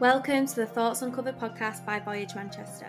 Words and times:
Welcome 0.00 0.46
to 0.46 0.56
the 0.56 0.64
Thoughts 0.64 1.02
Uncovered 1.02 1.38
podcast 1.38 1.84
by 1.84 2.00
Voyage 2.00 2.34
Manchester. 2.34 2.86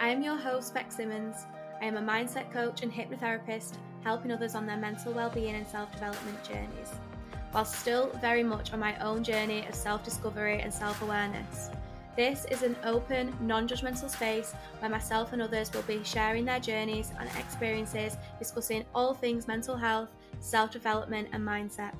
I 0.00 0.08
am 0.08 0.22
your 0.22 0.38
host, 0.38 0.72
Bec 0.72 0.90
Symonds. 0.90 1.44
I 1.82 1.84
am 1.84 1.98
a 1.98 2.00
mindset 2.00 2.50
coach 2.50 2.82
and 2.82 2.90
hypnotherapist, 2.90 3.74
helping 4.04 4.32
others 4.32 4.54
on 4.54 4.64
their 4.64 4.78
mental 4.78 5.12
well-being 5.12 5.54
and 5.54 5.66
self-development 5.66 6.42
journeys, 6.42 6.92
while 7.52 7.66
still 7.66 8.08
very 8.22 8.42
much 8.42 8.72
on 8.72 8.80
my 8.80 8.98
own 9.04 9.22
journey 9.22 9.66
of 9.66 9.74
self-discovery 9.74 10.62
and 10.62 10.72
self-awareness. 10.72 11.68
This 12.16 12.46
is 12.46 12.62
an 12.62 12.74
open, 12.84 13.36
non-judgmental 13.42 14.08
space 14.08 14.54
where 14.78 14.90
myself 14.90 15.34
and 15.34 15.42
others 15.42 15.70
will 15.74 15.82
be 15.82 16.02
sharing 16.04 16.46
their 16.46 16.58
journeys 16.58 17.12
and 17.20 17.28
experiences, 17.38 18.16
discussing 18.38 18.86
all 18.94 19.12
things 19.12 19.46
mental 19.46 19.76
health, 19.76 20.08
self-development 20.40 21.28
and 21.34 21.46
mindset. 21.46 21.92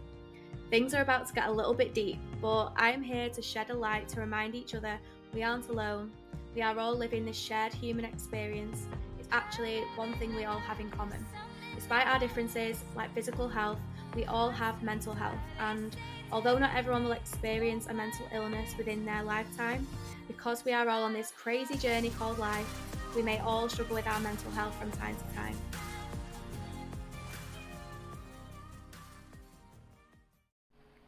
Things 0.71 0.95
are 0.95 1.03
about 1.03 1.27
to 1.27 1.35
get 1.35 1.49
a 1.49 1.53
little 1.53 1.75
bit 1.75 1.93
deep, 1.93 2.19
but 2.45 2.75
I 2.77 2.91
am 2.91 3.01
here 3.01 3.31
to 3.31 3.41
shed 3.41 3.71
a 3.71 3.75
light 3.75 4.07
to 4.11 4.21
remind 4.21 4.55
each 4.55 4.75
other 4.75 4.99
we 5.33 5.43
aren't 5.43 5.71
alone. 5.71 6.13
We 6.55 6.61
are 6.61 6.79
all 6.79 6.95
living 6.95 7.25
this 7.25 7.39
shared 7.39 7.73
human 7.73 8.05
experience. 8.05 8.87
It's 9.19 9.29
actually 9.33 9.81
one 9.97 10.13
thing 10.19 10.37
we 10.37 10.45
all 10.45 10.59
have 10.59 10.79
in 10.79 10.91
common. 10.91 11.25
Despite 11.75 12.07
our 12.07 12.19
differences, 12.19 12.85
like 12.95 13.15
physical 13.15 13.49
health, 13.49 13.79
we 14.15 14.27
all 14.27 14.51
have 14.51 14.83
mental 14.83 15.15
health, 15.15 15.39
and 15.59 15.97
although 16.31 16.59
not 16.59 16.77
everyone 16.77 17.05
will 17.05 17.13
experience 17.13 17.87
a 17.87 17.95
mental 17.95 18.29
illness 18.35 18.77
within 18.77 19.07
their 19.07 19.23
lifetime, 19.23 19.87
because 20.29 20.67
we 20.67 20.75
are 20.75 20.87
all 20.87 21.03
on 21.03 21.15
this 21.15 21.33
crazy 21.35 21.79
journey 21.79 22.11
called 22.11 22.39
life, 22.39 22.69
we 23.17 23.23
may 23.23 23.39
all 23.39 23.71
struggle 23.71 23.97
with 23.97 24.07
our 24.07 24.21
mental 24.21 24.51
health 24.51 24.75
from 24.75 24.91
time 24.91 25.17
to 25.17 25.35
time. 25.35 25.57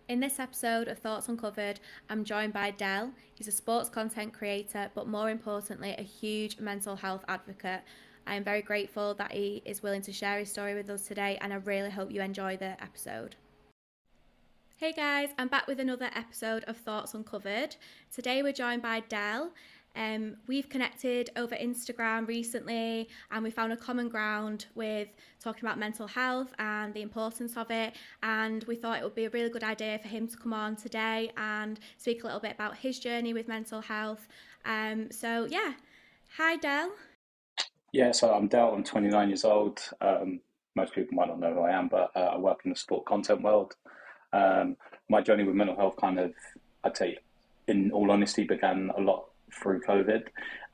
In 0.09 0.20
this 0.20 0.38
episode 0.38 0.87
of 0.87 1.01
Thoughts 1.01 1.28
Uncovered, 1.28 1.80
I'm 2.09 2.23
joined 2.23 2.52
by 2.52 2.70
Del. 2.70 3.10
He's 3.34 3.48
a 3.48 3.53
sports 3.53 3.89
content 3.89 4.33
creator, 4.33 4.89
but 4.94 5.08
more 5.08 5.30
importantly, 5.30 5.97
a 5.98 6.03
huge 6.03 6.61
mental 6.61 6.94
health 6.94 7.25
advocate. 7.27 7.80
I 8.25 8.36
am 8.36 8.45
very 8.45 8.62
grateful 8.62 9.14
that 9.14 9.33
he 9.33 9.62
is 9.64 9.83
willing 9.83 10.03
to 10.03 10.12
share 10.12 10.39
his 10.39 10.48
story 10.48 10.77
with 10.77 10.89
us 10.91 11.08
today, 11.08 11.39
and 11.41 11.53
I 11.53 11.56
really 11.56 11.91
hope 11.91 12.12
you 12.12 12.22
enjoy 12.22 12.56
the 12.56 12.80
episode. 12.80 13.34
Hey 14.77 14.92
guys, 14.92 15.30
I'm 15.39 15.48
back 15.48 15.67
with 15.67 15.80
another 15.80 16.11
episode 16.14 16.62
of 16.69 16.77
Thoughts 16.77 17.12
Uncovered. 17.12 17.75
Today 18.14 18.45
we're 18.45 18.52
joined 18.52 18.83
by 18.83 19.00
Del. 19.00 19.50
Um, 19.97 20.36
we've 20.47 20.69
connected 20.69 21.30
over 21.36 21.56
Instagram 21.56 22.28
recently 22.28 23.08
and 23.30 23.42
we 23.42 23.50
found 23.50 23.72
a 23.72 23.77
common 23.77 24.08
ground 24.08 24.66
with 24.75 25.08
talking 25.41 25.64
about 25.64 25.78
mental 25.78 26.06
health 26.06 26.52
and 26.58 26.92
the 26.92 27.00
importance 27.00 27.56
of 27.56 27.70
it. 27.70 27.94
And 28.22 28.62
we 28.64 28.77
thought 28.77 28.98
it 28.98 29.05
would 29.05 29.14
be 29.14 29.24
a 29.24 29.30
really 29.30 29.48
good 29.48 29.64
idea 29.64 29.98
for 29.98 30.08
him 30.08 30.28
to 30.28 30.36
come 30.36 30.52
on 30.52 30.77
today 30.77 31.33
and 31.36 31.80
speak 31.97 32.22
a 32.22 32.27
little 32.27 32.41
bit 32.41 32.52
about 32.52 32.77
his 32.77 32.98
journey 32.98 33.33
with 33.33 33.48
mental 33.48 33.80
health. 33.80 34.28
Um, 34.67 35.11
so, 35.11 35.47
yeah. 35.50 35.72
Hi, 36.36 36.56
Del. 36.56 36.91
Yeah, 37.92 38.12
so 38.12 38.34
I'm 38.34 38.48
Del. 38.48 38.74
I'm 38.74 38.84
29 38.84 39.28
years 39.28 39.44
old. 39.44 39.80
Um, 40.02 40.41
most 40.74 40.94
people 40.94 41.14
might 41.14 41.28
not 41.28 41.41
know 41.41 41.55
who 41.55 41.61
I 41.61 41.70
am, 41.70 41.89
but 41.89 42.11
uh, 42.14 42.33
I 42.34 42.39
work 42.39 42.61
in 42.64 42.70
the 42.70 42.77
sport 42.77 43.06
content 43.06 43.42
world. 43.42 43.74
Um, 44.34 44.77
my 45.08 45.22
journey 45.22 45.44
with 45.44 45.55
mental 45.55 45.77
health 45.77 45.97
kind 45.97 46.19
of, 46.19 46.34
I'd 46.84 46.97
say, 46.97 47.17
in 47.69 47.91
all 47.92 48.11
honesty, 48.11 48.44
began 48.44 48.91
a 48.97 49.00
lot 49.00 49.28
through 49.52 49.80
COVID. 49.83 50.25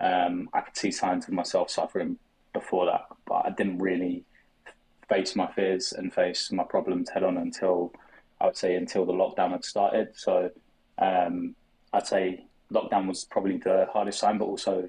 Um, 0.00 0.48
I 0.52 0.60
could 0.60 0.76
see 0.76 0.90
signs 0.90 1.26
of 1.26 1.34
myself 1.34 1.70
suffering 1.70 2.18
before 2.52 2.86
that, 2.86 3.06
but 3.26 3.46
I 3.46 3.50
didn't 3.50 3.78
really 3.78 4.24
face 5.08 5.36
my 5.36 5.50
fears 5.52 5.92
and 5.92 6.12
face 6.12 6.50
my 6.52 6.64
problems 6.64 7.10
head 7.10 7.22
on 7.22 7.36
until 7.36 7.92
I 8.40 8.46
would 8.46 8.56
say 8.56 8.74
until 8.76 9.04
the 9.04 9.12
lockdown 9.12 9.52
had 9.52 9.64
started. 9.64 10.08
So 10.14 10.50
um, 10.98 11.54
I'd 11.92 12.06
say 12.06 12.46
lockdown 12.72 13.06
was 13.06 13.24
probably 13.24 13.58
the 13.58 13.88
hardest 13.92 14.20
time, 14.20 14.38
but 14.38 14.46
also 14.46 14.88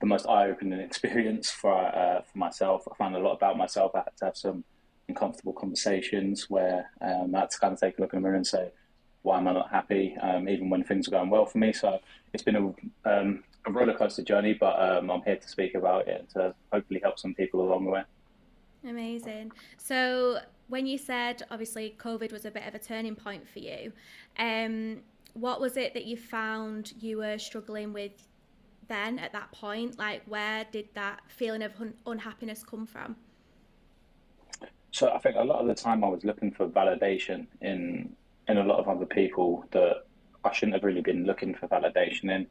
the 0.00 0.06
most 0.06 0.26
eye-opening 0.26 0.80
experience 0.88 1.50
for 1.50 1.74
uh, 1.74 2.22
for 2.22 2.38
myself. 2.38 2.86
I 2.90 2.96
found 2.96 3.14
a 3.14 3.20
lot 3.20 3.34
about 3.34 3.56
myself. 3.56 3.92
I 3.94 3.98
had 3.98 4.16
to 4.18 4.24
have 4.26 4.36
some 4.36 4.64
uncomfortable 5.08 5.52
conversations 5.52 6.48
where 6.48 6.90
um, 7.00 7.34
I 7.34 7.40
had 7.40 7.50
to 7.50 7.58
kind 7.58 7.72
of 7.74 7.80
take 7.80 7.98
a 7.98 8.00
look 8.00 8.12
in 8.12 8.18
the 8.18 8.22
mirror 8.22 8.36
and 8.36 8.46
say, 8.46 8.70
why 9.22 9.38
am 9.38 9.48
I 9.48 9.52
not 9.52 9.70
happy, 9.70 10.16
um, 10.20 10.48
even 10.48 10.68
when 10.68 10.82
things 10.84 11.08
are 11.08 11.12
going 11.12 11.30
well 11.30 11.46
for 11.46 11.58
me. 11.58 11.72
So 11.72 12.00
it's 12.32 12.42
been 12.42 12.56
a, 12.56 13.10
um, 13.10 13.44
a 13.66 13.70
roller 13.70 13.94
coaster 13.94 14.22
journey, 14.22 14.54
but 14.54 14.80
um, 14.80 15.10
I'm 15.10 15.22
here 15.22 15.36
to 15.36 15.48
speak 15.48 15.74
about 15.74 16.08
it 16.08 16.20
and 16.20 16.28
to 16.30 16.54
hopefully 16.72 17.00
help 17.02 17.18
some 17.18 17.34
people 17.34 17.60
along 17.60 17.84
the 17.84 17.90
way. 17.90 18.02
Amazing. 18.88 19.52
So 19.76 20.38
when 20.68 20.86
you 20.86 20.98
said 20.98 21.42
obviously 21.50 21.96
COVID 21.98 22.32
was 22.32 22.44
a 22.44 22.50
bit 22.50 22.66
of 22.66 22.74
a 22.74 22.78
turning 22.78 23.14
point 23.14 23.48
for 23.48 23.60
you, 23.60 23.92
um, 24.38 25.00
what 25.34 25.60
was 25.60 25.76
it 25.76 25.94
that 25.94 26.04
you 26.04 26.16
found 26.16 26.92
you 27.00 27.18
were 27.18 27.38
struggling 27.38 27.92
with 27.92 28.12
then 28.88 29.18
at 29.18 29.32
that 29.32 29.52
point? 29.52 29.98
Like, 29.98 30.22
where 30.26 30.66
did 30.70 30.88
that 30.94 31.20
feeling 31.28 31.62
of 31.62 31.72
un- 31.80 31.94
unhappiness 32.06 32.64
come 32.64 32.86
from? 32.86 33.16
So 34.90 35.10
I 35.10 35.18
think 35.18 35.36
a 35.36 35.44
lot 35.44 35.60
of 35.60 35.66
the 35.66 35.74
time 35.74 36.04
I 36.04 36.08
was 36.08 36.22
looking 36.24 36.50
for 36.50 36.66
validation 36.68 37.46
in 37.62 38.14
in 38.48 38.58
a 38.58 38.64
lot 38.64 38.78
of 38.78 38.88
other 38.88 39.06
people 39.06 39.64
that 39.70 40.04
I 40.44 40.52
shouldn't 40.52 40.74
have 40.74 40.84
really 40.84 41.00
been 41.00 41.24
looking 41.24 41.54
for 41.54 41.68
validation 41.68 42.30
in. 42.30 42.46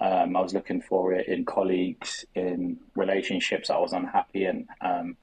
Um, 0.00 0.36
I 0.36 0.40
was 0.40 0.54
looking 0.54 0.80
for 0.80 1.12
it 1.12 1.26
in 1.26 1.44
colleagues, 1.44 2.24
in 2.34 2.78
relationships 2.94 3.70
I 3.70 3.78
was 3.78 3.92
unhappy 3.92 4.44
in. 4.44 4.66
Um, 4.80 5.16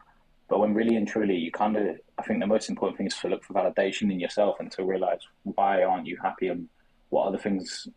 but 0.50 0.60
when 0.60 0.74
really 0.74 0.96
and 0.96 1.08
truly, 1.08 1.38
you 1.38 1.52
kind 1.52 1.78
of, 1.78 1.98
I 2.18 2.24
think 2.24 2.40
the 2.40 2.48
most 2.48 2.70
important 2.70 2.98
thing 2.98 3.08
is 3.08 3.18
to 3.18 3.30
look 3.30 3.44
for 3.44 3.54
validation 3.54 4.12
in 4.12 4.20
yourself 4.20 4.58
and 4.60 4.72
to 4.74 4.84
realize 4.84 5.22
why 5.44 5.84
aren't 5.84 6.08
you 6.08 6.18
happy 6.22 6.48
and 6.48 6.68
what 7.10 7.26
are 7.26 7.32
the 7.32 7.38
things 7.38 7.88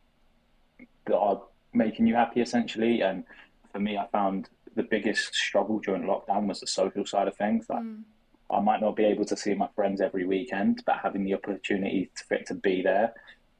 that 1.06 1.16
are 1.16 1.42
making 1.72 2.06
you 2.06 2.14
happy 2.14 2.40
essentially. 2.40 3.00
And 3.00 3.24
for 3.72 3.80
me, 3.80 3.98
I 3.98 4.06
found 4.08 4.48
the 4.74 4.84
biggest 4.84 5.34
struggle 5.34 5.80
during 5.80 6.02
lockdown 6.02 6.46
was 6.46 6.60
the 6.60 6.66
social 6.66 7.04
side 7.04 7.28
of 7.28 7.36
things. 7.36 7.66
Like, 7.68 7.82
mm 7.82 8.02
I 8.50 8.60
might 8.60 8.80
not 8.80 8.96
be 8.96 9.04
able 9.04 9.24
to 9.26 9.36
see 9.36 9.54
my 9.54 9.68
friends 9.74 10.00
every 10.00 10.24
weekend, 10.26 10.82
but 10.86 10.98
having 11.02 11.24
the 11.24 11.34
opportunity 11.34 12.10
to, 12.28 12.44
to 12.44 12.54
be 12.54 12.82
there, 12.82 13.14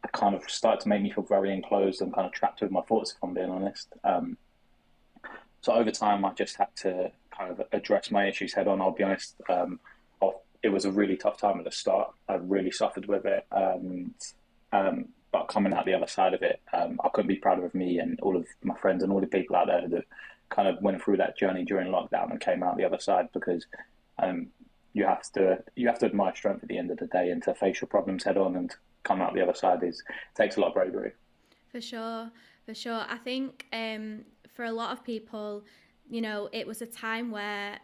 it 0.05 0.13
kind 0.13 0.35
of 0.35 0.49
started 0.49 0.83
to 0.83 0.89
make 0.89 1.03
me 1.03 1.11
feel 1.11 1.25
very 1.25 1.53
enclosed 1.53 2.01
and 2.03 2.15
kind 2.15 2.27
of 2.27 2.33
trapped 2.33 2.61
with 2.61 2.71
my 2.71 2.83
thoughts, 2.83 3.13
if 3.13 3.19
I'm 3.23 3.35
being 3.35 3.51
honest. 3.51 3.89
Um, 4.05 4.37
so 5.63 5.73
over 5.73 5.91
time, 5.91 6.25
I 6.25 6.33
just 6.35 6.57
had 6.57 6.69
to 6.77 7.11
kind 7.37 7.51
of 7.51 7.63
address 7.73 8.11
my 8.11 8.29
issues 8.29 8.55
head 8.55 8.69
on. 8.69 8.81
I'll 8.81 8.93
be 8.93 9.03
honest. 9.03 9.35
Um, 9.49 9.81
it 10.63 10.73
was 10.73 10.85
a 10.85 10.91
really 10.91 11.17
tough 11.17 11.39
time 11.39 11.59
at 11.59 11.65
the 11.65 11.71
start. 11.71 12.11
I 12.29 12.35
really 12.35 12.71
suffered 12.73 13.07
with 13.07 13.25
it, 13.25 13.47
um, 13.53 14.15
but 15.33 15.49
coming 15.49 15.73
out 15.73 15.87
the 15.87 15.95
other 15.95 16.07
side 16.07 16.35
of 16.35 16.43
it, 16.43 16.61
um, 16.73 17.01
I 17.05 17.09
couldn't 17.09 17.29
be 17.29 17.37
prouder 17.37 17.65
of 17.65 17.75
me 17.75 17.99
and 17.99 18.19
all 18.21 18.37
of 18.37 18.47
my 18.63 18.75
friends 18.77 19.03
and 19.03 19.13
all 19.13 19.21
the 19.21 19.27
people 19.27 19.55
out 19.57 19.69
there 19.69 19.87
that 19.89 20.05
kind 20.49 20.69
of 20.69 20.83
went 20.83 21.03
through 21.03 21.19
that 21.19 21.39
journey 21.39 21.65
during 21.65 21.89
lockdown 21.89 22.31
and 22.31 22.41
came 22.41 22.63
out 22.63 22.77
the 22.77 22.85
other 22.85 22.99
side 22.99 23.29
because 23.33 23.67
um, 24.19 24.49
you 24.97 25.05
have 25.05 25.31
to 25.31 25.63
you 25.77 25.87
have 25.87 25.99
to 25.99 26.07
admire 26.07 26.35
strength 26.35 26.63
at 26.63 26.69
the 26.71 26.79
end 26.79 26.91
of 26.91 26.97
the 26.97 27.07
day 27.09 27.31
and 27.31 27.43
to 27.43 27.55
face 27.55 27.83
your 27.83 27.89
problems 27.89 28.25
head 28.25 28.39
on 28.39 28.57
and 28.57 28.75
come 29.05 29.21
out 29.21 29.35
the 29.35 29.43
other 29.43 29.55
side 29.55 29.83
is 29.83 30.03
takes 30.35 30.57
a 30.57 30.61
lot 30.61 30.69
of 30.69 30.75
bravery. 30.75 31.13
For 31.71 31.83
sure, 31.83 32.31
for 32.65 32.75
sure. 32.75 33.05
I 33.07 33.19
think 33.19 33.67
um, 33.75 34.25
for 34.49 34.65
a 34.65 34.73
lot 34.73 34.93
of 34.93 35.05
people, 35.05 35.65
you 36.09 36.23
know, 36.23 36.49
it 36.51 36.67
was 36.67 36.81
a 36.81 36.87
time 36.87 37.31
where 37.31 37.79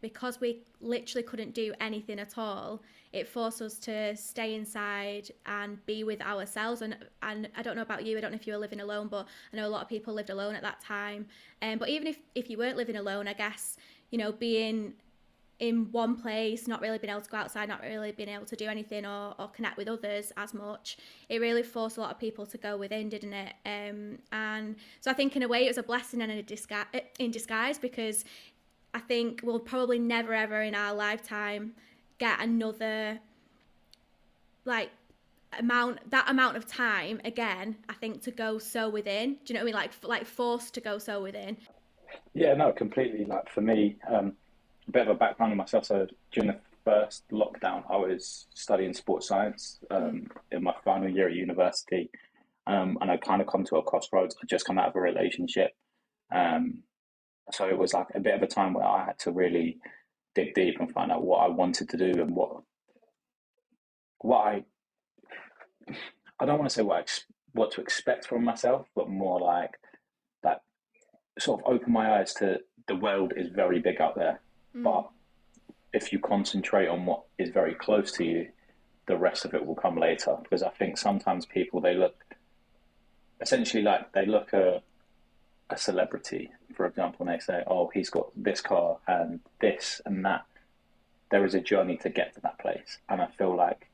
because 0.00 0.40
we 0.40 0.62
literally 0.80 1.22
couldn't 1.22 1.54
do 1.54 1.72
anything 1.80 2.18
at 2.18 2.36
all, 2.36 2.82
it 3.12 3.28
forced 3.28 3.62
us 3.62 3.78
to 3.78 4.16
stay 4.16 4.54
inside 4.54 5.30
and 5.46 5.84
be 5.86 6.02
with 6.02 6.20
ourselves. 6.20 6.82
And 6.82 6.96
and 7.22 7.48
I 7.56 7.62
don't 7.62 7.76
know 7.76 7.82
about 7.82 8.04
you, 8.04 8.18
I 8.18 8.20
don't 8.20 8.32
know 8.32 8.40
if 8.42 8.48
you 8.48 8.52
were 8.52 8.58
living 8.58 8.80
alone, 8.80 9.06
but 9.06 9.28
I 9.52 9.56
know 9.56 9.66
a 9.68 9.70
lot 9.76 9.82
of 9.82 9.88
people 9.88 10.12
lived 10.12 10.30
alone 10.30 10.56
at 10.56 10.62
that 10.62 10.80
time. 10.80 11.26
Um, 11.62 11.78
but 11.78 11.88
even 11.88 12.08
if 12.08 12.18
if 12.34 12.50
you 12.50 12.58
weren't 12.58 12.76
living 12.76 12.96
alone, 12.96 13.28
I 13.28 13.34
guess 13.34 13.76
you 14.10 14.18
know 14.18 14.32
being 14.32 14.94
in 15.60 15.90
one 15.90 16.14
place, 16.14 16.68
not 16.68 16.80
really 16.80 16.98
being 16.98 17.10
able 17.10 17.20
to 17.20 17.30
go 17.30 17.36
outside, 17.36 17.68
not 17.68 17.82
really 17.82 18.12
being 18.12 18.28
able 18.28 18.44
to 18.46 18.54
do 18.54 18.66
anything 18.66 19.04
or, 19.04 19.34
or 19.38 19.48
connect 19.48 19.76
with 19.76 19.88
others 19.88 20.32
as 20.36 20.54
much. 20.54 20.98
It 21.28 21.40
really 21.40 21.64
forced 21.64 21.96
a 21.96 22.00
lot 22.00 22.12
of 22.12 22.18
people 22.18 22.46
to 22.46 22.58
go 22.58 22.76
within, 22.76 23.08
didn't 23.08 23.32
it? 23.32 23.54
Um, 23.66 24.18
and 24.30 24.76
so 25.00 25.10
I 25.10 25.14
think 25.14 25.34
in 25.34 25.42
a 25.42 25.48
way 25.48 25.64
it 25.64 25.68
was 25.68 25.78
a 25.78 25.82
blessing 25.82 26.22
and 26.22 26.30
a 26.30 26.42
disguise, 26.42 26.86
in 27.18 27.30
disguise 27.32 27.78
because 27.78 28.24
I 28.94 29.00
think 29.00 29.40
we'll 29.42 29.58
probably 29.58 29.98
never 29.98 30.32
ever 30.32 30.62
in 30.62 30.74
our 30.74 30.94
lifetime 30.94 31.74
get 32.18 32.40
another 32.40 33.18
like 34.64 34.90
amount 35.58 36.10
that 36.10 36.28
amount 36.28 36.56
of 36.56 36.66
time 36.66 37.20
again 37.24 37.74
i 37.88 37.94
think 37.94 38.22
to 38.22 38.30
go 38.30 38.58
so 38.58 38.90
within 38.90 39.32
do 39.32 39.38
you 39.46 39.54
know 39.54 39.60
what 39.60 39.62
i 39.62 39.64
mean 39.64 39.74
like 39.74 39.92
like 40.02 40.26
forced 40.26 40.74
to 40.74 40.80
go 40.80 40.98
so 40.98 41.22
within 41.22 41.56
yeah 42.34 42.52
no 42.52 42.70
completely 42.70 43.24
like 43.24 43.48
for 43.48 43.62
me 43.62 43.96
um 44.10 44.34
a 44.88 44.92
bit 44.92 45.02
of 45.02 45.08
a 45.08 45.18
background 45.18 45.52
on 45.52 45.58
myself. 45.58 45.84
So 45.84 46.06
during 46.32 46.48
the 46.48 46.58
first 46.84 47.24
lockdown, 47.30 47.84
I 47.90 47.96
was 47.96 48.46
studying 48.54 48.94
sports 48.94 49.28
science 49.28 49.78
um, 49.90 50.28
in 50.50 50.62
my 50.62 50.74
final 50.84 51.08
year 51.08 51.28
at 51.28 51.34
university, 51.34 52.10
um, 52.66 52.98
and 53.00 53.10
I 53.10 53.16
kind 53.16 53.40
of 53.40 53.48
come 53.48 53.64
to 53.64 53.76
a 53.76 53.82
crossroads. 53.82 54.36
I 54.42 54.46
just 54.46 54.64
come 54.64 54.78
out 54.78 54.88
of 54.88 54.96
a 54.96 55.00
relationship, 55.00 55.72
um, 56.34 56.82
so 57.52 57.68
it 57.68 57.78
was 57.78 57.94
like 57.94 58.08
a 58.14 58.20
bit 58.20 58.34
of 58.34 58.42
a 58.42 58.46
time 58.46 58.74
where 58.74 58.84
I 58.84 59.04
had 59.06 59.18
to 59.20 59.32
really 59.32 59.78
dig 60.34 60.54
deep 60.54 60.78
and 60.78 60.92
find 60.92 61.10
out 61.10 61.24
what 61.24 61.38
I 61.38 61.48
wanted 61.48 61.88
to 61.90 61.96
do 61.96 62.20
and 62.20 62.34
what 62.34 62.62
what 64.20 64.38
I 64.38 64.64
I 66.40 66.46
don't 66.46 66.58
want 66.58 66.70
to 66.70 66.74
say 66.74 66.82
what 66.82 66.98
I, 66.98 67.04
what 67.52 67.72
to 67.72 67.80
expect 67.80 68.26
from 68.26 68.44
myself, 68.44 68.86
but 68.94 69.08
more 69.08 69.40
like 69.40 69.72
that 70.42 70.62
sort 71.38 71.60
of 71.60 71.72
open 71.72 71.92
my 71.92 72.18
eyes 72.18 72.34
to 72.34 72.58
the 72.86 72.96
world 72.96 73.32
is 73.36 73.48
very 73.48 73.80
big 73.80 74.00
out 74.00 74.16
there, 74.16 74.40
mm. 74.78 74.82
but 74.84 75.08
if 75.92 76.12
you 76.12 76.18
concentrate 76.18 76.88
on 76.88 77.06
what 77.06 77.24
is 77.38 77.50
very 77.50 77.74
close 77.74 78.12
to 78.12 78.24
you, 78.24 78.48
the 79.06 79.16
rest 79.16 79.44
of 79.44 79.54
it 79.54 79.64
will 79.64 79.74
come 79.74 79.96
later. 79.96 80.36
Because 80.42 80.62
I 80.62 80.70
think 80.70 80.98
sometimes 80.98 81.46
people 81.46 81.80
they 81.80 81.94
look 81.94 82.14
essentially 83.40 83.82
like 83.82 84.12
they 84.12 84.26
look 84.26 84.52
at 84.52 84.82
a 85.70 85.76
celebrity, 85.76 86.50
for 86.74 86.86
example, 86.86 87.26
and 87.26 87.34
they 87.34 87.42
say, 87.42 87.62
"Oh, 87.66 87.90
he's 87.92 88.10
got 88.10 88.30
this 88.36 88.60
car 88.60 88.98
and 89.06 89.40
this 89.60 90.00
and 90.04 90.24
that." 90.24 90.44
There 91.30 91.44
is 91.44 91.54
a 91.54 91.60
journey 91.60 91.96
to 91.98 92.08
get 92.08 92.34
to 92.34 92.40
that 92.42 92.58
place, 92.58 92.98
and 93.08 93.20
I 93.20 93.26
feel 93.26 93.54
like 93.54 93.86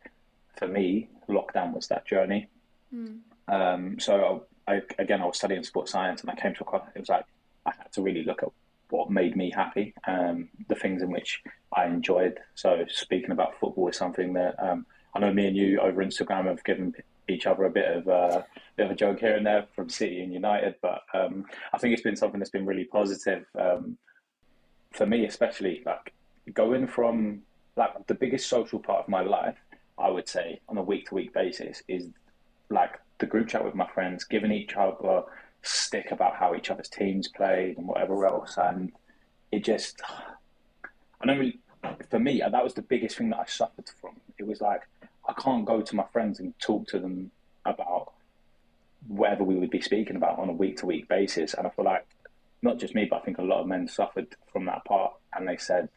for 0.56 0.68
me, 0.68 1.08
lockdown 1.28 1.72
was 1.74 1.88
that 1.88 2.06
journey. 2.06 2.48
Mm. 2.94 3.20
Um, 3.48 3.98
so 3.98 4.44
I, 4.68 4.82
again, 4.98 5.20
I 5.20 5.26
was 5.26 5.36
studying 5.36 5.64
sports 5.64 5.92
science, 5.92 6.20
and 6.20 6.30
I 6.30 6.34
came 6.34 6.54
to 6.54 6.64
a 6.64 6.76
it 6.94 7.00
was 7.00 7.08
like 7.08 7.24
I 7.66 7.72
had 7.76 7.92
to 7.92 8.02
really 8.02 8.24
look 8.24 8.42
at 8.42 8.50
what 8.94 9.10
made 9.10 9.36
me 9.36 9.50
happy, 9.50 9.92
um, 10.06 10.48
the 10.68 10.74
things 10.74 11.02
in 11.02 11.10
which 11.10 11.42
I 11.76 11.86
enjoyed. 11.86 12.38
So 12.54 12.84
speaking 12.88 13.32
about 13.32 13.58
football 13.58 13.88
is 13.88 13.96
something 13.96 14.32
that 14.34 14.54
um, 14.62 14.86
I 15.14 15.18
know 15.18 15.32
me 15.32 15.48
and 15.48 15.56
you 15.56 15.80
over 15.80 16.04
Instagram 16.04 16.46
have 16.46 16.62
given 16.62 16.94
each 17.28 17.46
other 17.46 17.64
a 17.64 17.70
bit 17.70 17.88
of 17.96 18.08
uh, 18.08 18.42
bit 18.76 18.86
of 18.86 18.92
a 18.92 18.94
joke 18.94 19.18
here 19.18 19.36
and 19.36 19.44
there 19.44 19.66
from 19.74 19.88
City 19.90 20.22
and 20.22 20.32
United, 20.32 20.76
but 20.80 21.02
um, 21.12 21.44
I 21.72 21.78
think 21.78 21.92
it's 21.92 22.02
been 22.02 22.16
something 22.16 22.38
that's 22.38 22.50
been 22.50 22.66
really 22.66 22.84
positive 22.84 23.44
um, 23.58 23.98
for 24.92 25.06
me, 25.06 25.26
especially 25.26 25.82
like 25.84 26.12
going 26.52 26.86
from 26.86 27.42
like 27.76 28.06
the 28.06 28.14
biggest 28.14 28.48
social 28.48 28.78
part 28.78 29.00
of 29.00 29.08
my 29.08 29.22
life. 29.22 29.56
I 29.98 30.10
would 30.10 30.28
say 30.28 30.60
on 30.68 30.76
a 30.76 30.82
week 30.82 31.08
to 31.08 31.14
week 31.14 31.32
basis 31.32 31.82
is 31.88 32.08
like 32.70 32.98
the 33.18 33.26
group 33.26 33.48
chat 33.48 33.64
with 33.64 33.74
my 33.74 33.88
friends, 33.88 34.24
giving 34.24 34.52
each 34.52 34.74
other 34.76 35.22
stick 35.64 36.10
about 36.10 36.36
how 36.36 36.54
each 36.54 36.70
other's 36.70 36.88
teams 36.88 37.28
played 37.28 37.78
and 37.78 37.86
whatever 37.86 38.26
else, 38.26 38.56
and 38.56 38.92
it 39.50 39.64
just 39.64 40.00
I 41.20 41.26
don't 41.26 41.38
really. 41.38 41.58
For 42.10 42.18
me, 42.18 42.40
that 42.40 42.64
was 42.64 42.72
the 42.74 42.82
biggest 42.82 43.18
thing 43.18 43.28
that 43.30 43.40
I 43.40 43.44
suffered 43.44 43.90
from. 44.00 44.16
It 44.38 44.46
was 44.46 44.60
like 44.60 44.82
I 45.28 45.32
can't 45.34 45.64
go 45.64 45.80
to 45.80 45.96
my 45.96 46.04
friends 46.12 46.40
and 46.40 46.58
talk 46.58 46.86
to 46.88 46.98
them 46.98 47.30
about 47.64 48.12
whatever 49.06 49.44
we 49.44 49.56
would 49.56 49.70
be 49.70 49.80
speaking 49.80 50.16
about 50.16 50.38
on 50.38 50.48
a 50.48 50.52
week 50.52 50.78
to 50.78 50.86
week 50.86 51.08
basis. 51.08 51.54
And 51.54 51.66
I 51.66 51.70
feel 51.70 51.84
like 51.84 52.06
not 52.62 52.78
just 52.78 52.94
me, 52.94 53.06
but 53.08 53.16
I 53.16 53.24
think 53.24 53.38
a 53.38 53.42
lot 53.42 53.60
of 53.60 53.66
men 53.66 53.88
suffered 53.88 54.28
from 54.52 54.66
that 54.66 54.84
part. 54.84 55.12
And 55.34 55.46
they 55.46 55.56
said 55.56 55.88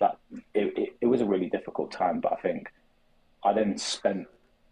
that 0.00 0.18
it, 0.54 0.76
it, 0.76 0.96
it 1.00 1.06
was 1.06 1.20
a 1.20 1.26
really 1.26 1.48
difficult 1.48 1.92
time. 1.92 2.20
But 2.20 2.32
I 2.32 2.36
think 2.36 2.72
I 3.44 3.52
then 3.52 3.78
spent, 3.78 4.26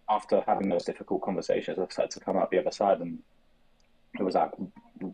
after 0.08 0.42
having 0.46 0.68
those 0.68 0.84
difficult 0.84 1.22
conversations, 1.22 1.78
I 1.78 1.86
started 1.88 2.18
to 2.18 2.24
come 2.24 2.36
out 2.36 2.50
the 2.50 2.58
other 2.58 2.72
side. 2.72 3.00
And 3.00 3.20
it 4.18 4.22
was 4.22 4.34
like, 4.34 4.50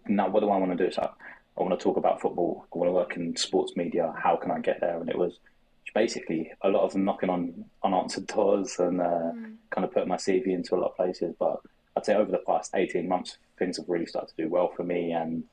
now 0.07 0.29
what 0.29 0.41
do 0.41 0.51
I 0.51 0.59
want 0.59 0.77
to 0.77 0.85
do? 0.85 0.91
So 0.91 1.11
I 1.59 1.63
want 1.63 1.79
to 1.79 1.83
talk 1.83 1.97
about 1.97 2.21
football. 2.21 2.67
I 2.75 2.79
want 2.79 2.89
to 2.89 2.93
work 2.93 3.17
in 3.17 3.37
sports 3.37 3.77
media. 3.77 4.15
How 4.17 4.37
can 4.37 4.51
I 4.51 4.61
get 4.61 4.81
there? 4.81 4.99
And 5.01 5.09
it 5.09 5.19
was 5.19 5.39
basically 5.95 6.53
a 6.63 6.69
lot 6.69 6.83
of 6.83 6.95
knocking 6.95 7.31
on 7.31 7.65
unanswered 7.83 8.27
doors 8.27 8.79
and 8.79 9.01
uh, 9.01 9.33
mm. 9.35 9.55
kind 9.71 9.85
of 9.85 9.93
putting 9.93 10.09
my 10.09 10.17
CV 10.17 10.49
into 10.49 10.75
a 10.75 10.77
lot 10.77 10.91
of 10.91 10.97
places. 10.97 11.35
But 11.39 11.61
I'd 11.97 12.05
say 12.05 12.15
over 12.15 12.31
the 12.31 12.39
past 12.39 12.73
18 12.75 13.09
months, 13.09 13.39
things 13.59 13.79
have 13.79 13.89
really 13.89 14.07
started 14.07 14.35
to 14.37 14.43
do 14.43 14.49
well 14.51 14.71
for 14.77 14.83
me. 14.83 15.13
And 15.13 15.45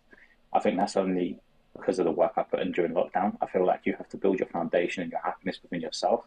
I 0.52 0.60
think 0.60 0.78
that's 0.78 0.98
only 0.98 1.40
because 1.78 2.00
of 2.00 2.06
the 2.06 2.12
work 2.12 2.34
I 2.36 2.44
put 2.44 2.60
in 2.60 2.72
during 2.72 2.94
lockdown. 2.94 3.38
I 3.42 3.48
feel 3.48 3.66
like 3.66 3.82
you 3.86 3.94
have 3.98 4.10
to 4.10 4.18
build 4.18 4.40
your 4.40 4.50
foundation 4.50 5.04
and 5.04 5.12
your 5.12 5.22
happiness 5.22 5.60
within 5.64 5.82
yourself. 5.82 6.26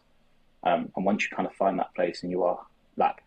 Um, 0.63 0.91
and 0.97 1.05
once 1.05 1.25
you 1.25 1.37
kind 1.37 1.47
of 1.47 1.55
find 1.55 1.79
that 1.79 1.95
place 1.95 2.23
and 2.23 2.33
you 2.33 2.43
are 2.43 2.59
like, 2.97 3.23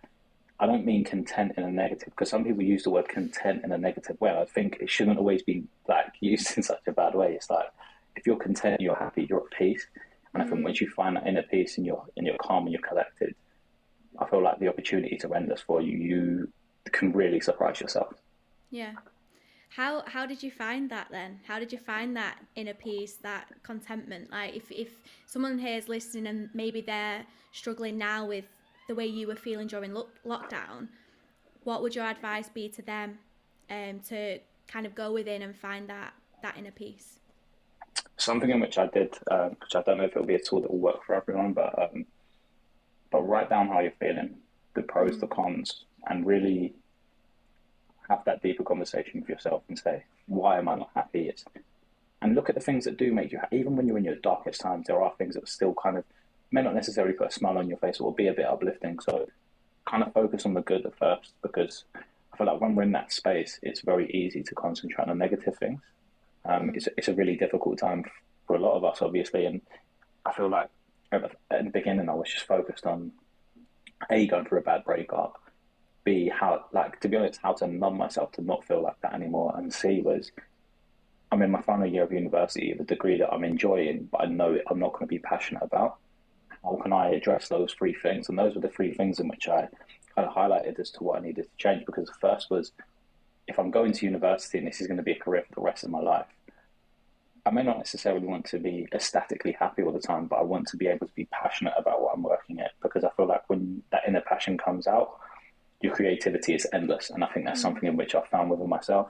I 0.60 0.66
don't 0.66 0.86
mean 0.86 1.04
content 1.04 1.54
in 1.58 1.64
a 1.64 1.72
negative 1.72 2.10
because 2.10 2.30
some 2.30 2.44
people 2.44 2.64
use 2.64 2.84
the 2.84 2.90
word 2.90 3.08
content 3.08 3.64
in 3.64 3.72
a 3.72 3.78
negative 3.78 4.20
way. 4.20 4.32
I 4.32 4.46
think 4.46 4.78
it 4.82 4.90
shouldn't 4.90 5.18
always 5.18 5.42
be 5.42 5.64
like 5.88 6.08
used 6.20 6.58
in 6.58 6.64
such 6.64 6.82
a 6.88 6.92
bad 6.92 7.16
way. 7.16 7.34
It's 7.34 7.50
like 7.50 7.68
if 8.16 8.28
you're 8.28 8.36
content, 8.36 8.82
you're 8.82 8.96
happy, 8.96 9.26
you're 9.30 9.46
at 9.46 9.58
peace 9.58 9.88
and 10.34 10.44
I 10.44 10.46
think 10.46 10.62
mm. 10.62 10.66
once 10.66 10.82
you 10.82 10.90
find 10.90 11.16
that 11.16 11.28
inner 11.28 11.44
peace 11.44 11.78
and 11.78 11.86
you're 11.86 12.04
and 12.18 12.26
you're 12.26 12.38
calm 12.38 12.64
and 12.64 12.74
you're 12.74 12.82
collected, 12.82 13.36
I 14.20 14.26
feel 14.28 14.44
like 14.44 14.60
the 14.60 14.68
opportunities 14.68 15.26
are 15.26 15.36
endless 15.36 15.62
for 15.62 15.82
you. 15.82 15.98
You 15.98 16.54
can 16.92 17.12
really 17.12 17.40
surprise 17.40 17.82
yourself. 17.82 18.14
Yeah. 18.70 18.94
How 19.70 20.04
how 20.06 20.26
did 20.26 20.44
you 20.44 20.52
find 20.52 20.90
that 20.92 21.08
then? 21.12 21.40
How 21.48 21.60
did 21.60 21.72
you 21.72 21.80
find 21.80 22.16
that 22.16 22.38
inner 22.56 22.74
peace, 22.74 23.16
that 23.24 23.48
contentment? 23.64 24.32
Like 24.32 24.56
if 24.56 24.72
if 24.72 24.90
someone 25.26 25.58
here 25.58 25.78
is 25.78 25.90
listening 25.90 26.28
and 26.28 26.50
maybe 26.54 26.82
they're 26.82 27.26
struggling 27.52 27.98
now 27.98 28.26
with 28.26 28.46
the 28.90 28.96
way 28.96 29.06
you 29.06 29.28
were 29.28 29.36
feeling 29.36 29.68
during 29.68 29.94
lo- 29.94 30.10
lockdown, 30.26 30.90
what 31.64 31.82
would 31.82 31.96
your 31.96 32.06
advice 32.06 32.50
be 32.50 32.68
to 32.68 32.82
them 32.82 33.20
um, 33.70 34.02
to 34.10 34.40
kind 34.68 34.86
of 34.86 34.96
go 34.96 35.14
within 35.14 35.42
and 35.42 35.56
find 35.56 35.88
that 35.90 36.14
that 36.42 36.58
inner 36.58 36.72
peace? 36.72 37.20
something 38.18 38.50
in 38.50 38.60
which 38.60 38.78
I 38.78 38.88
did, 38.88 39.18
um, 39.32 39.56
which 39.62 39.76
I 39.76 39.82
don't 39.82 39.98
know 39.98 40.04
if 40.04 40.12
it'll 40.12 40.26
be 40.26 40.36
a 40.36 40.40
tool 40.40 40.62
that 40.62 40.72
will 40.72 40.80
work 40.80 41.04
for 41.06 41.16
everyone, 41.16 41.54
but 41.54 41.74
um, 41.82 42.06
but 43.12 43.22
write 43.22 43.50
down 43.50 43.68
how 43.70 43.80
you're 43.80 43.92
feeling, 44.00 44.36
the 44.76 44.84
pros, 44.84 45.18
mm. 45.18 45.20
the 45.22 45.28
cons, 45.28 45.86
and 46.08 46.26
really 46.26 46.74
have 48.08 48.24
that 48.26 48.42
deeper 48.42 48.64
conversation 48.64 49.22
with 49.22 49.30
yourself 49.30 49.64
and 49.68 49.78
say, 49.78 50.04
why 50.28 50.58
am 50.58 50.68
I 50.68 50.76
not 50.76 50.90
happy? 50.96 51.30
It's, 51.30 51.46
and 52.22 52.36
look 52.36 52.50
at 52.50 52.56
the 52.56 52.62
things 52.62 52.86
that 52.86 52.98
do 52.98 53.14
make 53.14 53.32
you 53.32 53.40
happy. 53.40 53.58
Even 53.58 53.76
when 53.76 53.88
you're 53.88 53.98
in 53.98 54.04
your 54.04 54.16
darkest 54.16 54.62
times, 54.62 54.88
there 54.88 55.02
are 55.02 55.14
things 55.18 55.36
that 55.36 55.44
are 55.44 55.48
still 55.48 55.74
kind 55.82 55.98
of 55.98 56.04
may 56.52 56.62
not 56.62 56.76
necessarily 56.76 57.14
put 57.14 57.28
a 57.28 57.32
smile 57.32 57.58
on 57.58 57.70
your 57.70 57.78
face 57.78 58.00
or 58.00 58.14
be 58.14 58.28
a 58.28 58.34
bit 58.34 58.46
uplifting. 58.46 59.00
So 59.00 59.28
kind 59.86 60.04
of 60.04 60.14
focus 60.14 60.46
on 60.46 60.54
the 60.54 60.62
good 60.62 60.86
at 60.86 60.98
first 60.98 61.34
because 61.42 61.84
I 62.34 62.38
feel 62.38 62.48
like 62.48 62.62
when 62.62 62.76
we're 62.76 62.84
in 62.84 62.92
that 62.94 63.12
space, 63.12 63.60
it's 63.62 63.82
very 63.82 64.10
easy 64.12 64.44
to 64.44 64.56
concentrate 64.56 65.08
on 65.08 65.18
negative 65.18 65.58
things. 65.58 65.82
Um, 66.46 66.72
it's, 66.74 66.88
it's 66.98 67.08
a 67.08 67.14
really 67.14 67.36
difficult 67.36 67.78
time 67.80 68.06
for 68.48 68.56
a 68.56 68.60
lot 68.60 68.76
of 68.76 68.84
us, 68.84 69.02
obviously, 69.02 69.46
and 69.46 69.62
I 70.26 70.34
feel 70.34 70.50
like 70.50 70.70
at 71.12 71.22
the, 71.22 71.56
at 71.56 71.64
the 71.66 71.70
beginning 71.70 72.10
I 72.10 72.14
was 72.14 72.30
just 72.30 72.46
focused 72.46 72.86
on 72.86 73.12
a 74.10 74.28
going 74.28 74.46
through 74.46 74.60
a 74.60 74.62
bad 74.62 74.84
breakup, 74.86 75.42
b 76.04 76.30
how 76.30 76.66
like 76.72 77.00
to 77.02 77.10
be 77.10 77.18
honest 77.18 77.40
how 77.44 77.54
to 77.54 77.68
numb 77.68 77.98
myself 77.98 78.32
to 78.32 78.42
not 78.42 78.66
feel 78.66 78.82
like 78.82 79.00
that 79.02 79.14
anymore, 79.14 79.54
and 79.58 79.74
c 79.74 80.02
was 80.02 80.32
I'm 81.32 81.42
in 81.42 81.52
my 81.52 81.62
final 81.62 81.86
year 81.86 82.04
of 82.04 82.12
university, 82.12 82.74
the 82.74 82.84
degree 82.84 83.18
that 83.20 83.32
I'm 83.32 83.44
enjoying, 83.44 84.10
but 84.12 84.22
I 84.22 84.26
know 84.26 84.58
I'm 84.68 84.80
not 84.80 84.94
going 84.94 85.06
to 85.06 85.08
be 85.08 85.20
passionate 85.20 85.62
about. 85.62 85.98
How 86.64 86.80
can 86.82 86.94
I 86.94 87.10
address 87.12 87.48
those 87.48 87.74
three 87.74 87.94
things? 87.94 88.30
And 88.30 88.38
those 88.38 88.56
were 88.56 88.62
the 88.62 88.70
three 88.70 88.94
things 88.94 89.20
in 89.20 89.28
which 89.28 89.48
I 89.48 89.68
kind 90.16 90.28
of 90.28 90.34
highlighted 90.34 90.80
as 90.80 90.92
to 90.92 91.04
what 91.04 91.20
I 91.20 91.22
needed 91.22 91.44
to 91.44 91.58
change. 91.58 91.86
Because 91.86 92.08
the 92.08 92.14
first 92.20 92.50
was 92.50 92.72
if 93.48 93.58
I'm 93.58 93.72
going 93.72 93.94
to 93.94 94.06
university 94.06 94.58
and 94.58 94.68
this 94.68 94.82
is 94.82 94.88
going 94.88 94.98
to 94.98 95.04
be 95.04 95.14
a 95.14 95.20
career 95.20 95.44
for 95.48 95.56
the 95.56 95.62
rest 95.62 95.84
of 95.84 95.90
my 95.90 96.00
life, 96.00 96.28
I 97.46 97.52
may 97.52 97.64
not 97.64 97.78
necessarily 97.78 98.28
want 98.28 98.46
to 98.48 98.60
be 98.60 98.88
ecstatically 98.94 99.54
happy 99.54 99.82
all 99.82 99.92
the 99.92 100.00
time, 100.00 100.28
but 100.28 100.38
I 100.38 100.44
want 100.44 100.68
to 100.68 100.78
be 100.78 100.88
able 100.88 101.08
to 101.08 101.14
be 101.14 101.26
passionate 101.26 101.74
about 101.78 102.02
what 102.02 102.14
I'm 102.14 102.22
working 102.22 102.60
at 102.60 102.74
because 102.82 103.04
I 103.04 103.10
feel 103.18 103.28
like 103.28 103.50
when 103.50 103.82
that 103.92 104.04
inner 104.08 104.22
passion 104.22 104.58
comes 104.58 104.86
out, 104.86 105.18
your 105.82 105.96
creativity 105.96 106.54
is 106.54 106.68
endless. 106.74 107.10
And 107.10 107.24
I 107.24 107.28
think 107.28 107.46
that's 107.46 107.60
mm. 107.60 107.64
something 107.64 107.88
in 107.88 107.96
which 107.96 108.14
I've 108.14 108.28
found 108.28 108.50
within 108.50 108.70
myself. 108.70 109.10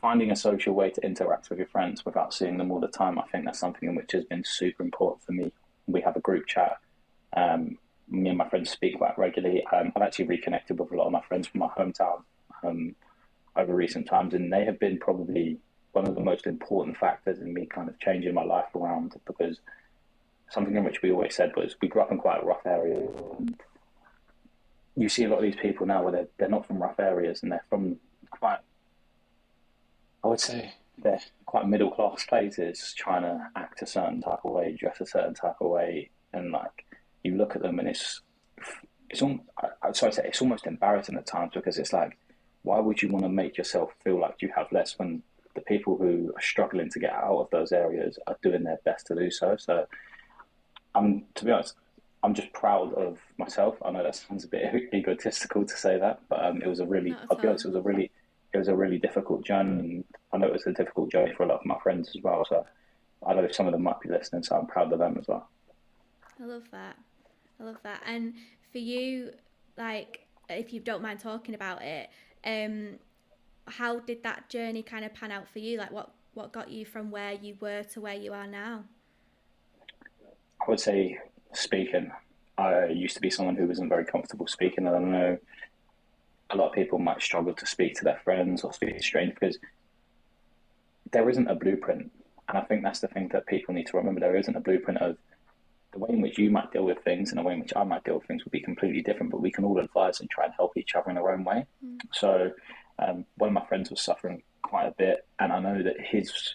Finding 0.00 0.30
a 0.30 0.36
social 0.36 0.74
way 0.74 0.90
to 0.90 1.00
interact 1.02 1.48
with 1.48 1.58
your 1.58 1.68
friends 1.68 2.04
without 2.04 2.34
seeing 2.34 2.58
them 2.58 2.70
all 2.70 2.80
the 2.80 2.88
time, 2.88 3.18
I 3.18 3.22
think 3.32 3.44
that's 3.44 3.58
something 3.58 3.88
in 3.88 3.94
which 3.94 4.12
has 4.12 4.24
been 4.24 4.44
super 4.44 4.82
important 4.82 5.22
for 5.22 5.32
me. 5.32 5.52
We 5.86 6.02
have 6.02 6.16
a 6.16 6.20
group 6.20 6.46
chat. 6.46 6.78
Um, 7.34 7.78
me 8.08 8.28
and 8.28 8.38
my 8.38 8.48
friends 8.48 8.70
speak 8.70 8.98
quite 8.98 9.18
regularly. 9.18 9.66
Um, 9.72 9.92
I've 9.96 10.02
actually 10.02 10.26
reconnected 10.26 10.78
with 10.78 10.92
a 10.92 10.96
lot 10.96 11.06
of 11.06 11.12
my 11.12 11.22
friends 11.22 11.48
from 11.48 11.60
my 11.60 11.68
hometown 11.68 12.22
um, 12.62 12.94
over 13.56 13.74
recent 13.74 14.06
times, 14.06 14.34
and 14.34 14.52
they 14.52 14.64
have 14.64 14.78
been 14.78 14.98
probably 14.98 15.58
one 15.92 16.06
of 16.06 16.14
the 16.14 16.20
most 16.20 16.46
important 16.46 16.96
factors 16.98 17.40
in 17.40 17.54
me 17.54 17.64
kind 17.64 17.88
of 17.88 17.98
changing 17.98 18.34
my 18.34 18.44
life 18.44 18.74
around 18.74 19.14
because 19.26 19.60
something 20.50 20.76
in 20.76 20.84
which 20.84 21.00
we 21.02 21.10
always 21.10 21.34
said 21.34 21.52
was 21.56 21.74
we 21.80 21.88
grew 21.88 22.02
up 22.02 22.12
in 22.12 22.18
quite 22.18 22.42
a 22.42 22.46
rough 22.46 22.66
area. 22.66 23.08
You 24.94 25.08
see 25.08 25.24
a 25.24 25.28
lot 25.28 25.38
of 25.38 25.42
these 25.42 25.56
people 25.56 25.86
now 25.86 26.02
where 26.02 26.12
they're, 26.12 26.28
they're 26.36 26.48
not 26.48 26.66
from 26.66 26.82
rough 26.82 27.00
areas 27.00 27.42
and 27.42 27.50
they're 27.50 27.64
from 27.70 27.96
quite, 28.30 28.58
I 30.26 30.28
would 30.30 30.40
say, 30.40 30.72
they're 30.98 31.20
quite 31.44 31.68
middle 31.68 31.92
class 31.92 32.26
places 32.26 32.92
trying 32.96 33.22
to 33.22 33.48
act 33.54 33.80
a 33.82 33.86
certain 33.86 34.20
type 34.20 34.40
of 34.44 34.50
way, 34.50 34.76
dress 34.78 35.00
a 35.00 35.06
certain 35.06 35.34
type 35.34 35.56
of 35.60 35.70
way, 35.70 36.10
and 36.32 36.50
like 36.50 36.84
you 37.22 37.36
look 37.36 37.54
at 37.54 37.62
them 37.62 37.78
and 37.78 37.88
it's 37.88 38.22
it's 39.08 39.22
all, 39.22 39.38
I, 39.82 39.92
sorry, 39.92 40.12
say 40.12 40.24
it's 40.26 40.42
almost 40.42 40.66
embarrassing 40.66 41.16
at 41.16 41.26
times 41.26 41.52
because 41.54 41.78
it's 41.78 41.92
like, 41.92 42.18
why 42.62 42.80
would 42.80 43.00
you 43.02 43.08
want 43.08 43.24
to 43.24 43.28
make 43.28 43.56
yourself 43.56 43.92
feel 44.02 44.18
like 44.18 44.42
you 44.42 44.50
have 44.56 44.66
less 44.72 44.98
when 44.98 45.22
the 45.54 45.60
people 45.60 45.96
who 45.96 46.32
are 46.34 46.42
struggling 46.42 46.90
to 46.90 46.98
get 46.98 47.12
out 47.12 47.38
of 47.38 47.50
those 47.50 47.70
areas 47.70 48.18
are 48.26 48.36
doing 48.42 48.64
their 48.64 48.80
best 48.84 49.06
to 49.06 49.14
do 49.14 49.30
so? 49.30 49.56
So, 49.56 49.86
I'm 50.96 51.26
to 51.36 51.44
be 51.44 51.52
honest, 51.52 51.76
I'm 52.24 52.34
just 52.34 52.52
proud 52.52 52.92
of 52.94 53.18
myself. 53.38 53.76
I 53.84 53.92
know 53.92 54.02
that 54.02 54.16
sounds 54.16 54.42
a 54.42 54.48
bit 54.48 54.90
egotistical 54.92 55.64
to 55.64 55.76
say 55.76 56.00
that, 56.00 56.20
but 56.28 56.44
um, 56.44 56.62
it 56.62 56.66
was 56.66 56.80
a 56.80 56.86
really, 56.86 57.14
I'll 57.30 57.38
be 57.38 57.46
honest, 57.46 57.64
it 57.64 57.68
was 57.68 57.76
a 57.76 57.82
really, 57.82 58.10
it 58.56 58.60
was 58.60 58.68
a 58.68 58.76
really 58.76 58.98
difficult 58.98 59.44
journey, 59.44 59.78
and 59.78 60.04
I 60.32 60.38
know 60.38 60.48
it 60.48 60.52
was 60.52 60.66
a 60.66 60.72
difficult 60.72 61.10
journey 61.10 61.32
for 61.34 61.44
a 61.44 61.46
lot 61.46 61.60
of 61.60 61.66
my 61.66 61.78
friends 61.78 62.10
as 62.16 62.22
well. 62.22 62.44
So, 62.48 62.66
I 63.26 63.34
know 63.34 63.48
some 63.48 63.66
of 63.66 63.72
them 63.72 63.82
might 63.82 64.00
be 64.00 64.08
listening, 64.08 64.42
so 64.42 64.56
I'm 64.56 64.66
proud 64.66 64.92
of 64.92 64.98
them 64.98 65.16
as 65.18 65.28
well. 65.28 65.48
I 66.40 66.44
love 66.44 66.64
that. 66.72 66.96
I 67.60 67.64
love 67.64 67.78
that. 67.82 68.02
And 68.06 68.34
for 68.72 68.78
you, 68.78 69.30
like 69.76 70.26
if 70.48 70.72
you 70.72 70.80
don't 70.80 71.02
mind 71.02 71.20
talking 71.20 71.54
about 71.54 71.82
it, 71.82 72.08
um, 72.44 72.98
how 73.66 74.00
did 74.00 74.22
that 74.22 74.48
journey 74.48 74.82
kind 74.82 75.04
of 75.04 75.14
pan 75.14 75.30
out 75.30 75.48
for 75.48 75.58
you? 75.58 75.78
Like, 75.78 75.90
what 75.90 76.10
what 76.34 76.52
got 76.52 76.70
you 76.70 76.84
from 76.84 77.10
where 77.10 77.32
you 77.32 77.56
were 77.60 77.82
to 77.82 78.00
where 78.00 78.14
you 78.14 78.32
are 78.32 78.46
now? 78.46 78.84
I 80.60 80.70
would 80.70 80.80
say 80.80 81.18
speaking. 81.52 82.12
I 82.58 82.86
used 82.86 83.14
to 83.16 83.20
be 83.20 83.28
someone 83.28 83.56
who 83.56 83.66
wasn't 83.66 83.90
very 83.90 84.04
comfortable 84.04 84.46
speaking, 84.46 84.86
and 84.86 84.96
I 84.96 84.98
know 84.98 85.38
a 86.50 86.56
lot 86.56 86.68
of 86.68 86.72
people 86.74 86.98
might 86.98 87.22
struggle 87.22 87.54
to 87.54 87.66
speak 87.66 87.96
to 87.96 88.04
their 88.04 88.20
friends 88.22 88.62
or 88.62 88.72
speak 88.72 88.96
to 88.96 89.02
strangers 89.02 89.36
because 89.40 89.58
there 91.12 91.28
isn't 91.28 91.48
a 91.48 91.54
blueprint. 91.54 92.10
And 92.48 92.58
I 92.58 92.60
think 92.62 92.82
that's 92.82 93.00
the 93.00 93.08
thing 93.08 93.28
that 93.32 93.46
people 93.46 93.74
need 93.74 93.88
to 93.88 93.96
remember. 93.96 94.20
There 94.20 94.36
isn't 94.36 94.56
a 94.56 94.60
blueprint 94.60 95.00
of 95.00 95.16
the 95.92 95.98
way 95.98 96.10
in 96.10 96.20
which 96.20 96.38
you 96.38 96.50
might 96.50 96.72
deal 96.72 96.84
with 96.84 96.98
things 96.98 97.30
and 97.30 97.38
the 97.38 97.42
way 97.42 97.54
in 97.54 97.60
which 97.60 97.72
I 97.74 97.82
might 97.84 98.04
deal 98.04 98.14
with 98.14 98.26
things 98.26 98.44
will 98.44 98.50
be 98.50 98.60
completely 98.60 99.02
different, 99.02 99.32
but 99.32 99.40
we 99.40 99.50
can 99.50 99.64
all 99.64 99.78
advise 99.78 100.20
and 100.20 100.30
try 100.30 100.44
and 100.44 100.54
help 100.56 100.76
each 100.76 100.94
other 100.94 101.10
in 101.10 101.18
our 101.18 101.32
own 101.32 101.44
way. 101.44 101.66
Mm. 101.84 101.98
So, 102.12 102.52
um, 102.98 103.24
one 103.36 103.48
of 103.48 103.54
my 103.54 103.66
friends 103.66 103.90
was 103.90 104.00
suffering 104.00 104.42
quite 104.62 104.86
a 104.86 104.94
bit, 104.96 105.26
and 105.38 105.52
I 105.52 105.58
know 105.58 105.82
that 105.82 106.00
his 106.00 106.54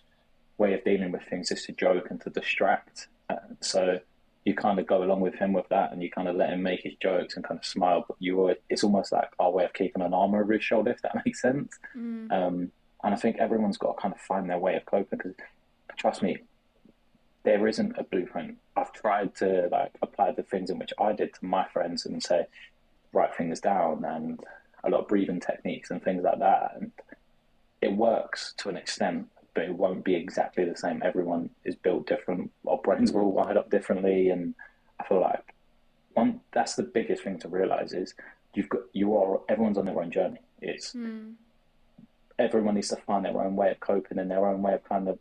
way 0.57 0.73
of 0.73 0.83
dealing 0.83 1.11
with 1.11 1.23
things 1.23 1.51
is 1.51 1.63
to 1.65 1.71
joke 1.73 2.07
and 2.09 2.21
to 2.21 2.29
distract. 2.29 3.07
Uh, 3.29 3.35
so, 3.59 3.99
you 4.45 4.55
kind 4.55 4.79
of 4.79 4.87
go 4.87 5.03
along 5.03 5.21
with 5.21 5.35
him 5.35 5.53
with 5.53 5.67
that, 5.69 5.91
and 5.91 6.01
you 6.01 6.09
kind 6.09 6.27
of 6.27 6.35
let 6.35 6.49
him 6.51 6.63
make 6.63 6.81
his 6.81 6.95
jokes 7.01 7.35
and 7.35 7.43
kind 7.43 7.59
of 7.59 7.65
smile. 7.65 8.05
But 8.07 8.17
you, 8.19 8.37
were, 8.37 8.55
it's 8.69 8.83
almost 8.83 9.11
like 9.11 9.29
our 9.39 9.51
way 9.51 9.65
of 9.65 9.73
keeping 9.73 10.01
an 10.01 10.13
arm 10.13 10.33
over 10.33 10.53
his 10.53 10.63
shoulder, 10.63 10.91
if 10.91 11.01
that 11.01 11.15
makes 11.25 11.41
sense. 11.41 11.77
Mm. 11.95 12.31
Um, 12.31 12.71
and 13.03 13.13
I 13.13 13.17
think 13.17 13.37
everyone's 13.37 13.77
got 13.77 13.97
to 13.97 14.01
kind 14.01 14.13
of 14.13 14.21
find 14.21 14.49
their 14.49 14.59
way 14.59 14.75
of 14.75 14.85
coping 14.85 15.17
because, 15.17 15.33
trust 15.97 16.21
me, 16.21 16.37
there 17.43 17.67
isn't 17.67 17.97
a 17.97 18.03
blueprint. 18.03 18.57
I've 18.75 18.93
tried 18.93 19.35
to 19.35 19.67
like 19.71 19.91
apply 20.01 20.31
the 20.31 20.43
things 20.43 20.69
in 20.69 20.77
which 20.77 20.93
I 20.99 21.13
did 21.13 21.33
to 21.33 21.45
my 21.45 21.67
friends 21.67 22.05
and 22.05 22.21
say, 22.21 22.45
write 23.13 23.35
things 23.35 23.59
down 23.59 24.05
and 24.05 24.39
a 24.83 24.89
lot 24.89 25.01
of 25.01 25.07
breathing 25.07 25.39
techniques 25.39 25.91
and 25.91 26.03
things 26.03 26.23
like 26.23 26.39
that. 26.39 26.73
And 26.79 26.91
it 27.81 27.91
works 27.93 28.53
to 28.57 28.69
an 28.69 28.77
extent, 28.77 29.27
but 29.53 29.63
it 29.63 29.73
won't 29.75 30.03
be 30.03 30.15
exactly 30.15 30.65
the 30.65 30.75
same. 30.75 31.01
Everyone 31.03 31.49
is 31.65 31.75
built 31.75 32.07
different. 32.07 32.51
Our 32.67 32.77
brains 32.77 33.11
are 33.11 33.21
all 33.21 33.31
wired 33.31 33.57
up 33.57 33.69
differently, 33.69 34.29
and 34.29 34.55
I 34.99 35.05
feel 35.05 35.21
like 35.21 35.53
one 36.13 36.41
that's 36.53 36.75
the 36.75 36.83
biggest 36.83 37.23
thing 37.23 37.39
to 37.39 37.47
realize 37.47 37.93
is 37.93 38.13
you've 38.53 38.69
got 38.69 38.81
you 38.93 39.15
are 39.15 39.41
everyone's 39.49 39.77
on 39.77 39.85
their 39.85 39.99
own 39.99 40.11
journey. 40.11 40.39
It's 40.61 40.93
mm. 40.93 41.33
everyone 42.37 42.75
needs 42.75 42.89
to 42.89 42.97
find 42.97 43.25
their 43.25 43.39
own 43.39 43.55
way 43.55 43.71
of 43.71 43.79
coping 43.79 44.19
and 44.19 44.29
their 44.29 44.45
own 44.45 44.61
way 44.61 44.73
of 44.73 44.83
kind 44.83 45.07
of 45.07 45.19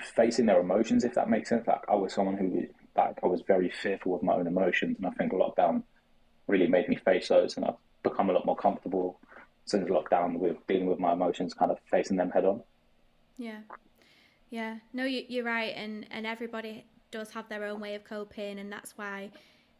facing 0.00 0.46
their 0.46 0.60
emotions, 0.60 1.04
if 1.04 1.14
that 1.14 1.30
makes 1.30 1.48
sense. 1.48 1.66
Like 1.66 1.84
I 1.88 1.94
was 1.94 2.12
someone 2.12 2.36
who 2.36 2.66
like 2.96 3.18
I 3.22 3.26
was 3.26 3.42
very 3.42 3.70
fearful 3.70 4.14
of 4.14 4.22
my 4.22 4.34
own 4.34 4.46
emotions, 4.46 4.96
and 4.98 5.06
I 5.06 5.10
think 5.10 5.32
lockdown 5.32 5.82
really 6.46 6.66
made 6.66 6.88
me 6.88 6.96
face 6.96 7.28
those, 7.28 7.56
and 7.56 7.64
I've 7.64 7.74
become 8.02 8.30
a 8.30 8.32
lot 8.32 8.46
more 8.46 8.56
comfortable 8.56 9.18
since 9.64 9.88
lockdown 9.88 10.38
with 10.38 10.56
dealing 10.68 10.86
with 10.86 10.98
my 10.98 11.12
emotions, 11.12 11.54
kind 11.54 11.70
of 11.70 11.78
facing 11.90 12.16
them 12.16 12.30
head 12.30 12.44
on. 12.44 12.62
Yeah, 13.36 13.60
yeah. 14.50 14.78
No, 14.92 15.04
you, 15.04 15.24
you're 15.28 15.44
right, 15.44 15.74
and 15.76 16.06
and 16.10 16.26
everybody 16.26 16.86
does 17.10 17.30
have 17.32 17.48
their 17.48 17.64
own 17.64 17.80
way 17.80 17.94
of 17.94 18.04
coping, 18.04 18.58
and 18.58 18.72
that's 18.72 18.96
why, 18.98 19.30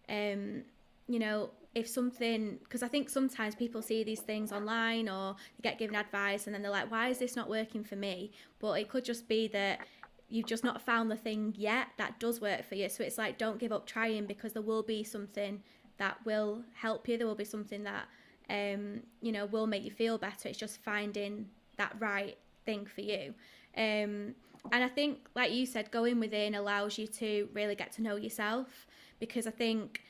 um, 0.08 0.62
you 1.08 1.18
know, 1.18 1.50
if 1.74 1.88
something 1.88 2.58
because 2.62 2.82
i 2.84 2.88
think 2.88 3.10
sometimes 3.10 3.54
people 3.54 3.82
see 3.82 4.04
these 4.04 4.20
things 4.20 4.52
online 4.52 5.08
or 5.08 5.34
they 5.58 5.70
get 5.70 5.78
given 5.78 5.96
advice 5.96 6.46
and 6.46 6.54
then 6.54 6.62
they're 6.62 6.70
like 6.70 6.90
why 6.90 7.08
is 7.08 7.18
this 7.18 7.36
not 7.36 7.50
working 7.50 7.82
for 7.84 7.96
me 7.96 8.30
but 8.60 8.74
it 8.74 8.88
could 8.88 9.04
just 9.04 9.28
be 9.28 9.48
that 9.48 9.80
you've 10.28 10.46
just 10.46 10.64
not 10.64 10.80
found 10.82 11.10
the 11.10 11.16
thing 11.16 11.54
yet 11.56 11.88
that 11.98 12.18
does 12.20 12.40
work 12.40 12.64
for 12.68 12.74
you. 12.76 12.88
So 12.88 13.04
it's 13.04 13.18
like 13.18 13.38
don't 13.38 13.58
give 13.58 13.72
up 13.72 13.86
trying 13.86 14.26
because 14.26 14.52
there 14.52 14.62
will 14.62 14.82
be 14.82 15.04
something 15.04 15.62
that 15.98 16.16
will 16.24 16.64
help 16.74 17.08
you. 17.08 17.18
There 17.18 17.26
will 17.26 17.34
be 17.34 17.44
something 17.44 17.84
that 17.84 18.06
um, 18.50 19.00
you 19.20 19.32
know 19.32 19.46
will 19.46 19.66
make 19.66 19.84
you 19.84 19.90
feel 19.90 20.18
better. 20.18 20.48
It's 20.48 20.58
just 20.58 20.82
finding 20.82 21.48
that 21.76 21.94
right 21.98 22.36
thing 22.64 22.86
for 22.86 23.00
you. 23.00 23.34
Um, 23.76 24.34
and 24.72 24.82
I 24.82 24.88
think, 24.88 25.28
like 25.34 25.52
you 25.52 25.66
said, 25.66 25.90
going 25.90 26.20
within 26.20 26.54
allows 26.54 26.98
you 26.98 27.06
to 27.06 27.48
really 27.52 27.74
get 27.74 27.92
to 27.92 28.02
know 28.02 28.16
yourself 28.16 28.86
because 29.20 29.46
I 29.46 29.50
think 29.50 30.00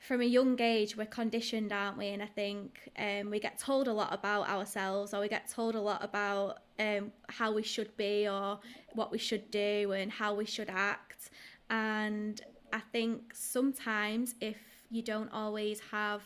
from 0.00 0.22
a 0.22 0.24
young 0.24 0.58
age 0.60 0.96
we're 0.96 1.06
conditioned 1.06 1.72
aren't 1.72 1.96
we 1.98 2.08
and 2.08 2.22
i 2.22 2.26
think 2.26 2.88
um, 2.98 3.30
we 3.30 3.38
get 3.38 3.58
told 3.58 3.86
a 3.86 3.92
lot 3.92 4.12
about 4.12 4.48
ourselves 4.48 5.12
or 5.12 5.20
we 5.20 5.28
get 5.28 5.48
told 5.48 5.74
a 5.74 5.80
lot 5.80 6.02
about 6.02 6.60
um, 6.78 7.12
how 7.28 7.52
we 7.52 7.62
should 7.62 7.94
be 7.96 8.26
or 8.26 8.58
what 8.94 9.12
we 9.12 9.18
should 9.18 9.50
do 9.50 9.92
and 9.92 10.10
how 10.10 10.34
we 10.34 10.46
should 10.46 10.70
act 10.70 11.30
and 11.68 12.40
i 12.72 12.80
think 12.92 13.32
sometimes 13.34 14.34
if 14.40 14.56
you 14.90 15.02
don't 15.02 15.30
always 15.32 15.80
have 15.92 16.22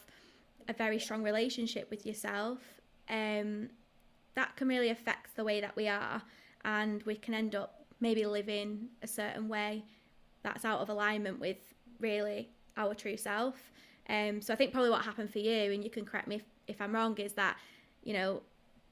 a 0.69 0.73
very 0.73 0.99
strong 0.99 1.23
relationship 1.23 1.91
with 1.91 2.07
yourself 2.07 2.59
um, 3.11 3.69
that 4.35 4.57
can 4.57 4.69
really 4.69 4.91
affect 4.91 5.37
the 5.37 5.45
way 5.45 5.61
that 5.61 5.77
we 5.77 5.89
are 5.89 6.23
and 6.65 7.03
we 7.05 7.15
can 7.15 7.35
end 7.35 7.55
up 7.55 7.85
maybe 8.01 8.25
living 8.27 8.89
a 9.03 9.07
certain 9.07 9.49
way 9.49 9.85
that's 10.43 10.65
out 10.65 10.81
of 10.81 10.89
alignment 10.89 11.41
with 11.41 11.59
really 12.01 12.51
our 12.77 12.95
true 12.95 13.17
self. 13.17 13.73
Um, 14.09 14.41
so 14.41 14.53
I 14.53 14.57
think 14.57 14.73
probably 14.73 14.91
what 14.91 15.03
happened 15.03 15.31
for 15.31 15.39
you, 15.39 15.73
and 15.73 15.83
you 15.83 15.91
can 15.91 16.05
correct 16.05 16.29
me 16.29 16.37
if, 16.37 16.43
if 16.67 16.81
I'm 16.81 16.95
wrong, 16.95 17.17
is 17.19 17.33
that 17.35 17.57
you 18.03 18.13
know 18.13 18.43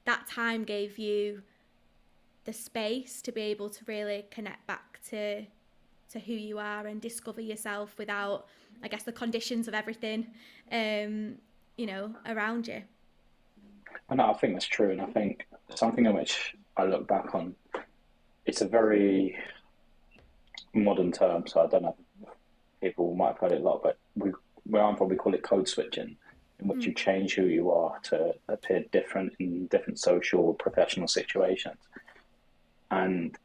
that 0.05 0.27
time 0.27 0.63
gave 0.63 0.97
you 0.97 1.43
the 2.45 2.53
space 2.53 3.21
to 3.21 3.31
be 3.31 3.41
able 3.41 3.69
to 3.69 3.85
really 3.85 4.25
connect 4.31 4.65
back 4.67 4.99
to 5.09 5.45
to 6.09 6.19
who 6.19 6.33
you 6.33 6.59
are 6.59 6.85
and 6.87 7.01
discover 7.01 7.41
yourself 7.41 7.95
without, 7.97 8.47
I 8.83 8.87
guess, 8.87 9.03
the 9.03 9.11
conditions 9.11 9.67
of 9.67 9.73
everything, 9.73 10.27
um, 10.71 11.35
you 11.75 11.87
know, 11.87 12.15
around 12.27 12.67
you. 12.67 12.83
And 14.13 14.21
I 14.21 14.31
think 14.33 14.53
that's 14.53 14.67
true, 14.67 14.91
and 14.91 15.01
I 15.01 15.07
think 15.07 15.47
something 15.73 16.05
in 16.05 16.13
which 16.13 16.55
I 16.77 16.83
look 16.83 17.07
back 17.07 17.33
on, 17.33 17.55
it's 18.45 18.61
a 18.61 18.67
very 18.67 19.35
modern 20.71 21.11
term, 21.11 21.47
so 21.47 21.61
I 21.61 21.65
don't 21.65 21.81
know 21.81 21.95
if 22.21 22.29
people 22.79 23.15
might 23.15 23.29
have 23.29 23.39
heard 23.39 23.53
it 23.53 23.61
a 23.61 23.63
lot, 23.63 23.81
but 23.81 23.97
we, 24.13 24.31
where 24.65 24.83
I'm 24.83 24.97
from, 24.97 25.09
we 25.09 25.15
call 25.15 25.33
it 25.33 25.41
code 25.41 25.67
switching, 25.67 26.15
in 26.59 26.67
which 26.67 26.81
mm. 26.81 26.85
you 26.85 26.93
change 26.93 27.33
who 27.33 27.45
you 27.45 27.71
are 27.71 27.97
to 28.03 28.35
appear 28.49 28.85
different 28.91 29.33
in 29.39 29.65
different 29.65 29.97
social, 29.97 30.53
professional 30.53 31.07
situations. 31.07 31.79
And 32.91 33.35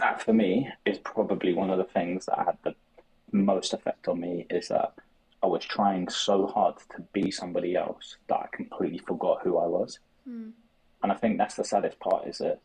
that 0.00 0.20
for 0.20 0.32
me 0.32 0.68
is 0.84 0.98
probably 0.98 1.54
one 1.54 1.70
of 1.70 1.78
the 1.78 1.84
things 1.84 2.26
that 2.26 2.38
had 2.44 2.58
the 2.64 2.74
most 3.30 3.72
effect 3.72 4.08
on 4.08 4.18
me 4.18 4.46
is 4.50 4.66
that 4.66 4.94
I 5.44 5.46
was 5.46 5.64
trying 5.64 6.08
so 6.08 6.48
hard 6.48 6.74
to 6.96 7.02
be 7.12 7.30
somebody 7.30 7.76
else 7.76 8.16
that 8.26 8.34
I 8.34 8.46
completely 8.50 8.98
forgot 8.98 9.42
who 9.44 9.58
I 9.58 9.66
was. 9.66 10.00
Mm. 10.28 10.52
And 11.02 11.12
I 11.12 11.14
think 11.14 11.38
that's 11.38 11.54
the 11.54 11.64
saddest 11.64 11.98
part 12.00 12.26
is 12.26 12.38
that 12.38 12.60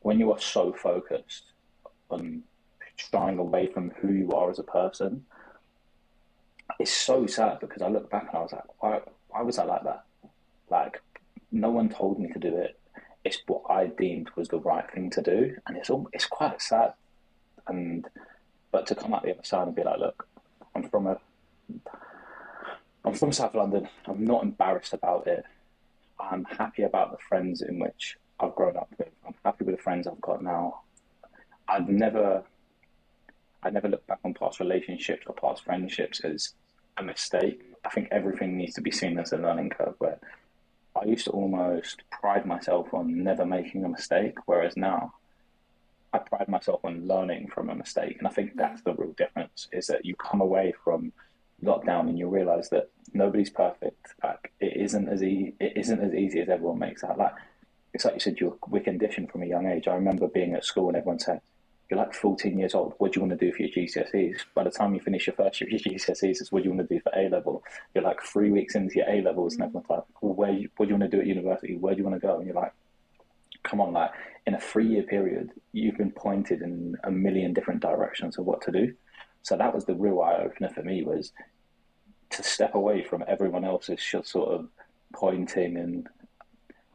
when 0.00 0.18
you 0.18 0.32
are 0.32 0.40
so 0.40 0.72
focused 0.72 1.44
on 2.10 2.42
shying 2.96 3.38
away 3.38 3.66
from 3.66 3.90
who 4.00 4.12
you 4.12 4.32
are 4.32 4.50
as 4.50 4.58
a 4.58 4.64
person, 4.64 5.26
it's 6.78 6.92
so 6.92 7.26
sad 7.26 7.60
because 7.60 7.82
I 7.82 7.88
look 7.88 8.10
back 8.10 8.28
and 8.28 8.38
I 8.38 8.42
was 8.42 8.52
like, 8.52 8.82
why, 8.82 9.00
why 9.28 9.42
was 9.42 9.58
I 9.58 9.64
like 9.64 9.84
that? 9.84 10.04
Like, 10.70 11.00
no 11.52 11.70
one 11.70 11.88
told 11.88 12.18
me 12.18 12.28
to 12.32 12.38
do 12.38 12.56
it. 12.56 12.78
It's 13.24 13.38
what 13.46 13.62
I 13.68 13.86
deemed 13.86 14.30
was 14.36 14.48
the 14.48 14.60
right 14.60 14.88
thing 14.92 15.10
to 15.10 15.22
do, 15.22 15.56
and 15.66 15.76
it's 15.76 15.90
all, 15.90 16.08
it's 16.12 16.26
quite 16.26 16.62
sad. 16.62 16.92
And 17.66 18.06
but 18.70 18.86
to 18.86 18.94
come 18.94 19.14
out 19.14 19.24
the 19.24 19.32
other 19.32 19.44
side 19.44 19.66
and 19.66 19.74
be 19.74 19.82
like, 19.82 19.98
look, 19.98 20.28
I'm 20.74 20.88
from 20.88 21.06
a, 21.06 21.18
I'm 23.04 23.14
from 23.14 23.32
South 23.32 23.54
London. 23.54 23.88
I'm 24.06 24.24
not 24.24 24.42
embarrassed 24.42 24.92
about 24.92 25.26
it. 25.26 25.44
I'm 26.18 26.44
happy 26.44 26.82
about 26.82 27.12
the 27.12 27.18
friends 27.18 27.62
in 27.62 27.78
which 27.78 28.16
I've 28.40 28.54
grown 28.54 28.76
up 28.76 28.88
with. 28.98 29.08
I'm 29.26 29.34
happy 29.44 29.64
with 29.64 29.76
the 29.76 29.82
friends 29.82 30.06
I've 30.06 30.20
got 30.20 30.42
now. 30.42 30.80
I've 31.68 31.88
never 31.88 32.44
I 33.62 33.70
never 33.70 33.88
look 33.88 34.06
back 34.06 34.20
on 34.24 34.34
past 34.34 34.60
relationships 34.60 35.24
or 35.26 35.34
past 35.34 35.64
friendships 35.64 36.20
as 36.20 36.54
a 36.96 37.02
mistake. 37.02 37.60
I 37.84 37.88
think 37.88 38.08
everything 38.10 38.56
needs 38.56 38.74
to 38.74 38.80
be 38.80 38.90
seen 38.90 39.18
as 39.18 39.32
a 39.32 39.38
learning 39.38 39.70
curve 39.70 39.94
where 39.98 40.18
I 40.94 41.04
used 41.04 41.24
to 41.24 41.32
almost 41.32 42.02
pride 42.10 42.46
myself 42.46 42.94
on 42.94 43.22
never 43.22 43.44
making 43.44 43.84
a 43.84 43.88
mistake, 43.88 44.36
whereas 44.46 44.76
now 44.76 45.14
I 46.12 46.18
pride 46.18 46.48
myself 46.48 46.84
on 46.84 47.06
learning 47.06 47.48
from 47.48 47.68
a 47.68 47.74
mistake. 47.74 48.16
And 48.18 48.26
I 48.26 48.30
think 48.30 48.56
that's 48.56 48.82
the 48.82 48.94
real 48.94 49.12
difference 49.12 49.68
is 49.72 49.88
that 49.88 50.04
you 50.04 50.14
come 50.16 50.40
away 50.40 50.72
from 50.84 51.12
lockdown 51.62 52.08
and 52.08 52.18
you'll 52.18 52.30
realize 52.30 52.68
that 52.70 52.90
nobody's 53.12 53.50
perfect. 53.50 54.14
Like 54.22 54.52
it 54.60 54.76
isn't 54.76 55.08
as 55.08 55.22
e- 55.22 55.54
it 55.60 55.76
isn't 55.76 56.00
as 56.00 56.14
easy 56.14 56.40
as 56.40 56.48
everyone 56.48 56.78
makes 56.78 57.02
out. 57.04 57.18
Like 57.18 57.34
it's 57.94 58.04
like 58.04 58.14
you 58.14 58.20
said, 58.20 58.38
you're 58.38 58.56
we're 58.68 58.82
conditioned 58.82 59.30
from 59.30 59.42
a 59.42 59.46
young 59.46 59.66
age. 59.66 59.88
I 59.88 59.94
remember 59.94 60.28
being 60.28 60.54
at 60.54 60.64
school 60.64 60.88
and 60.88 60.96
everyone 60.96 61.18
said, 61.18 61.40
you're 61.90 61.98
like 61.98 62.14
14 62.14 62.58
years 62.58 62.74
old. 62.74 62.94
What 62.98 63.12
do 63.12 63.20
you 63.20 63.26
want 63.26 63.38
to 63.38 63.46
do 63.46 63.52
for 63.52 63.62
your 63.62 63.70
GCSEs? 63.70 64.40
By 64.54 64.64
the 64.64 64.70
time 64.70 64.94
you 64.94 65.00
finish 65.00 65.26
your 65.26 65.36
first 65.36 65.60
year 65.60 65.68
of 65.68 65.86
your 65.86 65.94
GCSEs, 65.94 66.40
it's 66.40 66.50
what 66.50 66.62
do 66.62 66.68
you 66.68 66.74
want 66.74 66.88
to 66.88 66.94
do 66.94 67.00
for 67.00 67.12
A 67.16 67.28
level? 67.28 67.62
You're 67.94 68.02
like 68.02 68.20
three 68.22 68.50
weeks 68.50 68.74
into 68.74 68.96
your 68.96 69.08
A 69.08 69.22
levels, 69.22 69.54
and 69.54 69.62
everyone's 69.62 69.88
like, 69.88 70.02
well, 70.20 70.34
where? 70.34 70.52
What 70.76 70.86
do 70.86 70.94
you 70.94 70.98
want 70.98 71.10
to 71.10 71.16
do 71.16 71.20
at 71.20 71.26
university? 71.26 71.76
Where 71.76 71.94
do 71.94 71.98
you 71.98 72.04
want 72.04 72.20
to 72.20 72.26
go? 72.26 72.38
And 72.38 72.46
you're 72.46 72.56
like, 72.56 72.72
come 73.62 73.80
on, 73.80 73.92
like 73.92 74.10
in 74.46 74.54
a 74.54 74.60
three 74.60 74.86
year 74.86 75.02
period, 75.04 75.52
you've 75.72 75.96
been 75.96 76.10
pointed 76.12 76.62
in 76.62 76.96
a 77.04 77.10
million 77.10 77.52
different 77.52 77.80
directions 77.80 78.36
of 78.38 78.46
what 78.46 78.62
to 78.62 78.72
do. 78.72 78.94
So 79.46 79.56
that 79.56 79.72
was 79.72 79.84
the 79.84 79.94
real 79.94 80.20
eye 80.22 80.38
opener 80.42 80.70
for 80.70 80.82
me 80.82 81.04
was 81.04 81.30
to 82.30 82.42
step 82.42 82.74
away 82.74 83.04
from 83.04 83.22
everyone 83.28 83.64
else's 83.64 84.02
sort 84.02 84.48
of 84.48 84.68
pointing 85.14 85.76
and 85.76 86.08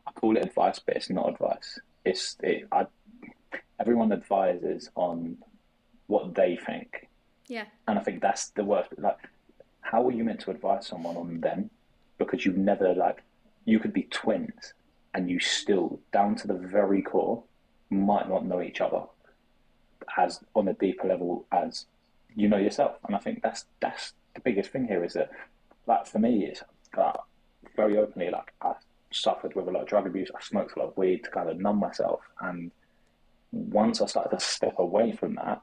I 0.06 0.12
call 0.12 0.36
it 0.36 0.44
advice, 0.44 0.78
but 0.78 0.98
it's 0.98 1.10
not 1.10 1.30
advice. 1.30 1.80
It's 2.04 2.36
it, 2.44 2.68
I, 2.70 2.88
everyone 3.80 4.12
advises 4.12 4.90
on 4.96 5.38
what 6.08 6.36
they 6.36 6.58
think. 6.58 7.08
Yeah. 7.48 7.68
And 7.88 7.98
I 7.98 8.04
think 8.04 8.22
that's 8.22 8.50
the 8.50 8.66
worst. 8.66 8.90
Like, 8.98 9.20
how 9.80 10.06
are 10.06 10.12
you 10.12 10.26
meant 10.26 10.42
to 10.42 10.52
advise 10.52 10.88
someone 10.88 11.16
on 11.16 11.40
them? 11.40 11.70
Because 12.18 12.46
you've 12.46 12.58
never 12.58 12.94
like, 12.94 13.24
you 13.64 13.80
could 13.80 13.94
be 13.94 14.10
twins, 14.12 14.74
and 15.14 15.30
you 15.30 15.40
still, 15.40 16.02
down 16.12 16.36
to 16.36 16.48
the 16.48 16.56
very 16.56 17.02
core, 17.02 17.44
might 17.90 18.28
not 18.28 18.46
know 18.46 18.62
each 18.62 18.82
other 18.82 19.04
as 20.18 20.42
on 20.54 20.68
a 20.68 20.74
deeper 20.74 21.08
level 21.08 21.46
as 21.54 21.86
you 22.36 22.48
know 22.48 22.58
yourself. 22.58 22.98
And 23.06 23.16
I 23.16 23.20
think 23.20 23.42
that's 23.42 23.66
that's 23.80 24.14
the 24.34 24.42
biggest 24.42 24.72
thing 24.72 24.88
here 24.88 25.04
is 25.04 25.14
that, 25.14 25.32
like 25.88 26.06
for 26.08 26.20
me, 26.20 26.46
is 26.46 26.64
uh, 26.98 27.14
very 27.76 27.98
openly 27.98 28.30
like 28.30 28.54
I 28.62 28.74
suffered 29.12 29.56
with 29.56 29.68
a 29.68 29.72
lot 29.72 29.84
of 29.84 29.88
drug 29.88 30.08
abuse. 30.08 30.32
I 30.36 30.42
smoked 30.42 30.76
a 30.76 30.80
lot 30.80 30.90
of 30.90 30.98
weed 30.98 31.24
to 31.26 31.32
kind 31.32 31.50
of 31.50 31.60
numb 31.60 31.78
myself, 31.78 32.22
and 32.40 32.72
once 33.52 34.02
I 34.02 34.06
started 34.06 34.38
to 34.38 34.44
step 34.44 34.76
away 34.78 35.12
from 35.12 35.36
that 35.36 35.62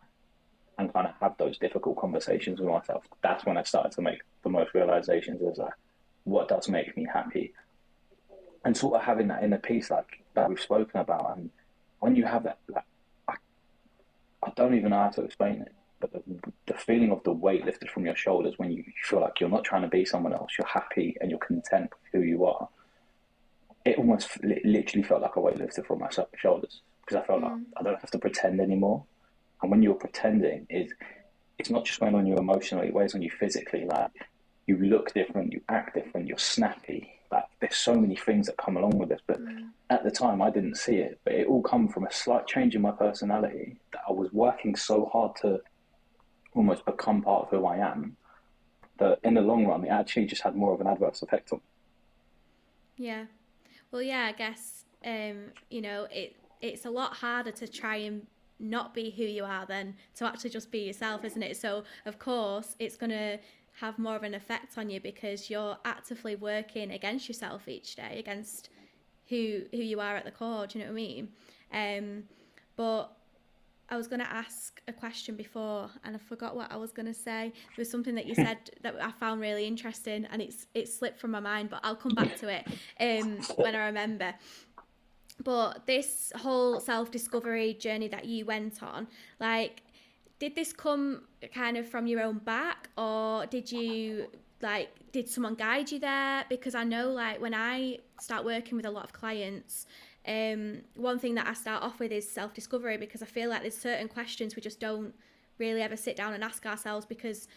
and 0.78 0.92
kind 0.92 1.06
of 1.06 1.14
have 1.20 1.36
those 1.38 1.58
difficult 1.58 1.96
conversations 1.96 2.60
with 2.60 2.68
myself, 2.68 3.04
that's 3.22 3.44
when 3.44 3.56
I 3.56 3.62
started 3.62 3.92
to 3.92 4.02
make 4.02 4.20
the 4.42 4.50
most 4.50 4.74
realizations 4.74 5.42
of 5.42 5.56
like 5.58 5.72
what 6.24 6.48
does 6.48 6.68
make 6.68 6.96
me 6.96 7.06
happy, 7.12 7.54
and 8.64 8.76
sort 8.76 8.96
of 8.96 9.02
having 9.02 9.28
that 9.28 9.42
inner 9.42 9.58
peace 9.58 9.90
like 9.90 10.22
that 10.34 10.48
we've 10.48 10.60
spoken 10.60 11.00
about. 11.00 11.38
And 11.38 11.50
when 12.00 12.14
you 12.14 12.24
have 12.24 12.44
that, 12.44 12.58
like, 12.68 12.84
I, 13.26 13.34
I 14.44 14.52
don't 14.54 14.74
even 14.74 14.90
know 14.90 15.02
how 15.02 15.08
to 15.08 15.22
explain 15.22 15.62
it 15.62 15.72
but 16.00 16.12
the, 16.12 16.22
the 16.66 16.74
feeling 16.74 17.10
of 17.10 17.22
the 17.24 17.32
weight 17.32 17.64
lifted 17.64 17.90
from 17.90 18.06
your 18.06 18.16
shoulders 18.16 18.54
when 18.56 18.70
you 18.70 18.84
feel 19.04 19.20
like 19.20 19.40
you're 19.40 19.48
not 19.48 19.64
trying 19.64 19.82
to 19.82 19.88
be 19.88 20.04
someone 20.04 20.32
else, 20.32 20.52
you're 20.58 20.66
happy 20.66 21.16
and 21.20 21.30
you're 21.30 21.40
content 21.40 21.90
with 21.90 22.12
who 22.12 22.26
you 22.26 22.44
are. 22.44 22.68
It 23.84 23.98
almost 23.98 24.28
it 24.42 24.64
literally 24.64 25.02
felt 25.02 25.22
like 25.22 25.36
a 25.36 25.40
weight 25.40 25.58
lifted 25.58 25.86
from 25.86 26.00
my 26.00 26.10
shoulders 26.36 26.82
because 27.00 27.22
I 27.22 27.26
felt 27.26 27.40
mm. 27.40 27.44
like 27.44 27.60
I 27.76 27.82
don't 27.82 28.00
have 28.00 28.10
to 28.10 28.18
pretend 28.18 28.60
anymore. 28.60 29.04
And 29.62 29.70
when 29.70 29.82
you're 29.82 29.94
pretending, 29.94 30.66
is 30.68 30.92
it's 31.58 31.70
not 31.70 31.84
just 31.84 32.00
weighing 32.00 32.14
on 32.14 32.26
you 32.26 32.36
emotionally; 32.36 32.88
it 32.88 32.94
weighs 32.94 33.14
on 33.14 33.22
you 33.22 33.30
physically. 33.30 33.84
Like 33.84 34.10
you 34.66 34.76
look 34.76 35.14
different, 35.14 35.52
you 35.52 35.62
act 35.68 35.94
different, 35.94 36.28
you're 36.28 36.38
snappy. 36.38 37.14
Like 37.32 37.44
there's 37.60 37.76
so 37.76 37.94
many 37.94 38.16
things 38.16 38.46
that 38.46 38.56
come 38.56 38.76
along 38.76 38.98
with 38.98 39.08
this, 39.08 39.20
but 39.26 39.40
mm. 39.40 39.68
at 39.90 40.04
the 40.04 40.10
time 40.10 40.42
I 40.42 40.50
didn't 40.50 40.76
see 40.76 40.96
it. 40.96 41.18
But 41.24 41.34
it 41.34 41.46
all 41.46 41.62
come 41.62 41.88
from 41.88 42.06
a 42.06 42.12
slight 42.12 42.46
change 42.46 42.74
in 42.74 42.82
my 42.82 42.92
personality 42.92 43.76
that 43.92 44.02
I 44.08 44.12
was 44.12 44.32
working 44.32 44.76
so 44.76 45.06
hard 45.06 45.34
to 45.42 45.60
almost 46.58 46.84
become 46.84 47.22
part 47.22 47.44
of 47.44 47.50
who 47.50 47.64
I 47.64 47.76
am, 47.76 48.16
that 48.98 49.20
in 49.22 49.34
the 49.34 49.40
long 49.40 49.64
run, 49.64 49.84
it 49.84 49.90
actually 49.90 50.26
just 50.26 50.42
had 50.42 50.56
more 50.56 50.74
of 50.74 50.80
an 50.80 50.88
adverse 50.88 51.22
effect 51.22 51.52
on. 51.52 51.60
Yeah. 52.96 53.26
Well, 53.92 54.02
yeah, 54.02 54.26
I 54.26 54.32
guess, 54.32 54.84
um, 55.06 55.52
you 55.70 55.80
know, 55.80 56.08
it 56.10 56.36
it's 56.60 56.84
a 56.84 56.90
lot 56.90 57.14
harder 57.14 57.52
to 57.52 57.68
try 57.68 57.96
and 57.96 58.26
not 58.58 58.92
be 58.92 59.10
who 59.10 59.22
you 59.22 59.44
are 59.44 59.64
than 59.64 59.94
to 60.16 60.24
actually 60.26 60.50
just 60.50 60.72
be 60.72 60.80
yourself, 60.80 61.24
isn't 61.24 61.42
it? 61.44 61.56
So, 61.56 61.84
of 62.04 62.18
course, 62.18 62.74
it's 62.80 62.96
going 62.96 63.10
to 63.10 63.38
have 63.80 63.96
more 63.96 64.16
of 64.16 64.24
an 64.24 64.34
effect 64.34 64.76
on 64.76 64.90
you 64.90 65.00
because 65.00 65.48
you're 65.48 65.78
actively 65.84 66.34
working 66.34 66.90
against 66.90 67.28
yourself 67.28 67.68
each 67.68 67.94
day, 67.94 68.18
against 68.18 68.70
who 69.28 69.62
who 69.70 69.78
you 69.78 70.00
are 70.00 70.16
at 70.16 70.24
the 70.24 70.32
core. 70.32 70.66
Do 70.66 70.78
you 70.78 70.84
know 70.84 70.90
what 70.90 71.00
I 71.00 71.04
mean? 71.06 71.28
Um, 71.72 72.24
but 72.76 73.12
I 73.90 73.96
was 73.96 74.06
going 74.06 74.20
to 74.20 74.30
ask 74.30 74.80
a 74.86 74.92
question 74.92 75.34
before 75.34 75.90
and 76.04 76.14
I 76.14 76.18
forgot 76.18 76.54
what 76.54 76.70
I 76.70 76.76
was 76.76 76.92
going 76.92 77.06
to 77.06 77.14
say. 77.14 77.52
There 77.54 77.78
was 77.78 77.90
something 77.90 78.14
that 78.16 78.26
you 78.26 78.34
said 78.34 78.58
that 78.82 78.96
I 79.00 79.10
found 79.12 79.40
really 79.40 79.66
interesting 79.66 80.26
and 80.30 80.42
it's 80.42 80.66
it 80.74 80.88
slipped 80.88 81.18
from 81.18 81.30
my 81.30 81.40
mind, 81.40 81.70
but 81.70 81.80
I'll 81.82 81.96
come 81.96 82.14
back 82.14 82.36
to 82.38 82.48
it 82.48 82.66
um, 83.00 83.38
when 83.56 83.74
I 83.74 83.86
remember. 83.86 84.34
But 85.42 85.86
this 85.86 86.32
whole 86.36 86.80
self 86.80 87.10
discovery 87.10 87.74
journey 87.74 88.08
that 88.08 88.24
you 88.24 88.44
went 88.44 88.82
on, 88.82 89.06
like, 89.40 89.82
did 90.38 90.54
this 90.54 90.72
come 90.72 91.22
kind 91.54 91.76
of 91.76 91.88
from 91.88 92.06
your 92.06 92.20
own 92.20 92.38
back 92.38 92.90
or 92.96 93.46
did 93.46 93.70
you 93.70 94.26
like 94.62 94.88
did 95.12 95.28
someone 95.28 95.54
guide 95.54 95.90
you 95.90 95.98
there 95.98 96.44
because 96.48 96.74
i 96.74 96.84
know 96.84 97.10
like 97.10 97.40
when 97.40 97.54
i 97.54 97.96
start 98.20 98.44
working 98.44 98.76
with 98.76 98.86
a 98.86 98.90
lot 98.90 99.04
of 99.04 99.12
clients 99.12 99.86
um, 100.28 100.82
one 100.94 101.18
thing 101.18 101.34
that 101.36 101.46
I 101.46 101.54
start 101.54 101.82
off 101.82 101.98
with 101.98 102.12
is 102.12 102.28
self 102.28 102.52
discovery 102.52 102.98
because 102.98 103.22
I 103.22 103.26
feel 103.26 103.48
like 103.48 103.62
there's 103.62 103.76
certain 103.76 104.08
questions 104.08 104.54
we 104.54 104.62
just 104.62 104.78
don't 104.78 105.14
really 105.58 105.80
ever 105.80 105.96
sit 105.96 106.16
down 106.16 106.34
and 106.34 106.44
ask 106.44 106.66
ourselves 106.66 107.06
because, 107.06 107.48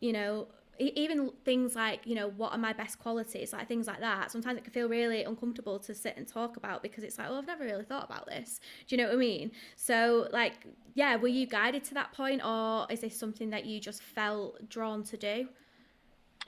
you 0.00 0.12
know, 0.12 0.48
even 0.78 1.30
things 1.44 1.76
like 1.76 2.00
you 2.06 2.14
know 2.14 2.28
what 2.30 2.50
are 2.50 2.58
my 2.58 2.72
best 2.72 2.98
qualities 2.98 3.52
like 3.52 3.68
things 3.68 3.86
like 3.86 4.00
that 4.00 4.30
sometimes 4.32 4.56
it 4.56 4.64
can 4.64 4.72
feel 4.72 4.88
really 4.88 5.22
uncomfortable 5.22 5.78
to 5.78 5.94
sit 5.94 6.16
and 6.16 6.26
talk 6.26 6.56
about 6.56 6.82
because 6.82 7.04
it's 7.04 7.18
like 7.18 7.28
oh 7.30 7.36
i've 7.38 7.46
never 7.46 7.62
really 7.62 7.84
thought 7.84 8.04
about 8.04 8.26
this. 8.26 8.58
Do 8.88 8.96
you 8.96 9.02
know 9.02 9.08
what 9.08 9.14
i 9.14 9.18
mean? 9.18 9.52
So 9.76 10.28
like 10.32 10.66
yeah 10.94 11.16
were 11.16 11.28
you 11.28 11.46
guided 11.46 11.84
to 11.84 11.94
that 11.94 12.12
point 12.12 12.42
or 12.44 12.86
is 12.90 13.00
this 13.00 13.16
something 13.16 13.50
that 13.50 13.66
you 13.66 13.80
just 13.80 14.02
felt 14.02 14.68
drawn 14.68 15.04
to 15.04 15.16
do? 15.16 15.48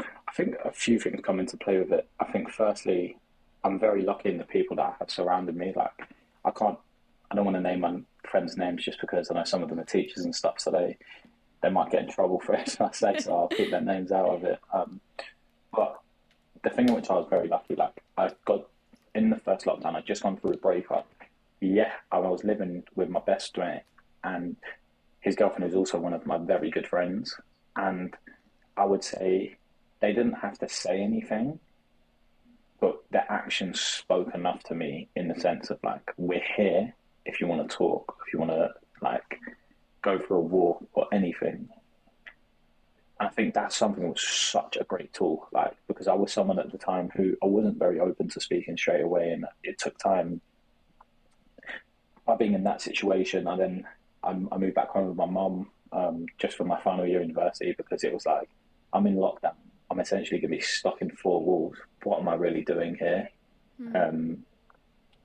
I 0.00 0.32
think 0.32 0.56
a 0.64 0.72
few 0.72 0.98
things 0.98 1.20
come 1.22 1.38
into 1.38 1.56
play 1.56 1.78
with 1.78 1.92
it. 1.92 2.08
I 2.18 2.24
think 2.24 2.50
firstly 2.50 3.16
I'm 3.64 3.78
very 3.78 4.02
lucky 4.02 4.28
in 4.28 4.38
the 4.38 4.44
people 4.44 4.76
that 4.76 4.96
have 5.00 5.10
surrounded 5.10 5.56
me. 5.56 5.72
Like 5.74 6.08
I 6.44 6.50
can't, 6.50 6.78
I 7.30 7.34
don't 7.34 7.44
want 7.44 7.56
to 7.56 7.62
name 7.62 7.80
my 7.80 8.00
friends' 8.28 8.56
names 8.56 8.84
just 8.84 9.00
because 9.00 9.30
I 9.30 9.34
know 9.34 9.44
some 9.44 9.62
of 9.62 9.70
them 9.70 9.80
are 9.80 9.84
teachers 9.84 10.24
and 10.24 10.34
stuff, 10.34 10.60
so 10.60 10.70
they 10.70 10.96
they 11.62 11.70
might 11.70 11.90
get 11.90 12.02
in 12.02 12.10
trouble 12.10 12.40
for 12.40 12.54
it. 12.54 12.76
I 12.80 12.90
say 12.92 13.18
so. 13.18 13.36
I'll 13.36 13.48
keep 13.48 13.70
their 13.70 13.80
names 13.80 14.12
out 14.12 14.28
of 14.28 14.44
it. 14.44 14.60
Um, 14.72 15.00
but 15.74 15.98
the 16.62 16.70
thing 16.70 16.88
in 16.88 16.94
which 16.94 17.08
I 17.10 17.14
was 17.14 17.26
very 17.30 17.48
lucky, 17.48 17.74
like 17.74 18.02
I 18.18 18.30
got 18.44 18.68
in 19.14 19.30
the 19.30 19.38
first 19.38 19.64
lockdown, 19.64 19.94
I'd 19.94 20.06
just 20.06 20.22
gone 20.22 20.36
through 20.36 20.52
a 20.52 20.56
breakup. 20.58 21.08
Yeah, 21.60 21.92
I 22.12 22.18
was 22.18 22.44
living 22.44 22.84
with 22.94 23.08
my 23.08 23.20
best 23.20 23.56
mate, 23.56 23.84
and 24.22 24.56
his 25.20 25.36
girlfriend 25.36 25.64
is 25.64 25.74
also 25.74 25.98
one 25.98 26.12
of 26.12 26.26
my 26.26 26.36
very 26.36 26.70
good 26.70 26.86
friends. 26.86 27.34
And 27.76 28.14
I 28.76 28.84
would 28.84 29.02
say 29.02 29.56
they 30.00 30.12
didn't 30.12 30.34
have 30.34 30.58
to 30.58 30.68
say 30.68 31.00
anything, 31.00 31.58
but 32.80 33.02
their 33.10 33.26
actions 33.30 33.80
spoke 33.80 34.34
enough 34.34 34.62
to 34.64 34.74
me 34.74 35.08
in 35.16 35.28
the 35.28 35.40
sense 35.40 35.70
of 35.70 35.78
like 35.82 36.12
we're 36.16 36.42
here 36.56 36.94
if 37.24 37.40
you 37.40 37.46
want 37.46 37.68
to 37.68 37.76
talk 37.76 38.16
if 38.26 38.32
you 38.32 38.38
want 38.38 38.50
to 38.50 38.70
like 39.02 39.40
go 40.02 40.18
for 40.18 40.36
a 40.36 40.40
walk 40.40 40.86
or 40.94 41.06
anything 41.12 41.68
I 43.20 43.28
think 43.28 43.54
that's 43.54 43.76
something 43.76 44.02
that 44.02 44.10
was 44.10 44.22
such 44.22 44.76
a 44.76 44.84
great 44.84 45.12
tool, 45.12 45.48
like 45.52 45.74
because 45.86 46.08
I 46.08 46.14
was 46.14 46.32
someone 46.32 46.58
at 46.58 46.72
the 46.72 46.78
time 46.78 47.10
who 47.14 47.36
I 47.42 47.46
wasn't 47.46 47.78
very 47.78 48.00
open 48.00 48.28
to 48.28 48.40
speaking 48.40 48.76
straight 48.76 49.02
away, 49.02 49.30
and 49.30 49.46
it 49.62 49.78
took 49.78 49.96
time. 49.98 50.40
By 52.26 52.36
being 52.36 52.54
in 52.54 52.64
that 52.64 52.80
situation, 52.80 53.46
I 53.46 53.56
then 53.56 53.84
I, 54.22 54.30
I 54.30 54.58
moved 54.58 54.74
back 54.74 54.88
home 54.88 55.08
with 55.08 55.16
my 55.16 55.26
mum 55.26 55.70
um, 55.92 56.26
just 56.38 56.56
for 56.56 56.64
my 56.64 56.80
final 56.80 57.06
year 57.06 57.20
university 57.20 57.74
because 57.76 58.02
it 58.02 58.12
was 58.12 58.26
like 58.26 58.48
I'm 58.92 59.06
in 59.06 59.16
lockdown. 59.16 59.54
I'm 59.94 60.00
essentially 60.00 60.40
going 60.40 60.50
to 60.50 60.56
be 60.56 60.62
stuck 60.62 61.00
in 61.02 61.10
four 61.10 61.40
walls. 61.40 61.76
What 62.02 62.18
am 62.18 62.28
I 62.28 62.34
really 62.34 62.62
doing 62.62 62.96
here? 62.96 63.28
Mm. 63.80 64.08
Um, 64.08 64.38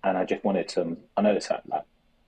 and 0.03 0.15
I 0.15 0.25
just 0.25 0.43
wanted 0.43 0.69
some. 0.69 0.97
I 1.17 1.23
know 1.23 1.31
it's 1.31 1.49
like 1.49 1.63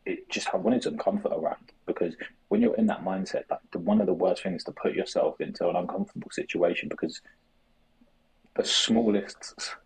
it 0.07 0.27
just 0.27 0.47
I 0.51 0.57
wanted 0.57 0.81
some 0.81 0.97
comfort 0.97 1.31
around 1.33 1.71
because 1.85 2.15
when 2.47 2.59
you're 2.59 2.75
in 2.77 2.87
that 2.87 3.05
mindset, 3.05 3.43
like 3.51 3.59
the, 3.71 3.77
one 3.77 4.01
of 4.01 4.07
the 4.07 4.13
worst 4.13 4.41
things 4.41 4.63
to 4.63 4.71
put 4.71 4.95
yourself 4.95 5.39
into 5.39 5.69
an 5.69 5.75
uncomfortable 5.75 6.31
situation 6.31 6.89
because 6.89 7.21
the 8.55 8.65
smallest 8.65 9.77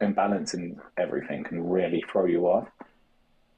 imbalance 0.00 0.54
in 0.54 0.80
everything 0.96 1.44
can 1.44 1.68
really 1.68 2.02
throw 2.10 2.24
you 2.24 2.46
off. 2.46 2.68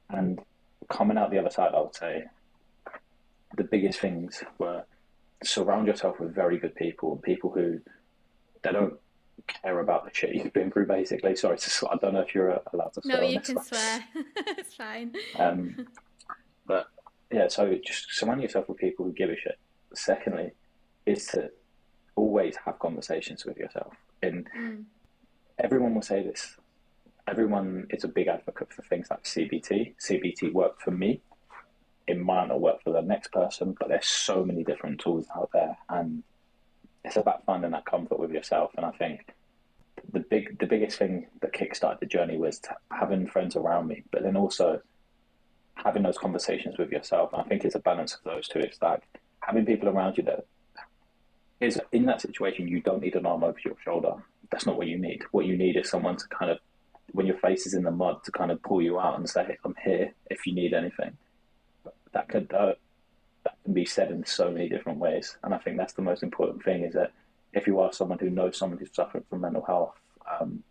And 0.09 0.41
coming 0.89 1.17
out 1.17 1.31
the 1.31 1.39
other 1.39 1.49
side, 1.49 1.71
I 1.73 1.79
would 1.79 1.95
say 1.95 2.25
the 3.55 3.63
biggest 3.63 4.01
things 4.01 4.43
were 4.59 4.83
surround 5.43 5.87
yourself 5.87 6.19
with 6.19 6.33
very 6.33 6.57
good 6.57 6.75
people, 6.75 7.17
people 7.17 7.51
who 7.51 7.79
they 8.63 8.71
don't 8.71 8.95
care 9.47 9.79
about 9.79 10.05
the 10.05 10.11
shit 10.13 10.33
you've 10.33 10.53
been 10.53 10.71
through. 10.71 10.87
Basically, 10.87 11.35
sorry 11.35 11.57
to 11.57 11.69
swear. 11.69 11.93
I 11.93 11.97
don't 11.97 12.13
know 12.13 12.21
if 12.21 12.33
you're 12.33 12.59
allowed 12.73 12.93
to 12.93 13.01
swear. 13.01 13.17
No, 13.17 13.23
you 13.27 13.39
can 13.39 13.55
one. 13.55 13.65
swear. 13.65 14.03
it's 14.35 14.73
fine. 14.73 15.13
Um, 15.37 15.87
but 16.65 16.87
yeah, 17.31 17.47
so 17.47 17.77
just 17.85 18.13
surround 18.13 18.41
yourself 18.41 18.67
with 18.69 18.77
people 18.77 19.05
who 19.05 19.11
give 19.11 19.29
a 19.29 19.35
shit. 19.35 19.59
Secondly, 19.93 20.51
is 21.05 21.27
to 21.27 21.51
always 22.15 22.55
have 22.65 22.79
conversations 22.79 23.45
with 23.45 23.57
yourself. 23.57 23.93
And 24.23 24.47
mm. 24.57 24.83
everyone 25.59 25.93
will 25.93 26.01
say 26.01 26.23
this. 26.23 26.55
Everyone 27.27 27.87
is 27.89 28.03
a 28.03 28.07
big 28.07 28.27
advocate 28.27 28.71
for 28.71 28.83
things 28.83 29.07
like 29.09 29.23
CBT. 29.23 29.95
CBT 29.99 30.53
worked 30.53 30.81
for 30.81 30.91
me 30.91 31.21
it 32.07 32.19
might 32.19 32.47
not 32.47 32.61
work 32.61 32.83
for 32.83 32.91
the 32.91 33.01
next 33.01 33.31
person, 33.31 33.75
but 33.79 33.89
there's 33.89 34.07
so 34.07 34.43
many 34.45 34.63
different 34.63 34.99
tools 34.99 35.27
out 35.35 35.49
there, 35.53 35.77
and 35.89 36.23
it's 37.03 37.17
about 37.17 37.45
finding 37.45 37.71
that 37.71 37.85
comfort 37.85 38.19
with 38.19 38.31
yourself. 38.31 38.71
And 38.77 38.85
I 38.85 38.91
think 38.91 39.33
the 40.11 40.19
big, 40.19 40.59
the 40.59 40.67
biggest 40.67 40.97
thing 40.97 41.27
that 41.41 41.53
kickstarted 41.53 41.99
the 41.99 42.05
journey 42.05 42.37
was 42.37 42.61
having 42.91 43.27
friends 43.27 43.55
around 43.55 43.87
me, 43.87 44.03
but 44.11 44.23
then 44.23 44.35
also 44.35 44.81
having 45.75 46.03
those 46.03 46.17
conversations 46.17 46.77
with 46.77 46.91
yourself. 46.91 47.33
And 47.33 47.41
I 47.41 47.45
think 47.45 47.63
it's 47.63 47.75
a 47.75 47.79
balance 47.79 48.13
of 48.13 48.23
those 48.23 48.47
two. 48.47 48.59
It's 48.59 48.81
like 48.81 49.03
having 49.41 49.65
people 49.65 49.89
around 49.89 50.17
you 50.17 50.23
that 50.23 50.45
is 51.59 51.79
in 51.91 52.05
that 52.05 52.21
situation, 52.21 52.67
you 52.67 52.81
don't 52.81 53.01
need 53.01 53.15
an 53.15 53.25
arm 53.25 53.43
over 53.43 53.57
your 53.63 53.75
shoulder. 53.83 54.13
That's 54.51 54.65
not 54.65 54.77
what 54.77 54.87
you 54.87 54.97
need. 54.97 55.23
What 55.31 55.45
you 55.45 55.57
need 55.57 55.77
is 55.77 55.89
someone 55.89 56.17
to 56.17 56.27
kind 56.27 56.51
of, 56.51 56.59
when 57.11 57.25
your 57.25 57.37
face 57.37 57.65
is 57.65 57.73
in 57.73 57.83
the 57.83 57.91
mud, 57.91 58.23
to 58.25 58.31
kind 58.31 58.51
of 58.51 58.61
pull 58.61 58.81
you 58.81 58.99
out 58.99 59.17
and 59.17 59.29
say, 59.29 59.57
"I'm 59.63 59.75
here 59.83 60.13
if 60.29 60.45
you 60.45 60.53
need 60.53 60.73
anything." 60.73 61.17
That 62.15 62.27
could 62.27 62.51
uh, 62.51 62.73
that 63.43 63.57
can 63.63 63.73
be 63.73 63.85
said 63.85 64.09
in 64.09 64.25
so 64.25 64.49
many 64.49 64.67
different 64.67 64.97
ways, 64.97 65.37
and 65.43 65.53
I 65.53 65.59
think 65.59 65.77
that's 65.77 65.93
the 65.93 66.01
most 66.01 66.23
important 66.23 66.63
thing. 66.63 66.83
Is 66.83 66.93
that 66.95 67.11
if 67.53 67.67
you 67.67 67.79
are 67.79 67.93
someone 67.93 68.17
who 68.17 68.31
knows 68.31 68.57
someone 68.57 68.79
who's 68.79 68.89
suffering 68.91 69.23
from 69.29 69.41
mental 69.41 69.63
health, 69.63 69.93
um, 70.39 70.63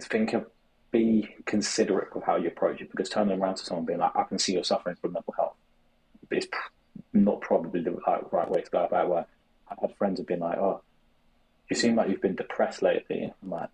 think 0.00 0.32
of 0.32 0.46
be 0.90 1.34
considerate 1.44 2.14
with 2.14 2.24
how 2.24 2.36
you 2.36 2.48
approach 2.48 2.80
it 2.80 2.90
because 2.90 3.08
turning 3.08 3.40
around 3.40 3.56
to 3.56 3.64
someone 3.64 3.84
being 3.84 3.98
like, 3.98 4.14
I 4.14 4.24
can 4.24 4.38
see 4.38 4.52
you're 4.52 4.64
suffering 4.64 4.96
from 4.96 5.12
mental 5.12 5.34
health 5.36 5.56
is 6.30 6.48
not 7.12 7.40
probably 7.40 7.80
the 7.80 7.92
right 8.32 8.50
way 8.50 8.62
to 8.62 8.70
go 8.70 8.84
about 8.84 9.10
it. 9.10 9.26
I've 9.70 9.78
had 9.78 9.96
friends 9.96 10.18
have 10.20 10.26
been 10.26 10.40
like, 10.40 10.58
oh, 10.58 10.82
you 11.68 11.76
seem 11.76 11.96
like 11.96 12.08
you've 12.08 12.20
been 12.20 12.36
depressed 12.36 12.82
lately. 12.82 13.32
I'm 13.42 13.50
like, 13.50 13.70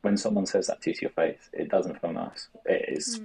when 0.00 0.16
someone 0.16 0.46
says 0.46 0.66
that 0.66 0.82
to 0.82 0.90
you 0.90 0.94
to 0.94 1.00
your 1.02 1.10
face, 1.10 1.48
it 1.52 1.68
doesn't 1.68 2.00
feel 2.00 2.12
nice. 2.12 2.48
It 2.64 2.96
is 2.96 3.20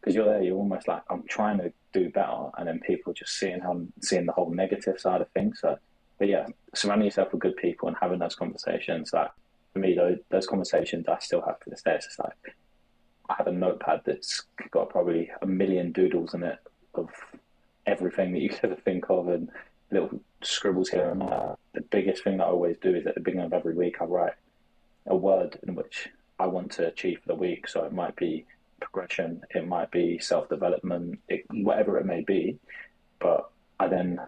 because 0.00 0.14
you're 0.14 0.24
there. 0.24 0.42
You're 0.42 0.56
almost 0.56 0.88
like 0.88 1.02
I'm 1.10 1.24
trying 1.24 1.58
to 1.58 1.72
do 1.92 2.10
better, 2.10 2.50
and 2.56 2.68
then 2.68 2.80
people 2.80 3.12
just 3.12 3.38
seeing 3.38 3.60
how 3.60 3.80
seeing 4.00 4.26
the 4.26 4.32
whole 4.32 4.50
negative 4.50 4.98
side 4.98 5.20
of 5.20 5.30
things. 5.30 5.60
So, 5.60 5.78
but 6.18 6.28
yeah, 6.28 6.46
surrounding 6.74 7.06
yourself 7.06 7.32
with 7.32 7.42
good 7.42 7.56
people 7.56 7.88
and 7.88 7.96
having 8.00 8.18
those 8.18 8.34
conversations. 8.34 9.12
Like 9.12 9.30
for 9.72 9.78
me, 9.78 9.94
those 9.94 10.18
those 10.30 10.46
conversations 10.46 11.08
I 11.08 11.18
still 11.18 11.42
have 11.42 11.60
to 11.60 11.70
this 11.70 11.82
day. 11.82 11.94
It's 11.94 12.06
just 12.06 12.18
like 12.18 12.32
I 13.28 13.34
have 13.36 13.46
a 13.46 13.52
notepad 13.52 14.02
that's 14.04 14.44
got 14.70 14.90
probably 14.90 15.30
a 15.42 15.46
million 15.46 15.92
doodles 15.92 16.34
in 16.34 16.42
it 16.42 16.58
of 16.94 17.10
everything 17.86 18.32
that 18.32 18.40
you 18.40 18.48
could 18.50 18.64
ever 18.64 18.76
think 18.76 19.06
of 19.10 19.28
and 19.28 19.50
little 19.90 20.20
scribbles 20.42 20.88
here 20.90 21.10
and 21.10 21.22
there. 21.22 21.56
The 21.74 21.80
biggest 21.80 22.24
thing 22.24 22.38
that 22.38 22.44
I 22.44 22.48
always 22.48 22.76
do 22.80 22.94
is 22.94 23.06
at 23.06 23.14
the 23.14 23.20
beginning 23.20 23.46
of 23.46 23.52
every 23.52 23.74
week 23.74 23.96
I 24.00 24.04
write 24.04 24.34
a 25.06 25.16
word 25.16 25.58
in 25.66 25.74
which 25.74 26.08
I 26.38 26.46
want 26.46 26.72
to 26.72 26.86
achieve 26.86 27.20
for 27.20 27.28
the 27.28 27.34
week. 27.34 27.68
So 27.68 27.84
it 27.84 27.92
might 27.92 28.14
be 28.16 28.46
progression, 28.80 29.42
it 29.50 29.66
might 29.66 29.90
be 29.90 30.18
self 30.18 30.48
development, 30.48 31.20
whatever 31.50 31.98
it 31.98 32.06
may 32.06 32.22
be. 32.22 32.58
But 33.18 33.50
I 33.80 33.88
then 33.88 34.20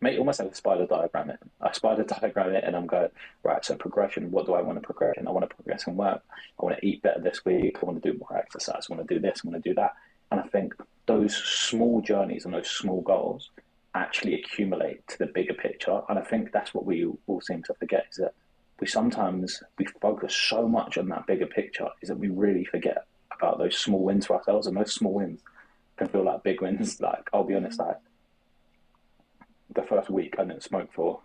make 0.00 0.18
almost 0.18 0.40
like 0.40 0.50
a 0.50 0.54
spider 0.54 0.86
diagram 0.86 1.30
it. 1.30 1.38
I 1.60 1.72
spider 1.72 2.04
diagram 2.20 2.54
it 2.54 2.64
and 2.64 2.74
I'm 2.74 2.86
going, 2.86 3.08
right, 3.42 3.64
so 3.64 3.76
progression, 3.76 4.30
what 4.30 4.46
do 4.46 4.54
I 4.54 4.62
want 4.62 4.80
to 4.80 4.84
progress 4.84 5.16
in? 5.18 5.28
I 5.28 5.30
want 5.30 5.48
to 5.48 5.54
progress 5.54 5.86
in 5.86 5.96
work. 5.96 6.22
I 6.58 6.64
want 6.64 6.78
to 6.78 6.86
eat 6.86 7.02
better 7.02 7.20
this 7.20 7.44
week. 7.44 7.78
I 7.80 7.86
want 7.86 8.02
to 8.02 8.12
do 8.12 8.18
more 8.18 8.36
exercise. 8.36 8.86
I 8.88 8.94
want 8.94 9.06
to 9.06 9.14
do 9.14 9.20
this. 9.20 9.42
I 9.44 9.48
want 9.48 9.62
to 9.62 9.68
do 9.68 9.74
that. 9.74 9.94
And 10.30 10.40
I 10.40 10.44
think 10.44 10.74
those 11.06 11.36
small 11.36 12.00
journeys 12.00 12.44
and 12.44 12.54
those 12.54 12.70
small 12.70 13.02
goals 13.02 13.50
actually 13.94 14.34
accumulate 14.34 15.06
to 15.08 15.18
the 15.18 15.26
bigger 15.26 15.54
picture. 15.54 16.00
And 16.08 16.18
I 16.18 16.22
think 16.22 16.52
that's 16.52 16.72
what 16.72 16.86
we 16.86 17.06
all 17.26 17.40
seem 17.40 17.62
to 17.64 17.74
forget 17.74 18.06
is 18.12 18.18
that 18.18 18.34
we 18.80 18.86
sometimes 18.86 19.62
we 19.78 19.86
focus 20.00 20.34
so 20.34 20.66
much 20.66 20.96
on 20.96 21.08
that 21.08 21.26
bigger 21.26 21.46
picture 21.46 21.88
is 22.00 22.08
that 22.08 22.18
we 22.18 22.28
really 22.28 22.64
forget 22.64 23.06
about 23.30 23.58
those 23.58 23.76
small 23.76 24.02
wins 24.02 24.26
for 24.26 24.36
ourselves 24.36 24.66
and 24.66 24.76
those 24.76 24.94
small 24.94 25.14
wins 25.14 25.40
can 25.96 26.08
feel 26.08 26.24
like 26.24 26.42
big 26.42 26.60
wins. 26.60 27.00
Like 27.00 27.28
I'll 27.32 27.44
be 27.44 27.54
honest, 27.54 27.78
like 27.78 27.98
the 29.74 29.82
first 29.82 30.10
week 30.10 30.36
I 30.38 30.44
didn't 30.44 30.62
smoke 30.62 30.90
for 30.92 31.20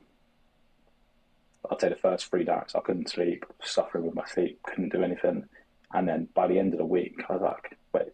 I'd 1.71 1.81
say 1.81 1.89
the 1.89 1.95
first 1.95 2.29
three 2.29 2.43
nights 2.43 2.75
I 2.75 2.81
couldn't 2.81 3.09
sleep, 3.09 3.45
suffering 3.63 4.05
with 4.05 4.13
my 4.13 4.25
sleep, 4.25 4.61
couldn't 4.63 4.91
do 4.91 5.01
anything. 5.01 5.45
And 5.93 6.07
then 6.07 6.27
by 6.35 6.47
the 6.47 6.59
end 6.59 6.73
of 6.73 6.79
the 6.79 6.85
week 6.85 7.23
I 7.27 7.33
was 7.33 7.41
like, 7.41 7.77
wait, 7.93 8.13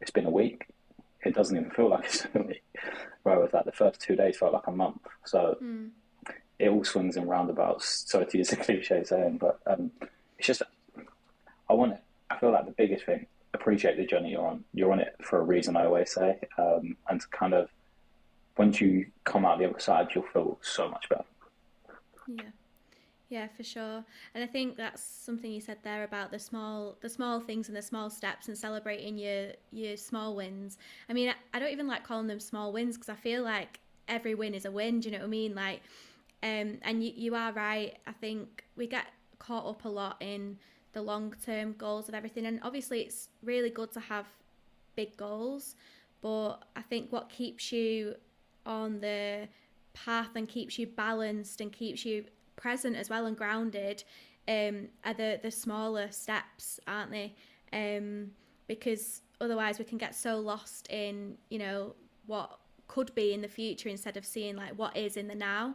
it's 0.00 0.10
been 0.10 0.26
a 0.26 0.30
week. 0.30 0.66
It 1.22 1.34
doesn't 1.34 1.56
even 1.56 1.70
feel 1.70 1.90
like 1.90 2.06
it's 2.06 2.26
been 2.26 2.42
a 2.42 2.46
week. 2.46 2.64
Whereas 3.22 3.52
like 3.52 3.66
the 3.66 3.72
first 3.72 4.00
two 4.00 4.16
days 4.16 4.38
felt 4.38 4.54
like 4.54 4.66
a 4.66 4.72
month. 4.72 5.02
So 5.24 5.56
mm. 5.62 5.90
It 6.58 6.68
all 6.68 6.84
swings 6.84 7.16
in 7.16 7.26
roundabouts. 7.26 8.04
Sorry 8.10 8.26
to 8.26 8.38
use 8.38 8.52
a 8.52 8.56
cliche 8.56 9.04
saying, 9.04 9.38
but 9.38 9.60
um, 9.66 9.90
it's 10.38 10.46
just 10.46 10.62
I 11.68 11.72
want 11.72 11.92
it. 11.92 12.02
I 12.30 12.38
feel 12.38 12.52
like 12.52 12.66
the 12.66 12.72
biggest 12.72 13.06
thing. 13.06 13.26
Appreciate 13.54 13.96
the 13.96 14.06
journey 14.06 14.32
you're 14.32 14.46
on. 14.46 14.64
You're 14.74 14.92
on 14.92 15.00
it 15.00 15.14
for 15.22 15.38
a 15.38 15.42
reason. 15.42 15.76
I 15.76 15.86
always 15.86 16.12
say, 16.12 16.38
um, 16.58 16.96
and 17.08 17.20
to 17.20 17.28
kind 17.28 17.54
of 17.54 17.70
once 18.56 18.80
you 18.80 19.06
come 19.24 19.46
out 19.46 19.58
the 19.58 19.68
other 19.68 19.78
side, 19.78 20.08
you'll 20.14 20.24
feel 20.24 20.58
so 20.62 20.88
much 20.88 21.08
better. 21.08 21.24
Yeah. 22.26 22.50
Yeah, 23.30 23.46
for 23.54 23.62
sure. 23.62 24.04
And 24.34 24.42
I 24.42 24.46
think 24.46 24.76
that's 24.76 25.02
something 25.02 25.50
you 25.50 25.60
said 25.60 25.78
there 25.82 26.04
about 26.04 26.30
the 26.30 26.38
small 26.38 26.96
the 27.02 27.10
small 27.10 27.40
things 27.40 27.68
and 27.68 27.76
the 27.76 27.82
small 27.82 28.08
steps 28.08 28.48
and 28.48 28.56
celebrating 28.56 29.18
your 29.18 29.48
your 29.70 29.96
small 29.98 30.34
wins. 30.34 30.78
I 31.10 31.12
mean, 31.12 31.28
I, 31.28 31.34
I 31.52 31.58
don't 31.58 31.70
even 31.70 31.86
like 31.86 32.04
calling 32.04 32.26
them 32.26 32.40
small 32.40 32.72
wins 32.72 32.96
because 32.96 33.10
I 33.10 33.16
feel 33.16 33.42
like 33.42 33.80
every 34.08 34.34
win 34.34 34.54
is 34.54 34.64
a 34.64 34.70
win, 34.70 35.00
do 35.00 35.08
you 35.08 35.12
know 35.12 35.18
what 35.18 35.26
I 35.26 35.28
mean? 35.28 35.54
Like 35.54 35.82
um 36.42 36.78
and 36.82 37.02
you 37.04 37.12
you 37.14 37.34
are 37.34 37.52
right. 37.52 37.96
I 38.06 38.12
think 38.12 38.64
we 38.76 38.86
get 38.86 39.06
caught 39.38 39.66
up 39.66 39.84
a 39.84 39.88
lot 39.88 40.16
in 40.20 40.58
the 40.92 41.02
long-term 41.02 41.74
goals 41.78 42.08
of 42.08 42.14
everything 42.14 42.46
and 42.46 42.60
obviously 42.62 43.02
it's 43.02 43.28
really 43.42 43.70
good 43.70 43.92
to 43.92 44.00
have 44.00 44.26
big 44.96 45.16
goals, 45.16 45.76
but 46.22 46.64
I 46.74 46.82
think 46.82 47.12
what 47.12 47.28
keeps 47.28 47.70
you 47.72 48.14
on 48.66 49.00
the 49.00 49.48
path 49.94 50.30
and 50.34 50.48
keeps 50.48 50.78
you 50.78 50.86
balanced 50.86 51.60
and 51.60 51.72
keeps 51.72 52.04
you 52.04 52.24
present 52.56 52.96
as 52.96 53.08
well 53.08 53.26
and 53.26 53.36
grounded 53.36 54.02
um, 54.48 54.88
are 55.04 55.14
the, 55.14 55.38
the 55.42 55.50
smaller 55.50 56.10
steps, 56.10 56.80
aren't 56.86 57.10
they? 57.10 57.34
Um, 57.72 58.30
because 58.66 59.22
otherwise 59.40 59.78
we 59.78 59.84
can 59.84 59.98
get 59.98 60.14
so 60.14 60.38
lost 60.38 60.88
in, 60.90 61.36
you 61.50 61.58
know, 61.58 61.94
what 62.26 62.58
could 62.86 63.14
be 63.14 63.34
in 63.34 63.42
the 63.42 63.48
future 63.48 63.88
instead 63.88 64.16
of 64.16 64.24
seeing 64.24 64.56
like 64.56 64.72
what 64.78 64.96
is 64.96 65.16
in 65.16 65.28
the 65.28 65.34
now. 65.34 65.74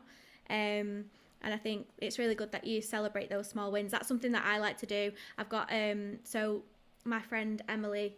Um, 0.49 1.05
and 1.43 1.53
I 1.53 1.57
think 1.57 1.87
it's 1.97 2.17
really 2.17 2.35
good 2.35 2.51
that 2.53 2.65
you 2.65 2.81
celebrate 2.81 3.29
those 3.29 3.49
small 3.49 3.71
wins. 3.71 3.91
That's 3.91 4.07
something 4.07 4.31
that 4.31 4.45
I 4.45 4.59
like 4.59 4.77
to 4.77 4.85
do. 4.85 5.11
I've 5.37 5.49
got 5.49 5.71
um, 5.73 6.19
so 6.23 6.63
my 7.05 7.21
friend 7.21 7.61
Emily, 7.67 8.15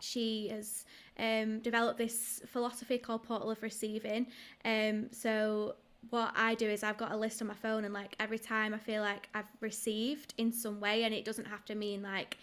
she 0.00 0.48
has 0.48 0.84
um, 1.18 1.58
developed 1.60 1.98
this 1.98 2.42
philosophy 2.46 2.98
called 2.98 3.24
Portal 3.24 3.50
of 3.50 3.62
Receiving. 3.62 4.28
Um, 4.64 5.08
so 5.10 5.74
what 6.10 6.32
I 6.36 6.54
do 6.54 6.68
is 6.68 6.84
I've 6.84 6.98
got 6.98 7.10
a 7.10 7.16
list 7.16 7.42
on 7.42 7.48
my 7.48 7.54
phone, 7.54 7.84
and 7.84 7.92
like 7.92 8.14
every 8.20 8.38
time 8.38 8.74
I 8.74 8.78
feel 8.78 9.02
like 9.02 9.28
I've 9.34 9.50
received 9.60 10.34
in 10.38 10.52
some 10.52 10.78
way, 10.80 11.02
and 11.02 11.12
it 11.12 11.24
doesn't 11.24 11.46
have 11.46 11.64
to 11.66 11.74
mean 11.74 12.02
like 12.02 12.38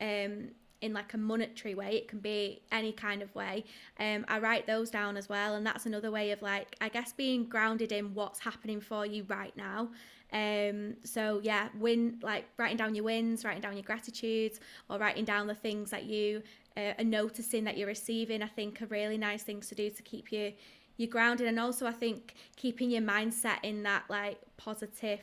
um, 0.00 0.48
in 0.80 0.92
like 0.92 1.12
a 1.14 1.18
monetary 1.18 1.74
way, 1.74 1.96
it 1.96 2.08
can 2.08 2.20
be 2.20 2.62
any 2.72 2.92
kind 2.92 3.22
of 3.22 3.34
way. 3.34 3.64
Um, 3.98 4.24
I 4.28 4.38
write 4.38 4.66
those 4.66 4.90
down 4.90 5.16
as 5.16 5.28
well, 5.28 5.54
and 5.54 5.66
that's 5.66 5.86
another 5.86 6.10
way 6.10 6.30
of 6.30 6.40
like 6.42 6.76
I 6.80 6.88
guess 6.88 7.12
being 7.12 7.44
grounded 7.44 7.92
in 7.92 8.14
what's 8.14 8.40
happening 8.40 8.80
for 8.80 9.04
you 9.04 9.24
right 9.28 9.56
now. 9.56 9.90
Um, 10.32 10.94
so 11.04 11.40
yeah, 11.42 11.68
win 11.78 12.18
like 12.22 12.46
writing 12.56 12.76
down 12.76 12.94
your 12.94 13.04
wins, 13.04 13.44
writing 13.44 13.60
down 13.60 13.74
your 13.74 13.82
gratitudes, 13.82 14.60
or 14.88 14.98
writing 14.98 15.24
down 15.24 15.46
the 15.46 15.54
things 15.54 15.90
that 15.90 16.04
you 16.04 16.42
uh, 16.76 16.92
are 16.98 17.04
noticing 17.04 17.64
that 17.64 17.76
you're 17.76 17.88
receiving. 17.88 18.42
I 18.42 18.48
think 18.48 18.80
are 18.80 18.86
really 18.86 19.18
nice 19.18 19.42
things 19.42 19.68
to 19.68 19.74
do 19.74 19.90
to 19.90 20.02
keep 20.02 20.32
you 20.32 20.52
you 20.96 21.06
grounded, 21.06 21.46
and 21.46 21.58
also 21.58 21.86
I 21.86 21.92
think 21.92 22.34
keeping 22.56 22.90
your 22.90 23.02
mindset 23.02 23.58
in 23.62 23.82
that 23.82 24.04
like 24.08 24.38
positive 24.56 25.20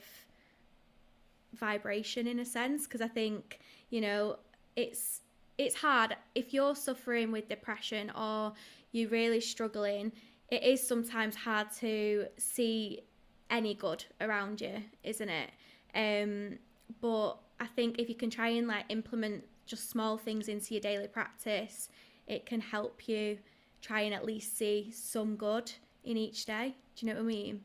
vibration 1.54 2.28
in 2.28 2.40
a 2.40 2.46
sense, 2.46 2.84
because 2.84 3.02
I 3.02 3.08
think 3.08 3.60
you 3.90 4.02
know 4.02 4.38
it's 4.76 5.22
it's 5.58 5.76
hard 5.76 6.16
if 6.36 6.54
you're 6.54 6.76
suffering 6.76 7.32
with 7.32 7.50
depression 7.50 8.12
or 8.12 8.54
you're 8.92 9.10
really 9.10 9.42
struggling. 9.42 10.12
It 10.50 10.64
is 10.64 10.86
sometimes 10.86 11.36
hard 11.36 11.72
to 11.80 12.28
see 12.38 13.02
any 13.50 13.74
good 13.74 14.06
around 14.22 14.62
you, 14.62 14.84
isn't 15.04 15.30
it? 15.30 15.50
Um, 15.96 16.60
but 17.02 17.34
I 17.60 17.66
think 17.66 18.00
if 18.00 18.08
you 18.10 18.16
can 18.16 18.30
try 18.30 18.50
and 18.50 18.68
like 18.68 18.86
implement 18.90 19.44
just 19.66 19.90
small 19.90 20.18
things 20.18 20.48
into 20.48 20.74
your 20.74 20.82
daily 20.82 21.08
practice, 21.08 21.90
it 22.28 22.46
can 22.46 22.62
help 22.62 23.08
you 23.08 23.38
try 23.82 24.02
and 24.02 24.14
at 24.14 24.26
least 24.26 24.58
see 24.58 24.92
some 24.94 25.36
good 25.36 25.72
in 26.04 26.18
each 26.18 26.46
day. 26.46 26.76
Do 26.96 27.06
you 27.06 27.14
know 27.14 27.20
what 27.20 27.26
I 27.26 27.34
mean? 27.34 27.62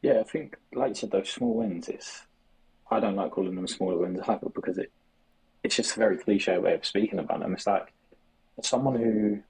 Yeah, 0.00 0.20
I 0.20 0.24
think, 0.24 0.56
like 0.74 0.90
you 0.90 0.94
said, 0.96 1.10
those 1.10 1.30
small 1.30 1.54
wins. 1.54 1.88
It's 1.88 2.26
I 2.90 3.00
don't 3.00 3.16
like 3.16 3.30
calling 3.30 3.54
them 3.54 3.66
smaller 3.66 3.98
wins 3.98 4.20
either 4.26 4.48
because 4.48 4.78
it 4.78 4.90
it's 5.62 5.76
just 5.76 5.96
a 5.96 5.98
very 5.98 6.16
cliche 6.18 6.58
way 6.58 6.74
of 6.74 6.84
speaking 6.84 7.18
about 7.18 7.40
them. 7.40 7.52
It's 7.54 7.66
like 7.66 7.92
someone 8.62 8.96
who 8.96 9.40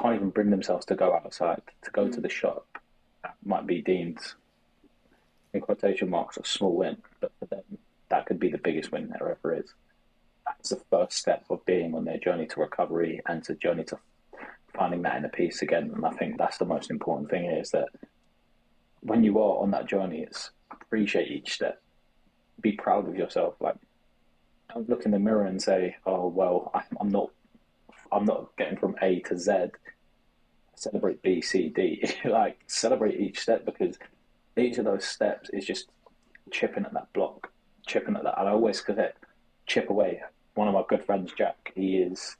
can't 0.00 0.14
even 0.14 0.30
bring 0.30 0.50
themselves 0.50 0.86
to 0.86 0.94
go 0.94 1.14
outside 1.14 1.62
to 1.82 1.90
go 1.90 2.06
mm. 2.06 2.12
to 2.12 2.20
the 2.20 2.28
shop 2.28 2.66
might 3.44 3.66
be 3.66 3.82
deemed 3.82 4.18
in 5.52 5.60
quotation 5.60 6.08
marks 6.08 6.36
a 6.36 6.44
small 6.44 6.74
win, 6.74 6.96
but 7.20 7.32
for 7.38 7.46
them 7.46 7.62
that 8.08 8.26
could 8.26 8.38
be 8.38 8.50
the 8.50 8.58
biggest 8.58 8.92
win 8.92 9.08
there 9.08 9.30
ever 9.30 9.54
is. 9.54 9.74
That's 10.46 10.70
the 10.70 10.82
first 10.90 11.12
step 11.12 11.44
of 11.50 11.64
being 11.66 11.94
on 11.94 12.04
their 12.04 12.18
journey 12.18 12.46
to 12.46 12.60
recovery 12.60 13.20
and 13.26 13.44
to 13.44 13.54
journey 13.54 13.84
to 13.84 13.98
finding 14.74 15.02
that 15.02 15.16
inner 15.16 15.28
peace 15.28 15.62
again. 15.62 15.92
And 15.94 16.06
I 16.06 16.10
think 16.10 16.38
that's 16.38 16.58
the 16.58 16.64
most 16.64 16.90
important 16.90 17.30
thing 17.30 17.46
is 17.46 17.70
that 17.72 17.88
when 19.00 19.24
you 19.24 19.38
are 19.38 19.58
on 19.58 19.70
that 19.72 19.86
journey, 19.86 20.22
it's 20.22 20.50
appreciate 20.70 21.30
each 21.30 21.52
step. 21.54 21.82
Be 22.60 22.72
proud 22.72 23.08
of 23.08 23.16
yourself. 23.16 23.54
Like, 23.60 23.76
look 24.76 25.04
in 25.04 25.12
the 25.12 25.18
mirror 25.18 25.44
and 25.44 25.62
say, 25.62 25.96
"Oh 26.06 26.28
well, 26.28 26.72
I'm 27.00 27.08
not, 27.08 27.30
I'm 28.12 28.24
not 28.24 28.56
getting 28.56 28.78
from 28.78 28.96
A 29.02 29.20
to 29.20 29.38
Z 29.38 29.70
celebrate 30.78 31.22
B, 31.22 31.40
C, 31.40 31.68
D. 31.68 32.02
like 32.24 32.58
celebrate 32.66 33.20
each 33.20 33.40
step 33.40 33.64
because 33.64 33.98
each 34.56 34.78
of 34.78 34.84
those 34.84 35.04
steps 35.04 35.50
is 35.50 35.64
just 35.64 35.88
chipping 36.50 36.84
at 36.84 36.92
that 36.94 37.12
block, 37.12 37.50
chipping 37.86 38.16
at 38.16 38.24
that. 38.24 38.38
I 38.38 38.50
always 38.50 38.82
it 38.88 39.16
chip 39.66 39.90
away. 39.90 40.22
One 40.54 40.68
of 40.68 40.74
my 40.74 40.82
good 40.88 41.04
friends, 41.04 41.32
Jack, 41.36 41.72
he 41.74 41.98
is 41.98 42.36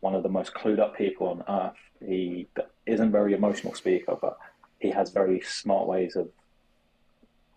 one 0.00 0.14
of 0.14 0.22
the 0.22 0.28
most 0.28 0.54
clued 0.54 0.78
up 0.78 0.96
people 0.96 1.28
on 1.28 1.44
earth. 1.48 1.76
He 2.06 2.48
isn't 2.84 3.12
very 3.12 3.34
emotional 3.34 3.74
speaker, 3.74 4.16
but 4.20 4.36
he 4.78 4.90
has 4.90 5.10
very 5.10 5.40
smart 5.40 5.88
ways 5.88 6.16
of 6.16 6.28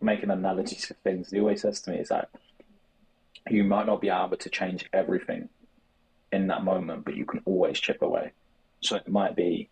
making 0.02 0.32
analogies 0.32 0.88
to 0.88 0.94
things. 0.96 1.30
He 1.30 1.40
always 1.40 1.62
says 1.62 1.82
to 1.82 1.92
me, 1.92 1.98
"Is 1.98 2.10
that 2.10 2.30
you 3.52 3.64
might 3.64 3.86
not 3.86 4.02
be 4.02 4.10
able 4.10 4.38
to 4.38 4.50
change 4.50 4.90
everything 4.94 5.50
in 6.32 6.48
that 6.48 6.64
moment, 6.64 7.06
but 7.06 7.16
you 7.16 7.26
can 7.26 7.42
always 7.46 7.80
chip 7.80 8.02
away." 8.02 8.32
So 8.82 8.96
it 8.96 9.08
might 9.08 9.36
be, 9.36 9.70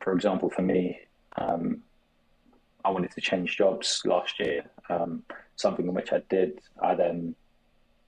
for 0.00 0.12
example, 0.12 0.50
for 0.50 0.62
me, 0.62 1.00
um, 1.36 1.82
I 2.84 2.90
wanted 2.90 3.12
to 3.12 3.20
change 3.20 3.56
jobs 3.56 4.02
last 4.04 4.38
year. 4.38 4.64
Um, 4.88 5.24
something 5.56 5.86
in 5.86 5.94
which 5.94 6.12
I 6.12 6.20
did. 6.28 6.60
I 6.82 6.94
then 6.94 7.34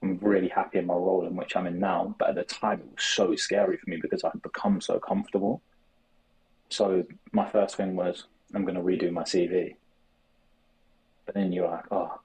I'm 0.03 0.17
really 0.19 0.49
happy 0.49 0.77
in 0.77 0.85
my 0.85 0.93
role 0.93 1.25
in 1.25 1.35
which 1.35 1.55
I'm 1.55 1.67
in 1.67 1.79
now. 1.79 2.15
But 2.19 2.29
at 2.29 2.35
the 2.35 2.43
time, 2.43 2.81
it 2.81 2.91
was 2.95 3.03
so 3.03 3.35
scary 3.35 3.77
for 3.77 3.89
me 3.89 3.97
because 4.01 4.23
I 4.23 4.29
had 4.29 4.41
become 4.41 4.79
so 4.79 4.99
comfortable. 4.99 5.61
So 6.69 7.03
my 7.31 7.49
first 7.49 7.75
thing 7.77 7.95
was 7.95 8.25
I'm 8.53 8.63
going 8.63 8.75
to 8.75 8.81
redo 8.81 9.11
my 9.11 9.23
CV. 9.23 9.75
But 11.25 11.35
then 11.35 11.51
you're 11.51 11.69
like, 11.69 11.85
oh, 11.91 12.19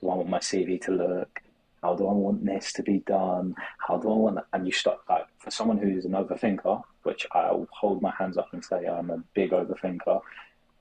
do 0.00 0.08
I 0.08 0.14
want 0.14 0.28
my 0.28 0.38
CV 0.38 0.80
to 0.82 0.92
look? 0.92 1.41
How 1.82 1.96
do 1.96 2.06
I 2.06 2.12
want 2.12 2.44
this 2.44 2.72
to 2.74 2.82
be 2.82 3.00
done? 3.00 3.54
How 3.78 3.96
do 3.98 4.10
I 4.10 4.14
want 4.14 4.34
that? 4.36 4.46
And 4.52 4.66
you 4.66 4.72
start 4.72 5.00
like 5.08 5.26
for 5.38 5.50
someone 5.50 5.78
who's 5.78 6.04
an 6.04 6.12
overthinker, 6.12 6.82
which 7.02 7.26
I'll 7.32 7.66
hold 7.72 8.00
my 8.02 8.12
hands 8.16 8.38
up 8.38 8.48
and 8.52 8.64
say 8.64 8.86
I'm 8.86 9.10
a 9.10 9.22
big 9.34 9.50
overthinker. 9.50 10.20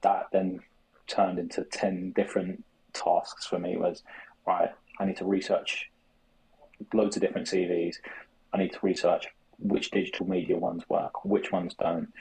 That 0.01 0.27
then 0.31 0.59
turned 1.07 1.39
into 1.39 1.63
ten 1.63 2.11
different 2.11 2.63
tasks 2.93 3.47
for 3.47 3.57
me. 3.57 3.77
Was 3.77 4.03
right. 4.45 4.69
I 4.99 5.05
need 5.05 5.17
to 5.17 5.25
research 5.25 5.89
loads 6.93 7.15
of 7.15 7.21
different 7.21 7.47
CVs. 7.47 7.95
I 8.53 8.57
need 8.57 8.73
to 8.73 8.79
research 8.81 9.27
which 9.57 9.91
digital 9.91 10.27
media 10.27 10.57
ones 10.57 10.83
work, 10.89 11.23
which 11.23 11.51
ones 11.51 11.75
don't, 11.79 12.11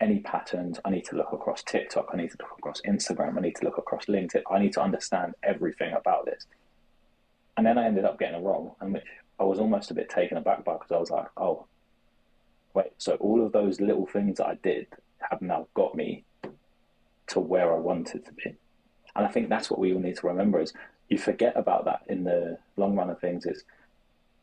any 0.00 0.20
patterns. 0.20 0.78
I 0.84 0.90
need 0.90 1.04
to 1.06 1.16
look 1.16 1.32
across 1.32 1.62
TikTok. 1.62 2.08
I 2.12 2.16
need 2.16 2.30
to 2.30 2.36
look 2.40 2.58
across 2.58 2.80
Instagram. 2.82 3.36
I 3.36 3.40
need 3.40 3.56
to 3.56 3.64
look 3.64 3.78
across 3.78 4.06
LinkedIn. 4.06 4.42
I 4.50 4.58
need 4.58 4.72
to 4.74 4.82
understand 4.82 5.34
everything 5.42 5.92
about 5.92 6.26
this. 6.26 6.46
And 7.56 7.66
then 7.66 7.78
I 7.78 7.86
ended 7.86 8.04
up 8.04 8.18
getting 8.18 8.40
a 8.40 8.42
role, 8.42 8.76
and 8.80 8.94
which 8.94 9.04
I 9.38 9.44
was 9.44 9.58
almost 9.58 9.90
a 9.90 9.94
bit 9.94 10.08
taken 10.08 10.36
aback 10.36 10.64
by 10.64 10.74
because 10.74 10.92
I 10.92 10.98
was 10.98 11.10
like, 11.10 11.28
oh, 11.36 11.66
wait, 12.74 12.92
so 12.98 13.14
all 13.16 13.44
of 13.44 13.52
those 13.52 13.80
little 13.80 14.06
things 14.06 14.38
that 14.38 14.46
I 14.46 14.54
did 14.62 14.86
have 15.30 15.42
now 15.42 15.66
got 15.74 15.94
me 15.94 16.24
to 17.28 17.40
where 17.40 17.72
I 17.72 17.78
wanted 17.78 18.24
to 18.26 18.32
be. 18.32 18.56
And 19.14 19.26
I 19.26 19.28
think 19.28 19.48
that's 19.48 19.70
what 19.70 19.78
we 19.78 19.92
all 19.92 20.00
need 20.00 20.16
to 20.16 20.26
remember 20.26 20.60
is 20.60 20.72
you 21.08 21.18
forget 21.18 21.56
about 21.56 21.84
that 21.84 22.02
in 22.08 22.24
the 22.24 22.58
long 22.76 22.96
run 22.96 23.10
of 23.10 23.20
things 23.20 23.44
is 23.44 23.64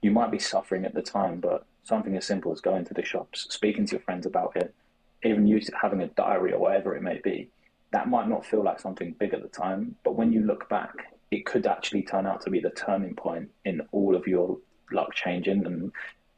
you 0.01 0.11
might 0.11 0.31
be 0.31 0.39
suffering 0.39 0.85
at 0.85 0.93
the 0.93 1.01
time, 1.01 1.39
but 1.39 1.65
something 1.83 2.15
as 2.15 2.25
simple 2.25 2.51
as 2.51 2.61
going 2.61 2.85
to 2.85 2.93
the 2.93 3.03
shops, 3.03 3.47
speaking 3.49 3.85
to 3.87 3.93
your 3.93 4.01
friends 4.01 4.25
about 4.25 4.55
it, 4.55 4.73
even 5.23 5.47
you 5.47 5.59
having 5.81 6.01
a 6.01 6.07
diary 6.07 6.53
or 6.53 6.59
whatever 6.59 6.95
it 6.95 7.01
may 7.01 7.19
be, 7.23 7.49
that 7.91 8.07
might 8.07 8.29
not 8.29 8.45
feel 8.45 8.63
like 8.63 8.79
something 8.79 9.15
big 9.19 9.33
at 9.33 9.41
the 9.41 9.47
time, 9.47 9.95
but 10.03 10.15
when 10.15 10.31
you 10.31 10.41
look 10.41 10.69
back, 10.69 11.13
it 11.31 11.45
could 11.45 11.67
actually 11.67 12.03
turn 12.03 12.25
out 12.25 12.41
to 12.41 12.49
be 12.49 12.59
the 12.59 12.71
turning 12.71 13.15
point 13.15 13.49
in 13.65 13.81
all 13.91 14.15
of 14.15 14.27
your 14.27 14.57
luck 14.91 15.13
changing 15.13 15.65
and 15.65 15.91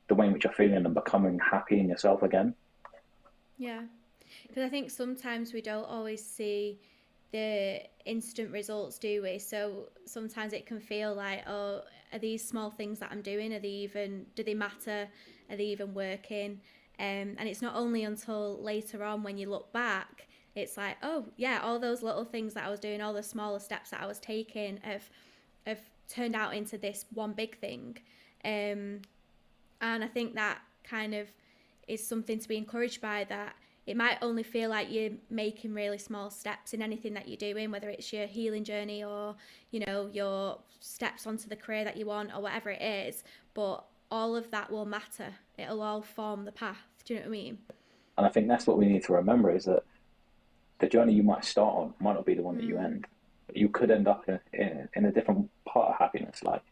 the 0.08 0.16
way 0.16 0.28
in 0.28 0.34
which 0.34 0.44
you're 0.44 0.54
feeling 0.54 0.86
and 0.86 0.94
becoming 0.94 1.40
happy 1.40 1.80
in 1.80 1.88
yourself 1.88 2.22
again. 2.24 2.54
Yeah, 3.58 3.84
because 4.48 4.64
I 4.64 4.70
think 4.70 4.90
sometimes 4.90 5.54
we 5.54 5.62
don't 5.62 5.86
always 5.86 6.26
see 6.26 6.80
the 7.32 7.82
instant 8.06 8.52
results, 8.52 8.98
do 8.98 9.22
we? 9.22 9.40
So 9.40 9.90
sometimes 10.06 10.52
it 10.52 10.66
can 10.66 10.80
feel 10.80 11.14
like, 11.14 11.48
oh, 11.48 11.82
are 12.12 12.20
these 12.20 12.46
small 12.46 12.70
things 12.70 13.00
that 13.00 13.10
I'm 13.12 13.22
doing, 13.22 13.54
are 13.54 13.60
they 13.60 13.70
even, 13.70 14.26
do 14.36 14.44
they 14.44 14.54
matter? 14.54 15.08
Are 15.50 15.56
they 15.56 15.66
even 15.66 15.94
working? 15.94 16.60
Um, 17.00 17.36
and 17.38 17.48
it's 17.48 17.62
not 17.62 17.76
only 17.76 18.04
until 18.04 18.62
later 18.62 19.04
on 19.04 19.24
when 19.24 19.38
you 19.38 19.50
look 19.50 19.72
back, 19.72 20.28
it's 20.56 20.78
like, 20.78 20.98
oh, 21.02 21.26
yeah, 21.38 21.60
all 21.64 21.80
those 21.80 22.02
little 22.02 22.26
things 22.26 22.54
that 22.54 22.66
I 22.66 22.70
was 22.70 22.80
doing, 22.80 23.02
all 23.02 23.14
the 23.14 23.24
smaller 23.24 23.60
steps 23.60 23.92
that 23.92 24.02
I 24.02 24.06
was 24.06 24.20
taking 24.20 24.80
have, 24.84 25.10
have 25.66 25.82
turned 26.08 26.36
out 26.36 26.56
into 26.56 26.78
this 26.78 27.06
one 27.14 27.34
big 27.34 27.58
thing. 27.58 27.98
Um, 28.44 29.02
and 29.80 30.04
I 30.04 30.08
think 30.08 30.36
that 30.36 30.60
kind 30.84 31.14
of 31.14 31.28
is 31.88 32.06
something 32.06 32.40
to 32.40 32.48
be 32.48 32.58
encouraged 32.58 33.02
by 33.02 33.26
that 33.30 33.56
it 33.88 33.98
might 33.98 34.18
only 34.22 34.44
feel 34.44 34.70
like 34.70 34.92
you're 34.92 35.12
making 35.30 35.74
really 35.74 35.98
small 35.98 36.30
steps 36.30 36.74
in 36.74 36.82
anything 36.82 37.14
that 37.16 37.28
you're 37.28 37.38
doing, 37.38 37.72
whether 37.72 37.90
it's 37.90 38.14
your 38.14 38.28
healing 38.28 38.64
journey 38.64 39.04
or, 39.04 39.36
you 39.72 39.84
know, 39.86 40.08
your 40.14 40.60
steps 40.80 41.26
onto 41.26 41.50
the 41.50 41.56
career 41.56 41.84
that 41.84 41.98
you 41.98 42.06
want 42.06 42.32
or 42.34 42.42
whatever 42.42 42.70
it 42.70 42.82
is. 42.82 43.24
But 43.54 43.84
all 44.12 44.36
of 44.36 44.52
that 44.52 44.72
will 44.72 44.86
matter. 44.86 45.34
It'll 45.58 45.82
all 45.82 46.02
form 46.02 46.46
the 46.46 46.52
path. 46.52 46.78
Do 47.06 47.16
you 47.16 47.20
know 47.20 47.26
what 47.26 47.30
I 47.30 47.32
mean? 47.32 47.58
And 48.18 48.28
I 48.28 48.30
think 48.30 48.48
that's 48.48 48.68
what 48.68 48.78
we 48.78 48.86
need 48.86 49.04
to 49.06 49.14
remember 49.14 49.50
is 49.50 49.66
that 49.66 49.84
the 50.82 50.90
journey 50.90 51.14
you 51.14 51.24
might 51.24 51.46
start 51.46 51.76
on 51.76 51.94
might 52.00 52.14
not 52.14 52.26
be 52.26 52.34
the 52.34 52.42
one 52.42 52.58
that 52.58 52.66
you 52.66 52.76
mm. 52.76 52.84
end. 52.84 53.06
You 53.54 53.70
could 53.70 53.92
end 53.92 54.08
up 54.08 54.28
in, 54.28 54.40
in, 54.52 54.90
in 54.96 55.06
a 55.06 55.12
different 55.12 55.50
part 55.66 55.90
of 55.90 55.98
happiness. 55.98 56.44
Like, 56.44 56.64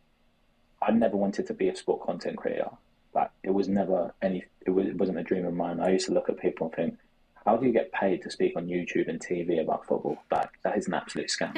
I 0.81 0.91
never 0.91 1.15
wanted 1.15 1.45
to 1.47 1.53
be 1.53 1.69
a 1.69 1.75
sport 1.75 2.05
content 2.05 2.37
creator. 2.37 2.71
Like, 3.13 3.29
it 3.43 3.51
was 3.51 3.67
never 3.67 4.13
any, 4.21 4.43
it, 4.65 4.71
was, 4.71 4.87
it 4.87 4.97
wasn't 4.97 5.19
a 5.19 5.23
dream 5.23 5.45
of 5.45 5.53
mine. 5.53 5.79
I 5.79 5.91
used 5.91 6.07
to 6.07 6.13
look 6.13 6.27
at 6.27 6.39
people 6.39 6.67
and 6.67 6.75
think, 6.75 6.97
how 7.45 7.57
do 7.57 7.67
you 7.67 7.71
get 7.71 7.91
paid 7.91 8.21
to 8.23 8.31
speak 8.31 8.53
on 8.57 8.67
YouTube 8.67 9.07
and 9.07 9.19
TV 9.19 9.61
about 9.61 9.85
football? 9.85 10.17
Like, 10.31 10.49
that 10.63 10.77
is 10.77 10.87
an 10.87 10.95
absolute 10.95 11.29
scam. 11.29 11.55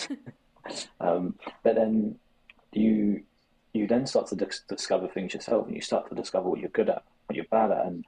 um, 1.00 1.34
but 1.62 1.74
then 1.74 2.18
you 2.72 3.22
you 3.72 3.86
then 3.86 4.06
start 4.06 4.26
to 4.26 4.34
dis- 4.34 4.62
discover 4.68 5.06
things 5.06 5.34
yourself, 5.34 5.66
and 5.66 5.74
you 5.74 5.82
start 5.82 6.08
to 6.08 6.14
discover 6.14 6.48
what 6.48 6.60
you're 6.60 6.70
good 6.70 6.88
at, 6.88 7.04
what 7.26 7.36
you're 7.36 7.44
bad 7.50 7.70
at, 7.70 7.84
and 7.84 8.06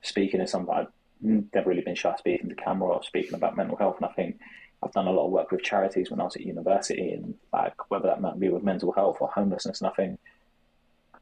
speaking 0.00 0.40
is 0.40 0.52
something 0.52 0.72
I've 0.72 0.86
never 1.20 1.68
really 1.68 1.82
been 1.82 1.94
shy 1.94 2.14
speaking 2.16 2.48
to 2.48 2.54
camera 2.54 2.90
or 2.90 3.02
speaking 3.02 3.34
about 3.34 3.56
mental 3.56 3.76
health. 3.76 3.96
And 3.96 4.06
I 4.06 4.12
think 4.12 4.38
I've 4.82 4.92
done 4.92 5.06
a 5.06 5.12
lot 5.12 5.26
of 5.26 5.32
work 5.32 5.50
with 5.50 5.62
charities 5.62 6.10
when 6.10 6.20
I 6.20 6.24
was 6.24 6.36
at 6.36 6.42
university, 6.42 7.10
and 7.10 7.34
like 7.52 7.90
whether 7.90 8.08
that 8.08 8.20
might 8.20 8.38
be 8.38 8.48
with 8.48 8.62
mental 8.62 8.92
health 8.92 9.18
or 9.20 9.28
homelessness. 9.28 9.80
And 9.80 9.90
I 9.90 9.94
think 9.94 10.20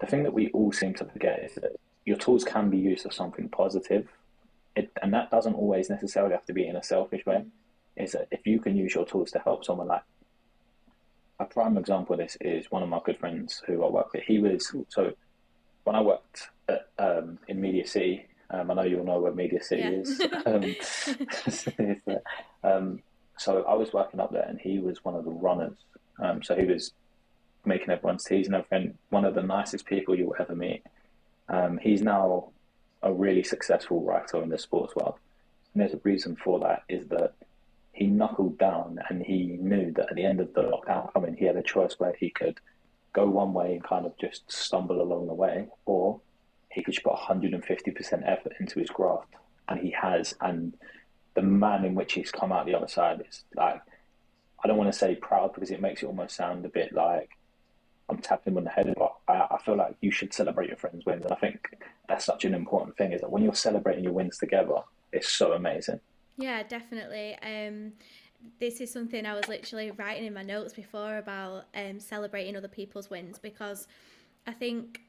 the 0.01 0.07
thing 0.07 0.25
that 0.25 0.35
we 0.35 0.51
all 0.51 0.73
seem 0.73 0.95
to 0.95 1.05
forget 1.05 1.43
is 1.43 1.55
that 1.55 1.77
your 2.05 2.17
tools 2.17 2.45
can 2.45 2.71
be 2.71 2.79
used 2.79 3.03
for 3.03 3.11
something 3.11 3.49
positive, 3.49 4.09
it, 4.75 4.91
and 5.03 5.13
that 5.15 5.31
doesn't 5.31 5.55
always 5.55 5.89
necessarily 5.89 6.35
have 6.35 6.45
to 6.47 6.53
be 6.53 6.69
in 6.69 6.77
a 6.77 6.83
selfish 6.83 7.25
way. 7.27 7.45
Is 7.97 8.13
that 8.13 8.29
if 8.31 8.47
you 8.47 8.61
can 8.61 8.77
use 8.77 8.95
your 8.95 9.07
tools 9.07 9.31
to 9.33 9.39
help 9.39 9.65
someone 9.65 9.89
like 9.89 10.03
a 11.41 11.45
prime 11.47 11.79
example 11.79 12.15
of 12.15 12.21
this 12.21 12.37
is 12.41 12.71
one 12.71 12.83
of 12.83 12.89
my 12.89 13.01
good 13.05 13.19
friends 13.19 13.63
who 13.67 13.85
I 13.85 13.91
work 13.91 14.13
with. 14.13 14.25
He 14.25 14.39
was 14.39 14.73
so 14.89 15.13
when 15.85 15.97
I 15.97 16.01
worked 16.03 16.49
at, 16.69 16.89
um, 16.99 17.39
in 17.49 17.61
Media 17.61 17.87
City. 17.87 18.27
Um, 18.51 18.71
I 18.71 18.75
know 18.75 18.83
you'll 18.83 19.05
know 19.05 19.21
where 19.21 19.33
Media 19.33 19.63
City 19.63 19.83
yeah. 19.83 19.91
is. 19.91 20.21
um, 22.15 22.17
um, 22.65 23.03
so 23.39 23.63
I 23.65 23.75
was 23.75 23.93
working 23.93 24.21
up 24.21 24.33
there, 24.33 24.47
and 24.49 24.61
he 24.61 24.79
was 24.79 25.05
one 25.05 25.15
of 25.15 25.25
the 25.25 25.31
runners. 25.31 25.77
Um, 26.19 26.43
so 26.43 26.55
he 26.55 26.65
was 26.65 26.93
making 27.65 27.91
everyone's 27.91 28.25
teas 28.25 28.47
and 28.47 28.55
everything. 28.55 28.97
One 29.11 29.25
of 29.25 29.35
the 29.35 29.43
nicest 29.43 29.87
people 29.87 30.17
you'll 30.17 30.37
ever 30.39 30.55
meet. 30.55 30.83
Um, 31.49 31.79
he's 31.79 32.03
now 32.03 32.51
a 33.03 33.13
really 33.13 33.43
successful 33.43 34.03
writer 34.03 34.43
in 34.43 34.49
the 34.49 34.59
sports 34.59 34.95
world, 34.97 35.17
and 35.75 35.83
there's 35.83 35.95
a 35.95 36.01
reason 36.03 36.37
for 36.37 36.61
that. 36.61 36.85
Is 36.89 37.07
that 37.09 37.35
he 37.93 38.07
knuckled 38.07 38.59
down 38.59 38.99
and 39.09 39.23
he 39.23 39.57
knew 39.59 39.91
that 39.93 40.11
at 40.11 40.17
the 40.17 40.25
end 40.25 40.39
of 40.39 40.53
the 40.53 40.63
lockdown 40.63 41.11
coming, 41.15 41.35
he 41.35 41.47
had 41.47 41.57
a 41.57 41.63
choice 41.63 41.95
where 41.99 42.15
he 42.19 42.29
could 42.29 42.59
go 43.15 43.25
one 43.25 43.55
way 43.55 43.73
and 43.73 43.83
kind 43.83 44.05
of 44.05 44.17
just 44.19 44.51
stumble 44.53 45.01
along 45.01 45.27
the 45.27 45.35
way, 45.35 45.67
or 45.87 46.21
he 46.77 46.83
could 46.83 46.95
put 47.03 47.15
150% 47.15 48.31
effort 48.31 48.53
into 48.61 48.79
his 48.79 48.91
graft, 48.91 49.33
and 49.67 49.81
he 49.81 49.91
has. 49.93 50.35
And 50.43 50.75
the 51.33 51.41
man 51.41 51.87
in 51.87 51.95
which 51.95 52.13
he's 52.13 52.31
come 52.31 52.53
out 52.53 52.67
the 52.67 52.75
other 52.75 52.87
side 52.87 53.25
is 53.27 53.45
like, 53.55 53.81
I 54.63 54.69
don't 54.69 54.77
want 54.77 54.93
to 54.93 54.99
say 54.99 55.15
proud 55.15 55.55
because 55.55 55.71
it 55.71 55.81
makes 55.81 56.03
it 56.03 56.07
almost 56.07 56.37
sound 56.37 56.67
a 56.67 56.69
bit 56.69 56.93
like 56.93 57.31
I'm 58.11 58.19
tapping 58.19 58.53
him 58.53 58.59
on 58.59 58.65
the 58.65 58.71
head, 58.71 58.95
but 58.99 59.15
I, 59.27 59.47
I 59.55 59.59
feel 59.65 59.77
like 59.77 59.97
you 60.03 60.11
should 60.11 60.35
celebrate 60.35 60.69
your 60.69 60.77
friends' 60.77 61.07
wins. 61.07 61.25
And 61.25 61.33
I 61.33 61.37
think 61.37 61.67
that's 62.11 62.27
such 62.27 62.45
an 62.45 62.53
important 62.53 62.99
thing 62.99 63.13
is 63.13 63.23
that 63.23 63.31
when 63.31 63.43
you're 63.43 63.55
celebrating 63.55 64.05
your 64.05 64.13
wins 64.13 64.37
together, 64.37 64.83
it's 65.13 65.31
so 65.31 65.53
amazing. 65.53 66.01
Yeah, 66.37 66.63
definitely. 66.63 67.39
Um, 67.43 67.93
this 68.61 68.83
is 68.83 68.93
something 68.93 69.25
I 69.25 69.35
was 69.35 69.49
literally 69.49 69.93
writing 69.93 70.27
in 70.27 70.35
my 70.35 70.43
notes 70.43 70.75
before 70.75 71.17
about 71.17 71.65
um, 71.75 72.01
celebrating 72.01 72.55
other 72.55 72.69
people's 72.69 73.09
wins 73.09 73.39
because 73.39 73.89
I 74.47 74.53
think 74.53 75.01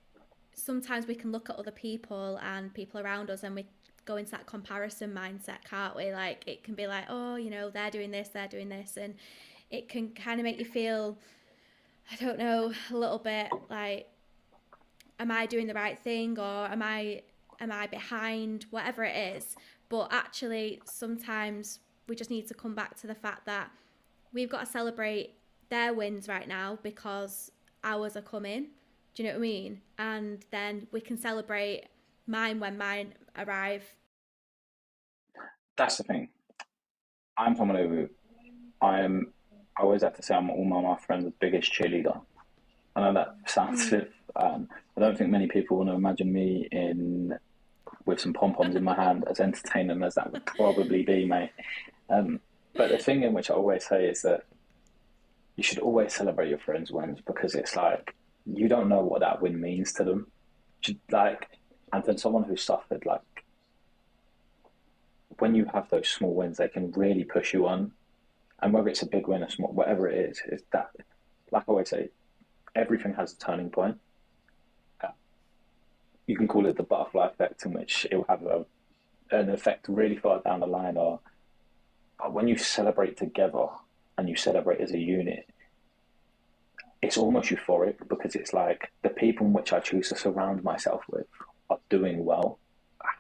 sometimes 0.58 1.08
we 1.08 1.16
can 1.16 1.32
look 1.32 1.50
at 1.50 1.56
other 1.56 1.72
people 1.72 2.40
and 2.44 2.74
people 2.74 3.00
around 3.00 3.30
us 3.30 3.44
and 3.44 3.56
we 3.56 3.66
go 4.06 4.18
into 4.18 4.32
that 4.32 4.48
comparison 4.48 5.14
mindset, 5.14 5.64
can't 5.70 5.96
we? 5.96 6.12
Like 6.12 6.44
it 6.48 6.64
can 6.64 6.74
be 6.74 6.88
like, 6.88 7.06
oh, 7.10 7.36
you 7.36 7.50
know, 7.50 7.70
they're 7.70 7.92
doing 7.92 8.12
this, 8.12 8.30
they're 8.30 8.48
doing 8.48 8.68
this, 8.68 8.98
and 8.98 9.14
it 9.70 9.88
can 9.88 10.10
kind 10.10 10.40
of 10.40 10.44
make 10.44 10.58
you 10.58 10.66
feel, 10.66 11.18
I 12.12 12.16
don't 12.16 12.40
know, 12.40 12.74
a 12.92 12.98
little 12.98 13.20
bit 13.20 13.50
like, 13.70 14.10
am 15.20 15.32
I 15.32 15.46
doing 15.46 15.68
the 15.68 15.74
right 15.74 15.98
thing 15.98 16.40
or 16.40 16.66
am 16.68 16.82
I 16.82 17.22
am 17.60 17.72
I 17.72 17.88
behind? 17.88 18.66
Whatever 18.72 19.04
it 19.04 19.16
is. 19.36 19.56
But 19.90 20.10
actually, 20.12 20.82
sometimes 20.86 21.80
we 22.08 22.16
just 22.16 22.30
need 22.30 22.48
to 22.48 22.54
come 22.54 22.76
back 22.76 23.00
to 23.02 23.08
the 23.08 23.16
fact 23.16 23.46
that 23.46 23.70
we've 24.34 24.50
got 24.50 24.66
to 24.66 24.66
celebrate 24.66 25.36
their 25.70 25.94
wins 25.94 26.28
right 26.28 26.48
now 26.48 26.80
because 26.82 27.52
ours 27.84 28.18
are 28.18 28.22
coming. 28.22 28.68
Do 29.18 29.24
you 29.24 29.30
know 29.30 29.34
what 29.34 29.40
I 29.40 29.42
mean? 29.42 29.82
And 29.98 30.46
then 30.52 30.86
we 30.92 31.02
can 31.02 31.18
celebrate 31.18 31.86
mine 32.28 32.60
when 32.60 32.78
mine 32.78 33.16
arrive. 33.36 33.84
That's 35.76 35.98
the 35.98 36.04
thing. 36.04 36.30
I'm 37.36 37.56
someone 37.56 37.78
who 37.78 38.10
I 38.80 39.00
am. 39.00 39.34
I 39.76 39.82
always 39.82 40.04
have 40.04 40.16
to 40.18 40.22
say 40.22 40.36
I'm 40.36 40.52
all 40.52 40.64
my, 40.64 40.82
my 40.82 40.98
friends' 40.98 41.34
biggest 41.40 41.74
cheerleader. 41.74 42.22
I 42.96 43.02
know 43.02 43.14
that 43.16 43.38
sounds. 43.48 43.90
Mm. 43.90 44.08
Um, 44.36 44.70
I 44.96 45.02
don't 45.02 45.18
think 45.18 45.32
many 45.32 45.48
people 45.48 45.78
want 45.78 45.90
to 45.90 45.96
imagine 45.96 46.32
me 46.32 46.68
in 46.72 47.40
with 48.06 48.20
some 48.22 48.34
pom 48.34 48.54
poms 48.54 48.76
in 48.76 48.84
my 48.84 48.94
hand, 48.94 49.24
as 49.28 49.40
entertaining 49.40 50.04
as 50.04 50.14
that 50.14 50.32
would 50.32 50.46
probably 50.58 51.02
be, 51.02 51.26
mate. 51.26 51.50
Um, 52.12 52.40
but 52.76 52.92
the 52.92 53.00
thing 53.00 53.24
in 53.24 53.34
which 53.34 53.50
I 53.50 53.56
always 53.56 53.84
say 53.84 54.06
is 54.06 54.22
that 54.22 54.44
you 55.56 55.64
should 55.64 55.80
always 55.80 56.14
celebrate 56.14 56.50
your 56.50 56.60
friends' 56.60 56.92
wins 56.92 57.18
because 57.26 57.56
it's 57.56 57.76
like 57.76 58.14
you 58.54 58.68
don't 58.68 58.90
know 58.90 59.02
what 59.02 59.22
that 59.22 59.42
win 59.42 59.60
means 59.60 59.94
to 59.94 60.04
them. 60.04 60.32
Like, 61.12 61.48
and 61.92 62.04
then 62.04 62.18
someone 62.18 62.44
who 62.44 62.56
suffered, 62.56 63.06
like, 63.06 63.22
when 65.40 65.54
you 65.56 65.66
have 65.74 65.90
those 65.90 66.08
small 66.08 66.34
wins, 66.34 66.58
they 66.58 66.68
can 66.68 66.92
really 66.92 67.24
push 67.24 67.54
you 67.54 67.68
on. 67.68 67.92
And 68.62 68.74
whether 68.74 68.90
it's 68.90 69.04
a 69.04 69.08
big 69.08 69.28
win 69.28 69.44
or 69.44 69.50
small, 69.50 69.72
whatever 69.72 70.08
it 70.08 70.32
is, 70.32 70.42
is 70.48 70.64
that, 70.72 70.90
like 71.52 71.64
I 71.68 71.72
always 71.72 71.90
say, 71.90 72.10
everything 72.76 73.14
has 73.14 73.34
a 73.34 73.38
turning 73.38 73.70
point. 73.70 73.98
Uh, 75.04 75.10
you 76.26 76.36
can 76.36 76.48
call 76.48 76.66
it 76.66 76.78
the 76.78 76.84
butterfly 76.84 77.28
effect, 77.28 77.66
in 77.66 77.74
which 77.74 78.08
it 78.10 78.16
will 78.16 78.26
have 78.30 78.44
a, 78.44 78.66
an 79.32 79.50
effect 79.50 79.88
really 79.90 80.18
far 80.18 80.42
down 80.42 80.62
the 80.62 80.68
line, 80.68 80.98
or 80.98 81.20
but 82.18 82.34
when 82.34 82.48
you 82.48 82.58
celebrate 82.58 83.18
together 83.18 83.68
and 84.18 84.28
you 84.28 84.36
celebrate 84.36 84.82
as 84.82 84.92
a 84.92 84.98
unit, 84.98 85.48
it's 87.02 87.18
almost 87.18 87.50
euphoric 87.50 87.96
because 88.08 88.36
it's 88.36 88.54
like 88.54 88.92
the 89.04 89.10
people 89.10 89.46
in 89.46 89.54
which 89.54 89.74
I 89.74 89.80
choose 89.80 90.10
to 90.10 90.16
surround 90.16 90.64
myself 90.64 91.04
with 91.10 91.28
are 91.70 91.80
doing 91.90 92.26
well. 92.26 92.60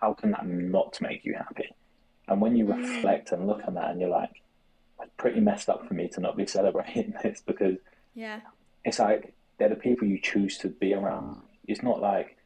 How 0.01 0.13
can 0.13 0.31
that 0.31 0.47
not 0.47 0.99
make 1.01 1.23
you 1.23 1.35
happy? 1.35 1.73
And 2.27 2.41
when 2.41 2.55
you 2.55 2.65
mm. 2.65 2.77
reflect 2.77 3.31
and 3.31 3.47
look 3.47 3.61
at 3.63 3.73
that, 3.75 3.91
and 3.91 4.01
you're 4.01 4.09
like, 4.09 4.41
it's 5.01 5.11
pretty 5.17 5.39
messed 5.39 5.69
up 5.69 5.87
for 5.87 5.93
me 5.93 6.07
to 6.09 6.19
not 6.19 6.35
be 6.35 6.45
celebrating 6.57 7.13
this 7.23 7.41
because 7.45 7.77
yeah, 8.15 8.41
it's 8.83 8.99
like 8.99 9.33
they're 9.57 9.69
the 9.69 9.75
people 9.75 10.07
you 10.07 10.19
choose 10.19 10.57
to 10.59 10.69
be 10.69 10.93
around. 10.93 11.39
It's 11.67 11.83
not 11.83 12.01
like 12.01 12.37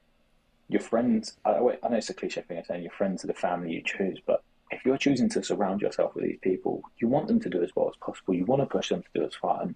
your 0.67 0.81
friends. 0.81 1.37
I, 1.45 1.51
I 1.51 1.89
know 1.89 1.97
it's 1.97 2.09
a 2.09 2.13
cliche 2.13 2.41
thing 2.41 2.57
of 2.57 2.65
saying 2.65 2.83
your 2.83 2.91
friends 2.91 3.23
are 3.23 3.27
the 3.27 3.33
family 3.33 3.71
you 3.71 3.81
choose, 3.83 4.19
but 4.25 4.43
if 4.71 4.85
you're 4.85 4.97
choosing 4.97 5.29
to 5.29 5.43
surround 5.43 5.81
yourself 5.81 6.15
with 6.15 6.23
these 6.23 6.39
people, 6.41 6.81
you 6.97 7.07
want 7.07 7.27
them 7.27 7.39
to 7.41 7.49
do 7.49 7.61
as 7.61 7.71
well 7.75 7.89
as 7.89 7.95
possible. 7.97 8.33
You 8.33 8.45
want 8.45 8.61
to 8.61 8.65
push 8.65 8.89
them 8.89 9.03
to 9.03 9.19
do 9.19 9.25
as 9.25 9.35
far. 9.35 9.61
And 9.61 9.75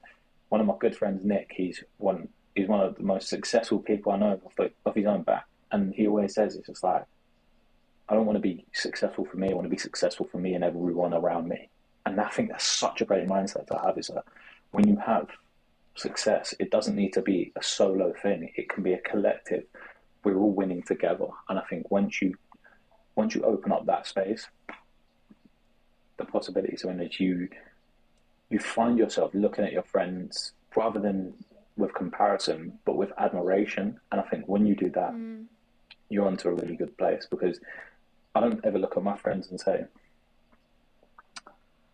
one 0.49 0.61
of 0.61 0.67
my 0.67 0.75
good 0.79 0.95
friends, 0.95 1.23
Nick, 1.23 1.51
he's 1.55 1.83
one 1.97 2.29
he's 2.55 2.67
one 2.67 2.81
of 2.81 2.95
the 2.95 3.03
most 3.03 3.27
successful 3.27 3.79
people 3.79 4.13
I 4.13 4.17
know 4.17 4.39
off, 4.45 4.69
off 4.85 4.95
his 4.95 5.05
own 5.05 5.23
back. 5.23 5.45
And 5.71 5.93
he 5.93 6.07
always 6.07 6.33
says 6.33 6.55
it's 6.55 6.67
just 6.67 6.83
like 6.83 7.05
I 8.07 8.13
don't 8.13 8.25
want 8.25 8.37
to 8.37 8.41
be 8.41 8.65
successful 8.73 9.25
for 9.25 9.37
me. 9.37 9.49
I 9.49 9.53
want 9.53 9.65
to 9.65 9.69
be 9.69 9.77
successful 9.77 10.27
for 10.31 10.37
me 10.37 10.53
and 10.53 10.63
everyone 10.63 11.13
around 11.13 11.47
me. 11.47 11.69
And 12.05 12.19
I 12.21 12.29
think 12.29 12.49
that's 12.49 12.65
such 12.65 13.01
a 13.01 13.05
great 13.05 13.27
mindset 13.27 13.67
to 13.67 13.79
have. 13.83 13.97
Is 13.97 14.07
that 14.07 14.25
when 14.71 14.87
you 14.87 14.97
have 14.97 15.27
success, 15.95 16.53
it 16.59 16.69
doesn't 16.69 16.95
need 16.95 17.13
to 17.13 17.21
be 17.21 17.51
a 17.55 17.63
solo 17.63 18.13
thing. 18.21 18.51
It 18.55 18.69
can 18.69 18.83
be 18.83 18.93
a 18.93 18.99
collective. 18.99 19.63
We're 20.23 20.37
all 20.37 20.51
winning 20.51 20.83
together. 20.83 21.27
And 21.49 21.57
I 21.57 21.63
think 21.63 21.89
once 21.89 22.21
you 22.21 22.35
once 23.15 23.33
you 23.33 23.41
open 23.41 23.71
up 23.71 23.85
that 23.87 24.05
space, 24.05 24.47
the 26.17 26.25
possibilities 26.25 26.85
are 26.85 26.91
in 26.91 26.99
which 26.99 27.19
you 27.19 27.49
you 28.49 28.59
find 28.59 28.97
yourself 28.97 29.31
looking 29.33 29.65
at 29.65 29.71
your 29.71 29.83
friends 29.83 30.53
rather 30.75 30.99
than 30.99 31.33
with 31.77 31.93
comparison, 31.93 32.79
but 32.85 32.95
with 32.95 33.11
admiration. 33.17 33.99
And 34.11 34.21
I 34.21 34.23
think 34.23 34.47
when 34.47 34.65
you 34.65 34.75
do 34.75 34.89
that, 34.91 35.13
mm. 35.13 35.45
you're 36.09 36.27
onto 36.27 36.49
a 36.49 36.53
really 36.53 36.75
good 36.75 36.97
place 36.97 37.27
because 37.29 37.59
I 38.33 38.39
don't 38.39 38.63
ever 38.65 38.77
look 38.77 38.97
at 38.97 39.03
my 39.03 39.17
friends 39.17 39.49
and 39.49 39.59
say, 39.59 39.85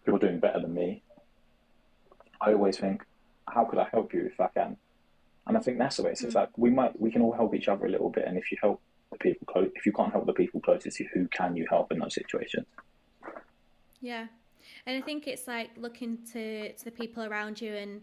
people 0.05 0.17
are 0.17 0.19
doing 0.19 0.39
better 0.39 0.59
than 0.59 0.73
me. 0.73 1.03
I 2.39 2.53
always 2.53 2.77
think, 2.77 3.03
how 3.47 3.65
could 3.65 3.79
I 3.79 3.87
help 3.91 4.13
you 4.13 4.25
if 4.25 4.39
I 4.39 4.47
can? 4.47 4.77
And 5.47 5.57
I 5.57 5.59
think 5.59 5.77
that's 5.77 5.97
the 5.97 6.03
way. 6.03 6.11
It's 6.11 6.21
mm. 6.23 6.33
like 6.33 6.49
we 6.57 6.69
might, 6.69 6.99
we 6.99 7.11
can 7.11 7.21
all 7.21 7.33
help 7.33 7.55
each 7.55 7.67
other 7.67 7.85
a 7.85 7.89
little 7.89 8.09
bit. 8.09 8.25
And 8.27 8.37
if 8.37 8.51
you 8.51 8.57
help 8.61 8.81
the 9.11 9.17
people 9.17 9.47
close, 9.47 9.69
if 9.75 9.85
you 9.85 9.91
can't 9.91 10.11
help 10.11 10.25
the 10.25 10.33
people 10.33 10.61
closest 10.61 10.97
to 10.97 11.03
you, 11.03 11.09
who 11.13 11.27
can 11.27 11.55
you 11.55 11.65
help 11.69 11.91
in 11.91 11.99
those 11.99 12.15
situations? 12.15 12.65
Yeah. 14.01 14.27
And 14.85 14.97
I 14.97 15.01
think 15.01 15.27
it's 15.27 15.47
like 15.47 15.69
looking 15.77 16.17
to, 16.33 16.73
to 16.73 16.85
the 16.85 16.91
people 16.91 17.23
around 17.23 17.61
you 17.61 17.73
and 17.73 18.01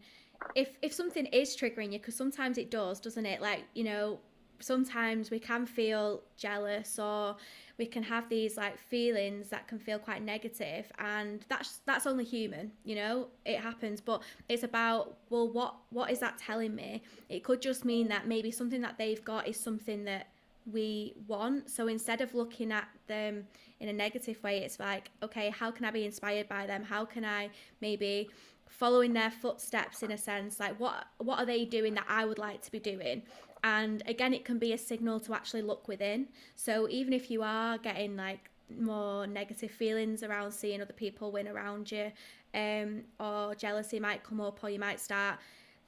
if 0.55 0.71
if 0.83 0.93
something 0.93 1.27
is 1.27 1.57
triggering 1.57 1.93
you 1.93 1.99
because 1.99 2.15
sometimes 2.15 2.59
it 2.59 2.71
does 2.71 3.01
doesn't 3.01 3.27
it? 3.27 3.41
Like 3.41 3.65
you 3.75 3.85
know 3.85 4.21
sometimes 4.61 5.31
we 5.31 5.39
can 5.39 5.67
feel 5.67 6.23
jealous 6.37 6.99
or 6.99 7.37
we 7.79 7.87
can 7.87 8.03
have 8.03 8.29
these 8.29 8.57
like 8.57 8.77
feelings 8.77 9.49
that 9.51 9.69
can 9.69 9.79
feel 9.79 10.01
quite 10.01 10.21
negative 10.21 10.91
and 10.99 11.45
that's 11.49 11.81
that's 11.87 12.07
only 12.07 12.25
human 12.25 12.73
you 12.85 12.95
know? 12.95 13.29
It 13.45 13.61
happens 13.61 14.01
but 14.01 14.23
it's 14.49 14.63
about 14.63 15.19
well 15.31 15.49
what 15.49 15.77
what 15.91 16.11
is 16.11 16.19
that 16.21 16.39
telling 16.39 16.75
me? 16.75 17.03
It 17.29 17.45
could 17.45 17.63
just 17.63 17.85
mean 17.85 18.09
that 18.09 18.27
maybe 18.27 18.51
something 18.51 18.81
that 18.83 18.99
they've 18.99 19.25
got 19.25 19.49
is 19.49 19.59
something 19.59 20.05
that 20.05 20.29
we 20.71 21.15
want. 21.27 21.71
So 21.71 21.89
instead 21.89 22.21
of 22.21 22.35
looking 22.35 22.73
at 22.73 22.89
them 23.07 23.47
in 23.81 23.89
a 23.89 23.93
negative 23.93 24.43
way, 24.43 24.59
it's 24.59 24.79
like, 24.79 25.11
okay, 25.23 25.51
how 25.51 25.71
can 25.71 25.85
I 25.85 25.91
be 25.91 26.05
inspired 26.05 26.49
by 26.49 26.67
them? 26.67 26.85
How 26.85 27.05
can 27.05 27.25
I 27.25 27.51
maybe 27.81 28.29
follow 28.69 29.01
in 29.01 29.13
their 29.13 29.31
footsteps 29.31 30.03
in 30.03 30.13
a 30.13 30.19
sense? 30.19 30.61
Like 30.61 30.79
what 30.79 31.07
what 31.19 31.39
are 31.39 31.47
they 31.47 31.65
doing 31.65 31.95
that 31.95 32.07
I 32.09 32.25
would 32.25 32.39
like 32.39 32.63
to 32.63 32.71
be 32.71 32.79
doing? 32.79 33.23
And 33.65 34.03
again, 34.07 34.33
it 34.35 34.45
can 34.45 34.59
be 34.59 34.73
a 34.73 34.79
signal 34.79 35.21
to 35.21 35.35
actually 35.35 35.63
look 35.63 35.89
within. 35.89 36.29
So 36.55 36.89
even 36.89 37.13
if 37.13 37.31
you 37.31 37.43
are 37.43 37.79
getting 37.79 38.17
like 38.17 38.51
more 38.79 39.27
negative 39.27 39.71
feelings 39.71 40.23
around 40.23 40.53
seeing 40.53 40.81
other 40.81 40.93
people 40.93 41.33
win 41.33 41.49
around 41.49 41.91
you, 41.91 42.13
um, 42.55 43.03
or 43.19 43.55
jealousy 43.55 43.99
might 43.99 44.23
come 44.23 44.41
up, 44.41 44.63
or 44.63 44.71
you 44.71 44.79
might 44.79 45.01
start 45.01 45.39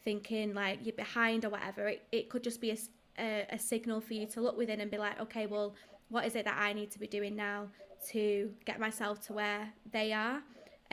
thinking 0.03 0.55
like 0.55 0.79
you're 0.83 0.95
behind 0.97 1.45
or 1.45 1.51
whatever, 1.51 1.87
it, 1.87 2.03
it 2.11 2.29
could 2.29 2.43
just 2.43 2.61
be 2.61 2.71
a, 2.71 2.77
a, 3.21 3.47
a 3.51 3.59
signal 3.59 4.01
for 4.01 4.15
you 4.15 4.27
to 4.27 4.41
look 4.41 4.57
within 4.57 4.81
and 4.81 4.91
be 4.91 4.99
like, 4.99 5.21
okay, 5.21 5.47
well, 5.47 5.75
what 6.09 6.25
is 6.27 6.35
it 6.35 6.45
that 6.45 6.57
I 6.59 6.73
need 6.73 6.91
to 6.93 6.99
be 6.99 7.07
doing 7.07 7.37
now 7.37 7.69
to 8.11 8.51
get 8.65 8.81
myself 8.81 9.21
to 9.27 9.33
where 9.33 9.73
they 9.93 10.13
are? 10.13 10.43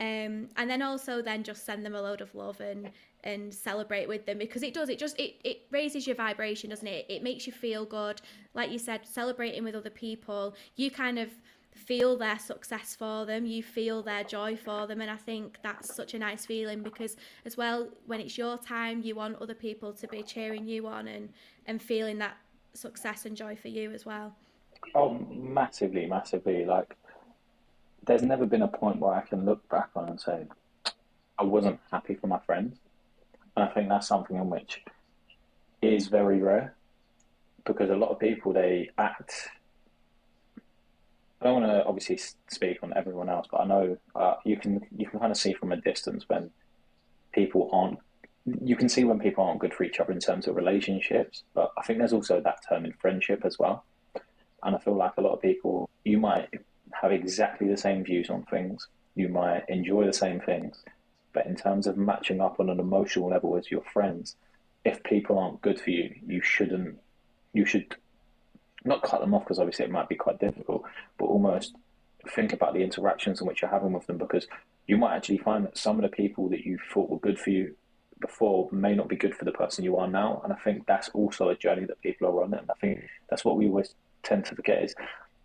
Um, 0.00 0.48
and 0.56 0.70
then 0.70 0.80
also 0.80 1.22
then 1.22 1.42
just 1.42 1.66
send 1.66 1.84
them 1.84 1.96
a 1.96 2.00
load 2.00 2.20
of 2.20 2.32
love 2.34 2.60
and 2.60 2.90
and 3.24 3.52
celebrate 3.52 4.06
with 4.06 4.26
them 4.26 4.38
because 4.38 4.62
it 4.62 4.72
does 4.72 4.88
it 4.88 4.96
just 4.96 5.18
it, 5.18 5.34
it 5.42 5.62
raises 5.72 6.06
your 6.06 6.14
vibration 6.14 6.70
doesn't 6.70 6.86
it 6.86 7.04
it 7.08 7.20
makes 7.20 7.48
you 7.48 7.52
feel 7.52 7.84
good 7.84 8.20
like 8.54 8.70
you 8.70 8.78
said 8.78 9.00
celebrating 9.04 9.64
with 9.64 9.74
other 9.74 9.90
people 9.90 10.54
you 10.76 10.88
kind 10.88 11.18
of 11.18 11.30
feel 11.78 12.16
their 12.16 12.38
success 12.38 12.94
for 12.96 13.24
them, 13.24 13.46
you 13.46 13.62
feel 13.62 14.02
their 14.02 14.24
joy 14.24 14.56
for 14.56 14.86
them. 14.86 15.00
And 15.00 15.10
I 15.10 15.16
think 15.16 15.58
that's 15.62 15.94
such 15.94 16.14
a 16.14 16.18
nice 16.18 16.44
feeling 16.44 16.82
because, 16.82 17.16
as 17.44 17.56
well, 17.56 17.88
when 18.06 18.20
it's 18.20 18.36
your 18.36 18.58
time, 18.58 19.02
you 19.02 19.14
want 19.14 19.40
other 19.40 19.54
people 19.54 19.92
to 19.94 20.08
be 20.08 20.22
cheering 20.22 20.66
you 20.66 20.86
on 20.86 21.08
and, 21.08 21.30
and 21.66 21.80
feeling 21.80 22.18
that 22.18 22.36
success 22.74 23.24
and 23.24 23.36
joy 23.36 23.56
for 23.56 23.68
you 23.68 23.92
as 23.92 24.04
well. 24.04 24.34
Oh, 24.94 25.18
massively, 25.30 26.06
massively. 26.06 26.64
Like, 26.64 26.96
there's 28.06 28.22
never 28.22 28.46
been 28.46 28.62
a 28.62 28.68
point 28.68 28.98
where 28.98 29.14
I 29.14 29.22
can 29.22 29.44
look 29.44 29.66
back 29.68 29.90
on 29.94 30.08
and 30.08 30.20
say, 30.20 30.46
I 31.38 31.44
wasn't 31.44 31.80
happy 31.90 32.14
for 32.14 32.26
my 32.26 32.38
friends. 32.40 32.78
And 33.56 33.68
I 33.68 33.72
think 33.72 33.88
that's 33.88 34.08
something 34.08 34.36
in 34.36 34.50
which 34.50 34.82
is 35.80 36.08
very 36.08 36.40
rare 36.40 36.74
because 37.64 37.90
a 37.90 37.96
lot 37.96 38.10
of 38.10 38.18
people, 38.18 38.52
they 38.52 38.90
act 38.98 39.48
I 41.40 41.44
don't 41.44 41.62
want 41.62 41.66
to 41.66 41.84
obviously 41.84 42.18
speak 42.48 42.78
on 42.82 42.92
everyone 42.96 43.28
else, 43.28 43.46
but 43.50 43.60
I 43.60 43.64
know 43.66 43.96
uh, 44.14 44.34
you 44.44 44.56
can 44.56 44.84
you 44.96 45.06
can 45.06 45.20
kind 45.20 45.30
of 45.30 45.38
see 45.38 45.52
from 45.52 45.72
a 45.72 45.76
distance 45.76 46.24
when 46.28 46.50
people 47.32 47.70
aren't. 47.72 47.98
You 48.64 48.76
can 48.76 48.88
see 48.88 49.04
when 49.04 49.20
people 49.20 49.44
aren't 49.44 49.60
good 49.60 49.74
for 49.74 49.84
each 49.84 50.00
other 50.00 50.12
in 50.12 50.20
terms 50.20 50.48
of 50.48 50.56
relationships, 50.56 51.44
but 51.54 51.70
I 51.76 51.82
think 51.82 51.98
there's 51.98 52.14
also 52.14 52.40
that 52.40 52.60
term 52.68 52.86
in 52.86 52.92
friendship 52.94 53.42
as 53.44 53.58
well. 53.58 53.84
And 54.62 54.74
I 54.74 54.78
feel 54.78 54.96
like 54.96 55.12
a 55.18 55.20
lot 55.20 55.34
of 55.34 55.42
people, 55.42 55.88
you 56.04 56.18
might 56.18 56.48
have 57.00 57.12
exactly 57.12 57.68
the 57.68 57.76
same 57.76 58.04
views 58.04 58.30
on 58.30 58.44
things, 58.44 58.88
you 59.14 59.28
might 59.28 59.68
enjoy 59.68 60.06
the 60.06 60.12
same 60.12 60.40
things, 60.40 60.82
but 61.32 61.46
in 61.46 61.56
terms 61.56 61.86
of 61.86 61.96
matching 61.98 62.40
up 62.40 62.58
on 62.58 62.70
an 62.70 62.80
emotional 62.80 63.28
level 63.28 63.50
with 63.50 63.70
your 63.70 63.82
friends, 63.92 64.34
if 64.84 65.02
people 65.04 65.38
aren't 65.38 65.60
good 65.60 65.80
for 65.80 65.90
you, 65.90 66.14
you 66.26 66.40
shouldn't. 66.40 66.98
You 67.52 67.66
should 67.66 67.96
not 68.88 69.02
cut 69.02 69.20
them 69.20 69.34
off 69.34 69.44
because 69.44 69.58
obviously 69.58 69.84
it 69.84 69.90
might 69.90 70.08
be 70.08 70.16
quite 70.16 70.40
difficult, 70.40 70.82
but 71.18 71.26
almost 71.26 71.74
think 72.30 72.52
about 72.52 72.74
the 72.74 72.82
interactions 72.82 73.40
in 73.40 73.46
which 73.46 73.62
you're 73.62 73.70
having 73.70 73.92
with 73.92 74.06
them 74.06 74.18
because 74.18 74.46
you 74.86 74.96
might 74.96 75.16
actually 75.16 75.38
find 75.38 75.64
that 75.64 75.78
some 75.78 75.96
of 75.96 76.02
the 76.02 76.08
people 76.08 76.48
that 76.48 76.64
you 76.64 76.78
thought 76.92 77.08
were 77.08 77.18
good 77.18 77.38
for 77.38 77.50
you 77.50 77.74
before 78.20 78.68
may 78.72 78.94
not 78.94 79.08
be 79.08 79.16
good 79.16 79.34
for 79.34 79.44
the 79.44 79.52
person 79.52 79.84
you 79.84 79.96
are 79.96 80.08
now. 80.08 80.40
And 80.44 80.52
I 80.52 80.56
think 80.56 80.86
that's 80.86 81.08
also 81.10 81.48
a 81.48 81.56
journey 81.56 81.84
that 81.84 82.00
people 82.00 82.28
are 82.28 82.42
on. 82.42 82.54
And 82.54 82.70
I 82.70 82.74
think 82.80 83.04
that's 83.28 83.44
what 83.44 83.56
we 83.56 83.66
always 83.66 83.94
tend 84.22 84.44
to 84.46 84.54
forget 84.54 84.82
is 84.82 84.94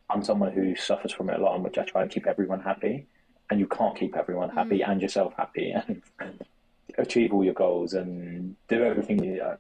I'm 0.09 0.23
someone 0.23 0.51
who 0.51 0.75
suffers 0.75 1.11
from 1.11 1.29
it 1.29 1.39
a 1.39 1.43
lot, 1.43 1.55
in 1.55 1.63
which 1.63 1.77
I 1.77 1.83
try 1.83 2.01
and 2.01 2.11
keep 2.11 2.27
everyone 2.27 2.61
happy, 2.61 3.05
and 3.49 3.59
you 3.59 3.67
can't 3.67 3.97
keep 3.97 4.15
everyone 4.15 4.49
happy 4.49 4.79
mm. 4.79 4.89
and 4.89 5.01
yourself 5.01 5.33
happy 5.37 5.71
and 5.87 6.01
achieve 6.97 7.33
all 7.33 7.43
your 7.43 7.53
goals 7.53 7.93
and 7.93 8.55
do 8.67 8.83
everything 8.83 9.23
you. 9.23 9.41
Uh, 9.41 9.57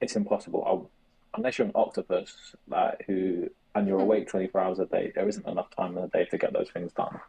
it's 0.00 0.16
impossible. 0.16 0.90
Unless 1.36 1.58
you're 1.58 1.66
an 1.66 1.72
octopus, 1.74 2.54
like 2.68 3.04
who 3.06 3.48
and 3.74 3.86
you're 3.86 4.00
awake 4.00 4.28
24 4.28 4.60
hours 4.60 4.78
a 4.78 4.86
day, 4.86 5.12
there 5.14 5.28
isn't 5.28 5.46
enough 5.46 5.70
time 5.74 5.96
in 5.96 6.02
the 6.02 6.08
day 6.08 6.24
to 6.26 6.38
get 6.38 6.52
those 6.52 6.70
things 6.70 6.92
done. 6.92 7.20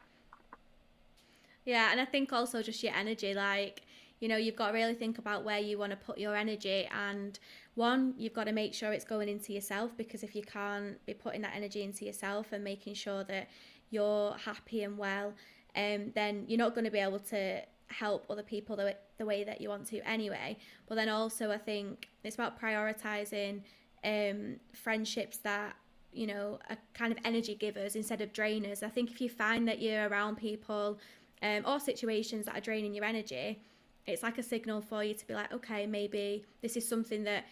Yeah, 1.66 1.91
and 1.91 2.02
I 2.02 2.06
think 2.06 2.34
also 2.34 2.64
just 2.64 2.82
your 2.82 2.93
energy, 2.95 3.34
like 3.34 3.84
you 4.20 4.28
know, 4.28 4.36
you've 4.36 4.56
got 4.56 4.68
to 4.68 4.74
really 4.74 4.95
think 4.95 5.18
about 5.18 5.45
where 5.45 5.60
you 5.60 5.78
want 5.78 5.91
to 5.91 5.97
put 5.97 6.18
your 6.18 6.36
energy. 6.36 6.88
And 6.93 7.39
one, 7.76 8.14
you've 8.18 8.34
got 8.34 8.45
to 8.45 8.52
make 8.52 8.74
sure 8.74 8.91
it's 8.91 9.06
going 9.06 9.30
into 9.30 9.54
yourself 9.54 9.95
because 9.95 10.24
if 10.24 10.36
you 10.36 10.43
can't 10.43 11.04
be 11.06 11.14
putting 11.14 11.41
that 11.41 11.54
energy 11.56 11.84
into 11.84 12.06
yourself 12.06 12.52
and 12.52 12.64
making 12.64 12.95
sure 12.95 13.24
that 13.26 13.50
you're 13.89 14.34
happy 14.34 14.84
and 14.84 14.97
well, 14.97 15.34
um, 15.76 16.12
then 16.16 16.43
you're 16.47 16.58
not 16.58 16.76
going 16.76 16.86
to 16.86 16.91
be 16.91 17.00
able 17.00 17.20
to 17.20 17.62
help 17.88 18.26
other 18.30 18.43
people 18.43 18.76
the, 18.76 18.95
the 19.18 19.26
way 19.26 19.43
that 19.43 19.62
you 19.62 19.70
want 19.70 19.88
to 19.88 20.00
anyway. 20.08 20.58
But 20.88 20.95
then 20.95 21.10
also, 21.10 21.52
I 21.52 21.58
think 21.58 22.10
it's 22.24 22.36
about 22.36 22.60
prioritizing 22.60 23.62
um, 24.04 24.58
friendships 24.74 25.38
that 25.38 25.76
you 26.12 26.28
know 26.28 26.60
are 26.70 26.78
kind 26.93 27.12
of 27.12 27.18
energy 27.24 27.56
givers 27.56 27.95
instead 27.95 28.22
of 28.22 28.34
drainers. 28.34 28.84
I 28.84 28.89
think 28.89 29.12
if 29.12 29.22
you 29.22 29.30
find 29.30 29.68
that 29.68 29.82
you're 29.82 30.08
around 30.08 30.38
people 30.38 31.00
um, 31.41 31.64
or 31.66 31.80
situations 31.80 32.45
that 32.45 32.58
are 32.58 32.62
draining 32.62 32.93
your 32.93 33.06
energy, 33.06 33.62
it's 34.06 34.24
like 34.24 34.38
a 34.38 34.43
signal 34.43 34.82
for 34.82 35.04
you 35.04 35.14
to 35.14 35.28
be 35.28 35.34
like, 35.34 35.54
okay, 35.54 35.86
maybe 35.86 36.45
this 36.62 36.76
is 36.76 36.88
something 36.88 37.24
that 37.26 37.45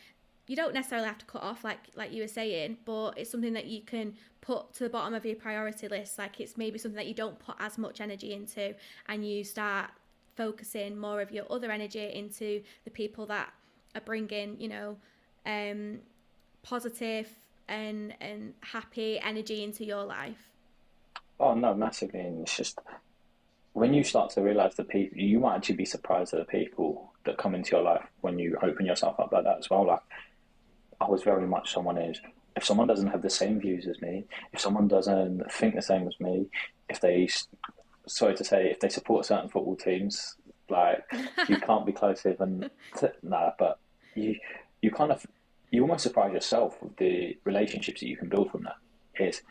you 0.47 0.55
don't 0.55 0.73
necessarily 0.73 1.07
have 1.07 1.17
to 1.17 1.25
cut 1.25 1.43
off 1.43 1.63
like 1.63 1.79
like 1.95 2.11
you 2.11 2.21
were 2.21 2.27
saying 2.27 2.77
but 2.85 3.17
it's 3.17 3.29
something 3.29 3.53
that 3.53 3.65
you 3.65 3.81
can 3.81 4.13
put 4.41 4.73
to 4.73 4.85
the 4.85 4.89
bottom 4.89 5.13
of 5.13 5.25
your 5.25 5.35
priority 5.35 5.87
list 5.89 6.17
like 6.17 6.39
it's 6.39 6.57
maybe 6.57 6.79
something 6.79 6.95
that 6.95 7.07
you 7.07 7.13
don't 7.13 7.37
put 7.37 7.55
as 7.59 7.77
much 7.77 7.99
energy 7.99 8.33
into 8.33 8.73
and 9.09 9.27
you 9.27 9.43
start 9.43 9.89
focusing 10.35 10.97
more 10.97 11.21
of 11.21 11.31
your 11.31 11.45
other 11.51 11.69
energy 11.69 12.11
into 12.13 12.61
the 12.85 12.91
people 12.91 13.25
that 13.25 13.51
are 13.93 14.01
bringing 14.01 14.55
you 14.59 14.69
know 14.69 14.95
um 15.45 15.99
positive 16.67 17.27
and 17.67 18.13
and 18.19 18.53
happy 18.61 19.19
energy 19.19 19.63
into 19.63 19.85
your 19.85 20.03
life 20.03 20.51
oh 21.39 21.53
no 21.53 21.73
massively 21.73 22.19
and 22.19 22.41
it's 22.41 22.57
just 22.57 22.79
when 23.77 23.93
you 23.93 24.03
start 24.03 24.31
to 24.31 24.41
realize 24.41 24.73
the 24.73 24.83
people, 24.83 25.19
you 25.19 25.39
might 25.39 25.57
actually 25.57 25.75
be 25.75 25.85
surprised 25.85 26.33
at 26.33 26.39
the 26.39 26.45
people 26.45 27.13
that 27.25 27.37
come 27.37 27.53
into 27.53 27.75
your 27.75 27.83
life 27.83 28.01
when 28.21 28.39
you 28.39 28.57
open 28.63 28.87
yourself 28.87 29.19
up 29.19 29.31
like 29.31 29.43
that 29.43 29.59
as 29.59 29.69
well. 29.69 29.85
Like, 29.85 29.99
I 30.99 31.07
was 31.07 31.21
very 31.21 31.45
much 31.45 31.73
someone 31.73 31.99
is. 31.99 32.19
If 32.55 32.65
someone 32.65 32.87
doesn't 32.87 33.09
have 33.09 33.21
the 33.21 33.29
same 33.29 33.59
views 33.59 33.85
as 33.85 34.01
me, 34.01 34.25
if 34.51 34.59
someone 34.59 34.87
doesn't 34.87 35.51
think 35.51 35.75
the 35.75 35.83
same 35.83 36.07
as 36.07 36.19
me, 36.19 36.47
if 36.89 36.99
they, 37.01 37.29
sorry 38.07 38.33
to 38.33 38.43
say, 38.43 38.71
if 38.71 38.79
they 38.79 38.89
support 38.89 39.27
certain 39.27 39.47
football 39.47 39.75
teams, 39.75 40.37
like 40.69 41.03
you 41.47 41.57
can't 41.61 41.85
be 41.85 41.91
close 41.91 42.25
even. 42.25 42.71
nah, 43.21 43.51
but 43.59 43.77
you, 44.15 44.37
you 44.81 44.89
kind 44.89 45.11
of, 45.11 45.23
you 45.71 45.81
almost 45.81 46.03
surprise 46.03 46.33
yourself 46.33 46.81
with 46.81 46.95
the 46.97 47.37
relationships 47.43 47.99
that 48.01 48.07
you 48.07 48.17
can 48.17 48.29
build 48.29 48.51
from 48.51 48.63
that. 48.63 48.75
Is 49.19 49.41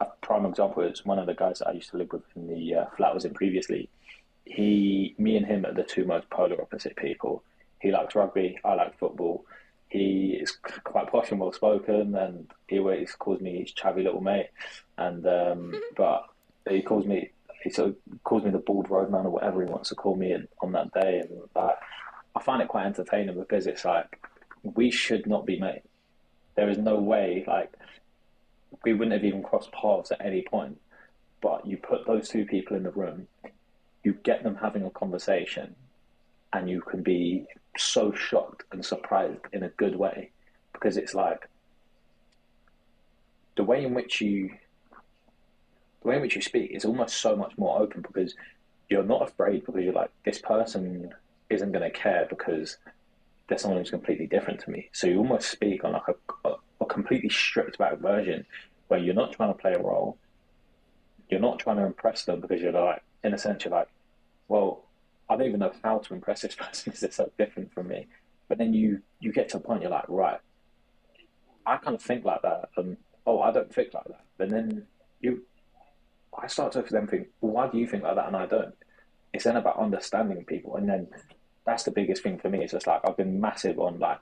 a 0.00 0.06
prime 0.20 0.46
example 0.46 0.82
is 0.82 1.04
one 1.04 1.18
of 1.18 1.26
the 1.26 1.34
guys 1.34 1.58
that 1.58 1.68
I 1.68 1.72
used 1.72 1.90
to 1.90 1.96
live 1.96 2.12
with 2.12 2.22
in 2.36 2.46
the 2.46 2.74
uh, 2.74 2.86
flat 2.96 3.10
I 3.10 3.14
was 3.14 3.24
in 3.24 3.34
previously. 3.34 3.88
He, 4.44 5.14
me, 5.18 5.36
and 5.36 5.46
him 5.46 5.64
are 5.66 5.74
the 5.74 5.82
two 5.82 6.04
most 6.04 6.28
polar 6.30 6.60
opposite 6.60 6.96
people. 6.96 7.42
He 7.80 7.90
likes 7.90 8.14
rugby. 8.14 8.58
I 8.64 8.74
like 8.74 8.98
football. 8.98 9.44
He 9.88 10.38
is 10.40 10.56
quite 10.84 11.10
posh 11.10 11.30
and 11.30 11.40
well 11.40 11.52
spoken, 11.52 12.14
and 12.14 12.50
he 12.68 12.78
always 12.78 13.14
calls 13.14 13.40
me 13.40 13.60
his 13.60 13.74
chavvy 13.74 14.04
little 14.04 14.20
mate. 14.20 14.48
And 14.98 15.26
um, 15.26 15.80
but 15.96 16.24
he 16.68 16.82
calls 16.82 17.06
me 17.06 17.30
he 17.62 17.70
sort 17.70 17.90
of 17.90 17.96
calls 18.24 18.42
me 18.42 18.50
the 18.50 18.58
bald 18.58 18.90
roadman 18.90 19.26
or 19.26 19.30
whatever 19.30 19.62
he 19.62 19.70
wants 19.70 19.90
to 19.90 19.94
call 19.94 20.16
me 20.16 20.36
on 20.60 20.72
that 20.72 20.92
day. 20.92 21.20
And 21.20 21.40
like, 21.54 21.76
I 22.34 22.42
find 22.42 22.60
it 22.60 22.68
quite 22.68 22.86
entertaining 22.86 23.38
because 23.38 23.66
it's 23.66 23.84
like 23.84 24.18
we 24.62 24.90
should 24.90 25.26
not 25.26 25.46
be 25.46 25.58
mate. 25.58 25.82
There 26.54 26.68
is 26.68 26.78
no 26.78 26.96
way 26.96 27.44
like 27.46 27.72
we 28.84 28.92
wouldn't 28.92 29.12
have 29.12 29.24
even 29.24 29.42
crossed 29.42 29.72
paths 29.72 30.10
at 30.12 30.24
any 30.24 30.42
point. 30.42 30.80
But 31.40 31.66
you 31.66 31.76
put 31.76 32.06
those 32.06 32.28
two 32.28 32.44
people 32.44 32.76
in 32.76 32.84
the 32.84 32.90
room, 32.90 33.26
you 34.04 34.12
get 34.12 34.44
them 34.44 34.56
having 34.56 34.84
a 34.84 34.90
conversation, 34.90 35.74
and 36.52 36.70
you 36.70 36.80
can 36.80 37.02
be 37.02 37.46
so 37.76 38.12
shocked 38.12 38.64
and 38.70 38.84
surprised 38.84 39.40
in 39.52 39.62
a 39.62 39.68
good 39.70 39.96
way 39.96 40.30
because 40.72 40.96
it's 40.96 41.14
like 41.14 41.48
the 43.56 43.64
way 43.64 43.84
in 43.84 43.94
which 43.94 44.20
you 44.20 44.50
the 46.02 46.08
way 46.08 46.16
in 46.16 46.22
which 46.22 46.36
you 46.36 46.42
speak 46.42 46.70
is 46.70 46.84
almost 46.84 47.16
so 47.16 47.36
much 47.36 47.56
more 47.56 47.80
open 47.80 48.02
because 48.02 48.34
you're 48.88 49.02
not 49.02 49.22
afraid 49.22 49.64
because 49.64 49.82
you're 49.82 49.92
like 49.92 50.10
this 50.24 50.38
person 50.38 51.12
isn't 51.48 51.72
going 51.72 51.82
to 51.82 51.98
care 51.98 52.26
because 52.28 52.76
they're 53.48 53.58
someone 53.58 53.78
who's 53.78 53.90
completely 53.90 54.26
different 54.26 54.60
to 54.60 54.70
me 54.70 54.88
so 54.92 55.06
you 55.06 55.18
almost 55.18 55.50
speak 55.50 55.84
on 55.84 55.92
like 55.92 56.02
a, 56.08 56.48
a, 56.48 56.54
a 56.80 56.86
completely 56.86 57.28
stripped 57.28 57.78
back 57.78 57.98
version 57.98 58.44
where 58.92 59.00
you're 59.00 59.14
not 59.14 59.32
trying 59.32 59.48
to 59.48 59.58
play 59.58 59.72
a 59.72 59.78
role, 59.78 60.18
you're 61.30 61.40
not 61.40 61.58
trying 61.58 61.78
to 61.78 61.86
impress 61.86 62.26
them 62.26 62.42
because 62.42 62.60
you're 62.60 62.72
like, 62.72 63.02
in 63.24 63.32
a 63.32 63.38
sense, 63.38 63.64
you're 63.64 63.72
like, 63.72 63.88
well, 64.48 64.84
I 65.30 65.36
don't 65.36 65.46
even 65.46 65.60
know 65.60 65.72
how 65.82 65.96
to 65.96 66.12
impress 66.12 66.42
this 66.42 66.54
person 66.62 66.84
because 66.84 67.00
they're 67.00 67.10
so 67.10 67.32
different 67.38 67.72
from 67.72 67.88
me. 67.88 68.06
But 68.50 68.58
then 68.58 68.74
you 68.74 69.00
you 69.18 69.32
get 69.32 69.48
to 69.50 69.56
a 69.56 69.60
point 69.60 69.80
you're 69.80 69.90
like, 69.90 70.04
right, 70.08 70.40
I 71.64 71.78
kind 71.78 71.94
of 71.94 72.02
think 72.02 72.26
like 72.26 72.42
that, 72.42 72.68
and 72.76 72.98
oh, 73.26 73.40
I 73.40 73.50
don't 73.50 73.74
think 73.74 73.94
like 73.94 74.04
that. 74.08 74.24
And 74.40 74.52
then 74.52 74.86
you, 75.22 75.42
I 76.38 76.46
start 76.48 76.72
to 76.72 76.84
then 76.90 77.06
think, 77.06 77.28
why 77.40 77.68
do 77.68 77.78
you 77.78 77.86
think 77.86 78.02
like 78.02 78.16
that 78.16 78.26
and 78.26 78.36
I 78.36 78.44
don't? 78.44 78.74
It's 79.32 79.44
then 79.44 79.56
about 79.56 79.78
understanding 79.78 80.44
people, 80.44 80.76
and 80.76 80.86
then 80.86 81.08
that's 81.64 81.84
the 81.84 81.90
biggest 81.90 82.22
thing 82.22 82.38
for 82.38 82.48
me. 82.48 82.62
It's 82.62 82.72
just 82.72 82.86
like 82.86 83.00
I've 83.04 83.16
been 83.16 83.40
massive 83.40 83.78
on 83.78 83.98
like 83.98 84.20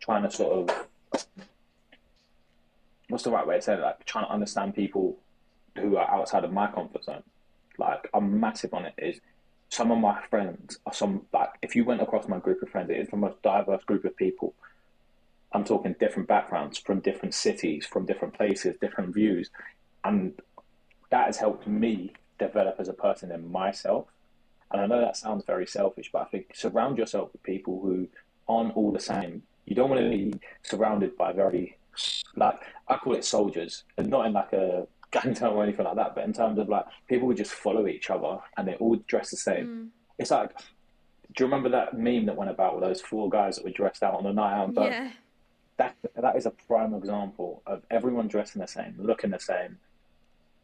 trying 0.00 0.22
to 0.22 0.30
sort 0.30 0.70
of 0.70 0.86
what's 3.08 3.24
the 3.24 3.30
right 3.30 3.46
way 3.46 3.56
to 3.56 3.62
say 3.62 3.74
it? 3.74 3.80
Like 3.80 4.04
trying 4.04 4.26
to 4.26 4.32
understand 4.32 4.74
people 4.74 5.16
who 5.76 5.96
are 5.96 6.10
outside 6.10 6.44
of 6.44 6.52
my 6.52 6.66
comfort 6.68 7.04
zone. 7.04 7.22
Like 7.78 8.08
I'm 8.14 8.40
massive 8.40 8.74
on 8.74 8.86
it. 8.86 8.94
Is 8.98 9.20
some 9.68 9.90
of 9.90 9.98
my 9.98 10.22
friends 10.30 10.78
are 10.86 10.92
some 10.92 11.22
like 11.32 11.50
if 11.62 11.74
you 11.74 11.84
went 11.84 12.02
across 12.02 12.28
my 12.28 12.38
group 12.38 12.62
of 12.62 12.70
friends, 12.70 12.90
it 12.90 12.98
is 12.98 13.08
the 13.08 13.16
most 13.16 13.40
diverse 13.42 13.84
group 13.84 14.04
of 14.04 14.16
people. 14.16 14.54
I'm 15.52 15.64
talking 15.64 15.94
different 15.98 16.28
backgrounds 16.28 16.78
from 16.78 17.00
different 17.00 17.34
cities, 17.34 17.86
from 17.86 18.04
different 18.04 18.34
places, 18.34 18.76
different 18.80 19.14
views, 19.14 19.50
and 20.04 20.34
that 21.10 21.26
has 21.26 21.36
helped 21.36 21.66
me 21.66 22.12
develop 22.38 22.76
as 22.78 22.88
a 22.88 22.92
person 22.92 23.32
in 23.32 23.50
myself. 23.50 24.06
And 24.72 24.80
I 24.80 24.86
know 24.86 25.00
that 25.00 25.16
sounds 25.16 25.44
very 25.44 25.66
selfish, 25.66 26.10
but 26.12 26.22
I 26.22 26.24
think 26.26 26.52
surround 26.54 26.98
yourself 26.98 27.32
with 27.32 27.42
people 27.42 27.80
who 27.80 28.08
aren't 28.48 28.76
all 28.76 28.92
the 28.92 29.00
same. 29.00 29.42
You 29.64 29.74
don't 29.74 29.90
want 29.90 30.02
to 30.02 30.10
be 30.10 30.34
surrounded 30.62 31.16
by 31.16 31.32
very 31.32 31.76
like 32.34 32.60
I 32.88 32.96
call 32.96 33.14
it 33.14 33.24
soldiers, 33.24 33.84
and 33.96 34.08
not 34.08 34.26
in 34.26 34.32
like 34.32 34.52
a 34.52 34.86
gang 35.10 35.34
term 35.34 35.54
or 35.54 35.62
anything 35.62 35.84
like 35.84 35.96
that, 35.96 36.14
but 36.14 36.24
in 36.24 36.32
terms 36.32 36.58
of 36.58 36.68
like 36.68 36.84
people 37.08 37.26
would 37.28 37.36
just 37.36 37.52
follow 37.52 37.86
each 37.86 38.10
other 38.10 38.38
and 38.56 38.66
they 38.66 38.74
all 38.74 38.96
dress 39.06 39.30
the 39.30 39.36
same. 39.36 39.66
Mm. 39.66 39.88
It's 40.18 40.30
like, 40.30 40.50
do 40.58 41.44
you 41.44 41.46
remember 41.46 41.68
that 41.70 41.98
meme 41.98 42.26
that 42.26 42.36
went 42.36 42.50
about 42.50 42.74
with 42.74 42.84
those 42.84 43.00
four 43.00 43.28
guys 43.28 43.56
that 43.56 43.64
were 43.64 43.70
dressed 43.70 44.02
out 44.02 44.14
on 44.14 44.26
a 44.26 44.32
night 44.32 44.54
out? 44.54 44.74
But 44.74 44.90
yeah. 44.90 45.10
That 45.78 45.94
that 46.14 46.36
is 46.36 46.46
a 46.46 46.50
prime 46.50 46.94
example 46.94 47.62
of 47.66 47.82
everyone 47.90 48.28
dressing 48.28 48.62
the 48.62 48.68
same, 48.68 48.94
looking 48.98 49.30
the 49.30 49.38
same. 49.38 49.76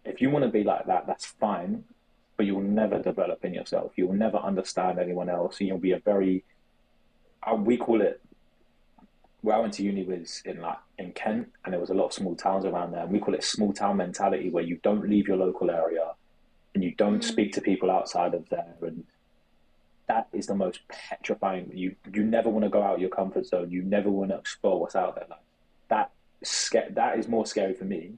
If 0.07 0.23
you 0.23 0.31
want 0.31 0.47
to 0.47 0.51
be 0.51 0.65
like 0.65 0.87
that, 0.87 1.07
that's 1.07 1.27
fine, 1.27 1.85
but 2.37 2.47
you'll 2.47 2.61
never 2.61 2.99
develop 2.99 3.45
in 3.45 3.55
yourself. 3.55 3.93
You'll 3.97 4.15
never 4.15 4.39
understand 4.39 4.99
anyone 4.99 5.29
else, 5.29 5.61
and 5.61 5.69
you'll 5.69 5.79
be 5.79 5.93
a 5.93 5.99
very 5.99 6.45
uh, 7.43 7.55
we 7.55 7.77
call 7.77 8.01
it 8.01 8.21
where 9.43 9.57
I 9.57 9.59
went 9.59 9.75
to 9.75 9.83
uni 9.83 10.05
was 10.05 10.41
in 10.45 10.61
like 10.61 10.79
in 10.99 11.13
Kent, 11.13 11.49
and 11.65 11.73
there 11.73 11.81
was 11.81 11.91
a 11.91 11.95
lot 11.95 12.07
of 12.07 12.13
small 12.13 12.37
towns 12.37 12.65
around 12.65 12.93
there. 12.93 13.03
And 13.03 13.11
we 13.11 13.19
call 13.19 13.35
it 13.35 13.45
small 13.45 13.73
town 13.73 13.97
mentality, 13.97 14.51
where 14.51 14.63
you 14.63 14.79
don't 14.83 15.09
leave 15.09 15.27
your 15.27 15.37
local 15.37 15.71
area, 15.71 16.13
and 16.75 16.85
you 16.85 16.95
don't 16.95 17.21
mm. 17.21 17.25
speak 17.25 17.53
to 17.55 17.61
people 17.61 17.91
outside 17.91 18.35
of 18.35 18.49
there, 18.49 18.75
and 18.83 19.05
that 20.07 20.29
is 20.33 20.47
the 20.47 20.55
most 20.55 20.81
petrifying. 20.89 21.71
You 21.75 21.97
you 22.15 22.25
never 22.25 22.49
want 22.49 22.65
to 22.65 22.71
go 22.71 22.83
out 22.83 23.01
your 23.01 23.11
comfort 23.11 23.47
zone. 23.47 23.71
You 23.71 23.83
never 23.83 24.11
want 24.11 24.31
to 24.31 24.39
explore 24.39 24.81
what's 24.81 24.95
out 24.97 25.17
there. 25.17 25.27
Like 25.29 25.41
that, 25.89 26.95
that 26.95 27.19
is 27.19 27.29
more 27.29 27.45
scary 27.45 27.75
for 27.75 27.85
me 27.85 28.13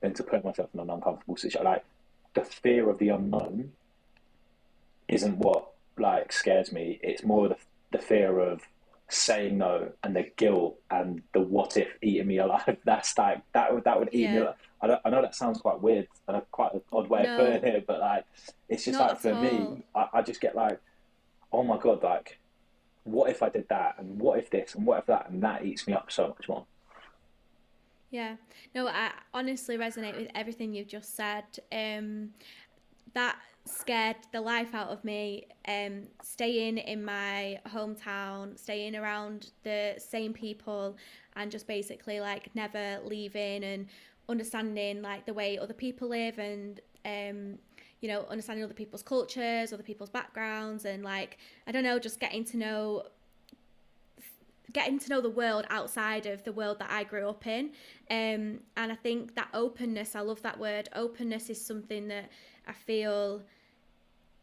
than 0.00 0.14
to 0.14 0.22
put 0.22 0.44
myself 0.44 0.70
in 0.72 0.80
an 0.80 0.88
uncomfortable 0.88 1.36
situation. 1.36 1.64
Like 1.64 1.84
the 2.34 2.44
fear 2.44 2.88
of 2.88 2.98
the 2.98 3.08
unknown 3.08 3.72
isn't 5.08 5.38
what 5.38 5.72
like 5.98 6.32
scares 6.32 6.72
me. 6.72 6.98
It's 7.02 7.24
more 7.24 7.48
the 7.48 7.56
the 7.92 7.98
fear 7.98 8.38
of 8.38 8.62
saying 9.08 9.58
no 9.58 9.90
and 10.04 10.14
the 10.14 10.30
guilt 10.36 10.78
and 10.90 11.22
the 11.32 11.40
what 11.40 11.76
if 11.76 11.88
eating 12.00 12.28
me 12.28 12.38
alive. 12.38 12.76
That's 12.84 13.16
like 13.18 13.42
that 13.52 13.74
would 13.74 13.84
that 13.84 13.98
would 13.98 14.10
eat 14.12 14.22
yeah. 14.22 14.32
me. 14.32 14.38
Alive. 14.38 14.54
I, 14.82 14.86
don't, 14.86 15.00
I 15.04 15.10
know 15.10 15.22
that 15.22 15.34
sounds 15.34 15.60
quite 15.60 15.80
weird 15.80 16.08
and 16.26 16.38
a 16.38 16.42
quite 16.52 16.72
an 16.72 16.80
odd 16.92 17.08
way 17.08 17.24
no. 17.24 17.34
of 17.34 17.38
putting 17.38 17.74
it, 17.74 17.86
but 17.86 18.00
like 18.00 18.24
it's 18.68 18.84
just 18.84 18.98
Not 18.98 19.10
like 19.10 19.20
for 19.20 19.32
all. 19.32 19.42
me, 19.42 19.84
I, 19.94 20.06
I 20.14 20.22
just 20.22 20.40
get 20.40 20.54
like, 20.54 20.80
oh 21.52 21.62
my 21.62 21.76
god, 21.76 22.02
like 22.02 22.38
what 23.04 23.30
if 23.30 23.42
I 23.42 23.48
did 23.48 23.68
that 23.68 23.96
and 23.98 24.20
what 24.20 24.38
if 24.38 24.50
this 24.50 24.74
and 24.74 24.86
what 24.86 24.98
if 24.98 25.06
that 25.06 25.28
and 25.30 25.42
that 25.42 25.64
eats 25.64 25.86
me 25.86 25.92
up 25.92 26.10
so 26.10 26.28
much 26.28 26.48
more. 26.48 26.64
Yeah, 28.10 28.36
no, 28.74 28.88
I 28.88 29.12
honestly 29.32 29.76
resonate 29.78 30.16
with 30.16 30.28
everything 30.34 30.74
you've 30.74 30.88
just 30.88 31.16
said. 31.16 31.44
Um, 31.70 32.30
that 33.14 33.36
scared 33.66 34.16
the 34.32 34.40
life 34.40 34.74
out 34.74 34.88
of 34.88 35.04
me. 35.04 35.46
Um, 35.68 36.04
staying 36.22 36.78
in 36.78 37.04
my 37.04 37.60
hometown, 37.68 38.58
staying 38.58 38.96
around 38.96 39.50
the 39.64 39.94
same 39.98 40.32
people, 40.32 40.96
and 41.36 41.50
just 41.50 41.66
basically 41.66 42.20
like 42.20 42.50
never 42.54 42.98
leaving 43.04 43.64
and 43.64 43.86
understanding 44.28 45.02
like 45.02 45.26
the 45.26 45.34
way 45.34 45.58
other 45.58 45.74
people 45.74 46.08
live 46.08 46.38
and 46.38 46.80
um, 47.04 47.58
you 48.00 48.08
know 48.08 48.26
understanding 48.28 48.64
other 48.64 48.74
people's 48.74 49.02
cultures, 49.02 49.72
other 49.72 49.82
people's 49.84 50.10
backgrounds, 50.10 50.84
and 50.84 51.04
like 51.04 51.38
I 51.66 51.72
don't 51.72 51.84
know, 51.84 51.98
just 52.00 52.20
getting 52.20 52.44
to 52.46 52.56
know 52.56 53.04
getting 54.72 54.98
to 54.98 55.08
know 55.08 55.20
the 55.20 55.30
world 55.30 55.66
outside 55.70 56.26
of 56.26 56.44
the 56.44 56.52
world 56.52 56.78
that 56.78 56.90
I 56.90 57.04
grew 57.04 57.28
up 57.28 57.46
in. 57.46 57.70
Um, 58.10 58.60
and 58.76 58.92
I 58.92 58.94
think 58.94 59.34
that 59.34 59.48
openness, 59.54 60.14
I 60.14 60.20
love 60.20 60.42
that 60.42 60.58
word. 60.58 60.88
Openness 60.94 61.50
is 61.50 61.64
something 61.64 62.08
that 62.08 62.30
I 62.66 62.72
feel 62.72 63.42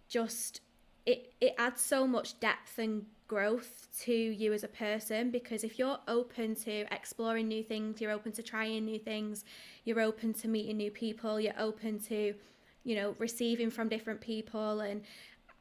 just 0.09 0.61
it 1.05 1.33
it 1.41 1.53
adds 1.57 1.81
so 1.81 2.07
much 2.07 2.39
depth 2.39 2.79
and 2.79 3.05
growth 3.27 3.87
to 3.99 4.13
you 4.13 4.53
as 4.53 4.63
a 4.63 4.69
person 4.69 5.31
because 5.31 5.65
if 5.65 5.77
you're 5.77 5.99
open 6.07 6.55
to 6.55 6.85
exploring 6.93 7.47
new 7.47 7.63
things, 7.63 7.99
you're 7.99 8.11
open 8.11 8.31
to 8.31 8.41
trying 8.41 8.85
new 8.85 8.99
things, 8.99 9.43
you're 9.83 9.99
open 9.99 10.33
to 10.33 10.47
meeting 10.47 10.77
new 10.77 10.91
people, 10.91 11.39
you're 11.39 11.59
open 11.59 11.99
to, 11.99 12.33
you 12.85 12.95
know, 12.95 13.15
receiving 13.19 13.69
from 13.69 13.89
different 13.89 14.21
people 14.21 14.79
and 14.79 15.01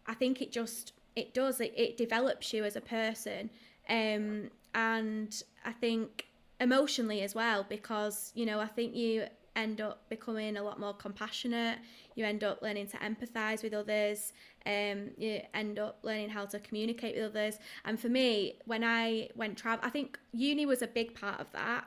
I 0.07 0.15
think 0.15 0.41
it 0.41 0.53
just 0.53 0.93
it 1.17 1.35
does 1.35 1.61
it, 1.61 1.75
it 1.77 1.97
develops 1.97 2.53
you 2.53 2.65
as 2.65 2.77
a 2.77 2.81
person 2.81 3.51
um, 3.89 4.51
and 4.75 5.43
I 5.65 5.73
think 5.73 6.27
emotionally 6.61 7.23
as 7.23 7.35
well, 7.35 7.67
because, 7.69 8.33
you 8.35 8.47
know, 8.47 8.61
I 8.61 8.67
think 8.67 8.95
you 8.95 9.27
end 9.55 9.81
up 9.81 10.09
becoming 10.09 10.57
a 10.57 10.63
lot 10.63 10.79
more 10.79 10.95
compassionate, 10.95 11.79
you 12.15 12.25
end 12.25 12.45
up 12.45 12.61
learning 12.63 12.87
to 12.89 12.97
empathize 12.99 13.63
with 13.63 13.73
others, 13.73 14.33
um, 14.67 15.11
you 15.17 15.41
end 15.55 15.79
up 15.79 15.99
learning 16.03 16.29
how 16.29 16.45
to 16.45 16.59
communicate 16.59 17.17
with 17.17 17.25
others. 17.25 17.59
And 17.85 17.99
for 17.99 18.09
me, 18.09 18.59
when 18.67 18.85
I 18.85 19.31
went 19.35 19.57
travel, 19.57 19.85
I 19.85 19.91
think 19.91 20.19
uni 20.33 20.67
was 20.67 20.83
a 20.83 20.87
big 20.87 21.15
part 21.15 21.41
of 21.41 21.51
that 21.53 21.87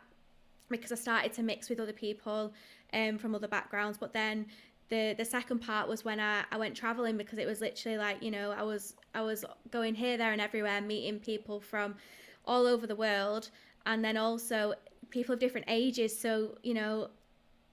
because 0.70 0.92
I 0.92 0.96
started 0.96 1.34
to 1.34 1.44
mix 1.44 1.70
with 1.70 1.80
other 1.80 1.94
people 1.94 2.54
um, 2.94 3.18
from 3.18 3.36
other 3.36 3.48
backgrounds. 3.48 3.98
But 3.98 4.14
then 4.14 4.48
the 4.90 5.14
the 5.18 5.26
second 5.26 5.60
part 5.60 5.88
was 5.88 6.04
when 6.04 6.20
I, 6.20 6.44
I 6.52 6.58
went 6.58 6.76
traveling 6.76 7.18
because 7.18 7.38
it 7.38 7.48
was 7.48 7.62
literally 7.62 7.98
like 7.98 8.22
you 8.24 8.32
know 8.32 8.52
I 8.52 8.64
was 8.64 8.96
I 9.14 9.22
was 9.22 9.46
going 9.72 9.96
here 9.96 10.18
there 10.18 10.32
and 10.32 10.42
everywhere 10.42 10.82
meeting 10.82 11.20
people 11.20 11.60
from 11.60 11.96
all 12.46 12.68
over 12.68 12.88
the 12.88 12.96
world 12.96 13.50
and 13.86 14.04
then 14.04 14.18
also 14.18 14.74
people 15.10 15.34
of 15.34 15.40
different 15.40 15.66
ages. 15.70 16.18
So 16.18 16.58
you 16.64 16.74
know 16.74 17.10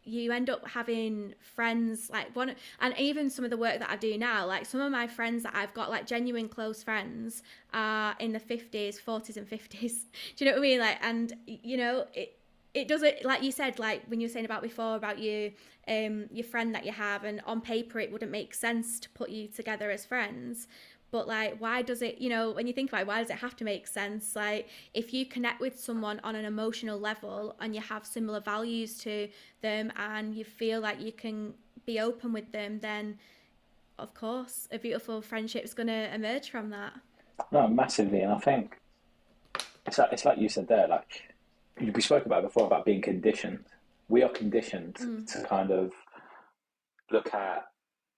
you 0.06 0.30
end 0.30 0.48
up 0.48 0.66
having 0.68 1.34
friends 1.40 2.08
like 2.10 2.34
one 2.36 2.54
and 2.80 2.94
even 2.96 3.28
some 3.28 3.44
of 3.44 3.50
the 3.50 3.56
work 3.56 3.80
that 3.80 3.90
I 3.90 3.96
do 3.96 4.16
now 4.16 4.46
like 4.46 4.64
some 4.64 4.80
of 4.80 4.92
my 4.92 5.08
friends 5.08 5.42
that 5.42 5.52
I've 5.54 5.74
got 5.74 5.90
like 5.90 6.06
genuine 6.06 6.48
close 6.48 6.82
friends 6.82 7.42
are 7.74 8.14
in 8.20 8.32
the 8.32 8.38
50s 8.38 9.02
40s 9.02 9.36
and 9.36 9.48
50s 9.48 9.70
do 10.36 10.44
you 10.44 10.46
know 10.46 10.52
what 10.52 10.58
I 10.58 10.60
mean? 10.60 10.80
Like 10.80 10.98
and 11.02 11.34
you 11.46 11.76
know 11.76 12.06
it 12.14 12.38
it 12.72 12.88
doesn't 12.88 13.24
like 13.24 13.42
you 13.42 13.50
said 13.50 13.78
like 13.78 14.02
when 14.06 14.20
you 14.20 14.26
were 14.26 14.32
saying 14.32 14.44
about 14.44 14.62
before 14.62 14.96
about 14.96 15.18
you 15.18 15.50
um 15.88 16.26
your 16.30 16.44
friend 16.44 16.74
that 16.74 16.84
you 16.84 16.92
have 16.92 17.24
and 17.24 17.40
on 17.46 17.60
paper 17.60 17.98
it 17.98 18.12
wouldn't 18.12 18.30
make 18.30 18.54
sense 18.54 19.00
to 19.00 19.08
put 19.10 19.30
you 19.30 19.48
together 19.48 19.90
as 19.90 20.04
friends 20.04 20.68
but 21.10 21.26
like 21.26 21.56
why 21.58 21.82
does 21.82 22.02
it 22.02 22.18
you 22.18 22.28
know 22.28 22.50
when 22.52 22.66
you 22.66 22.72
think 22.72 22.90
about 22.90 23.02
it 23.02 23.06
why 23.06 23.20
does 23.20 23.30
it 23.30 23.36
have 23.36 23.56
to 23.56 23.64
make 23.64 23.86
sense 23.86 24.34
like 24.36 24.68
if 24.94 25.12
you 25.14 25.24
connect 25.24 25.60
with 25.60 25.78
someone 25.78 26.20
on 26.24 26.34
an 26.34 26.44
emotional 26.44 26.98
level 26.98 27.54
and 27.60 27.74
you 27.74 27.80
have 27.80 28.04
similar 28.04 28.40
values 28.40 28.98
to 28.98 29.28
them 29.62 29.92
and 29.96 30.34
you 30.34 30.44
feel 30.44 30.80
like 30.80 31.00
you 31.00 31.12
can 31.12 31.54
be 31.84 32.00
open 32.00 32.32
with 32.32 32.50
them 32.52 32.78
then 32.80 33.18
of 33.98 34.12
course 34.14 34.68
a 34.72 34.78
beautiful 34.78 35.22
friendship 35.22 35.64
is 35.64 35.74
going 35.74 35.86
to 35.86 36.14
emerge 36.14 36.50
from 36.50 36.70
that 36.70 36.92
no 37.52 37.68
massively 37.68 38.20
and 38.20 38.32
i 38.32 38.38
think 38.38 38.78
it's 39.86 39.98
like, 39.98 40.12
it's 40.12 40.24
like 40.24 40.38
you 40.38 40.48
said 40.48 40.66
there 40.66 40.88
like 40.88 41.34
we 41.80 42.00
spoke 42.00 42.26
about 42.26 42.42
before 42.42 42.66
about 42.66 42.84
being 42.84 43.02
conditioned. 43.02 43.64
We 44.08 44.22
are 44.22 44.28
conditioned 44.28 44.94
mm. 44.94 45.32
to 45.32 45.46
kind 45.46 45.70
of 45.70 45.92
look 47.10 47.32
at 47.34 47.66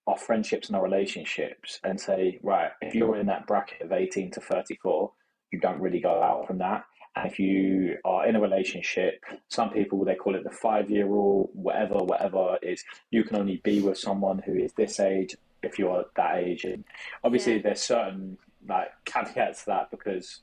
our 0.08 0.16
friendships 0.16 0.68
and 0.68 0.76
our 0.76 0.82
relationships 0.82 1.78
and 1.84 2.00
say, 2.00 2.38
right, 2.42 2.70
if 2.80 2.94
you're 2.94 3.16
in 3.16 3.26
that 3.26 3.46
bracket 3.46 3.82
of 3.82 3.92
18 3.92 4.30
to 4.32 4.40
34, 4.40 5.12
you 5.52 5.60
don't 5.60 5.80
really 5.80 6.00
go 6.00 6.22
out 6.22 6.46
from 6.46 6.58
that. 6.58 6.84
And 7.14 7.30
if 7.30 7.38
you 7.38 7.98
are 8.06 8.26
in 8.26 8.34
a 8.34 8.40
relationship, 8.40 9.22
some 9.48 9.70
people 9.70 10.02
they 10.04 10.14
call 10.14 10.34
it 10.34 10.44
the 10.44 10.50
five 10.50 10.90
year 10.90 11.06
rule, 11.06 11.50
whatever, 11.52 11.96
whatever 11.96 12.56
is 12.62 12.82
you 13.10 13.22
can 13.22 13.36
only 13.36 13.60
be 13.64 13.80
with 13.82 13.98
someone 13.98 14.38
who 14.38 14.54
is 14.54 14.72
this 14.72 14.98
age 14.98 15.36
if 15.62 15.78
you're 15.78 16.06
that 16.16 16.36
age. 16.36 16.64
And 16.64 16.84
obviously 17.22 17.56
yeah. 17.56 17.62
there's 17.64 17.80
certain 17.82 18.38
like 18.66 18.88
caveats 19.04 19.64
to 19.64 19.66
that 19.66 19.90
because 19.90 20.40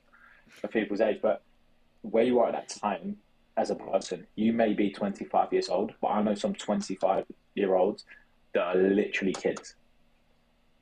of 0.62 0.70
people's 0.70 1.00
age, 1.00 1.18
but 1.20 1.42
where 2.02 2.24
you 2.24 2.38
are 2.38 2.48
at 2.48 2.52
that 2.52 2.68
time 2.68 3.16
as 3.56 3.70
a 3.70 3.74
person, 3.74 4.28
you 4.36 4.52
may 4.52 4.74
be 4.74 4.90
25 4.90 5.52
years 5.52 5.68
old, 5.68 5.92
but 6.00 6.08
I 6.08 6.22
know 6.22 6.34
some 6.36 6.54
25 6.54 7.24
year 7.56 7.74
olds 7.74 8.04
that 8.56 8.76
are 8.76 8.80
literally 8.80 9.32
kids. 9.32 9.74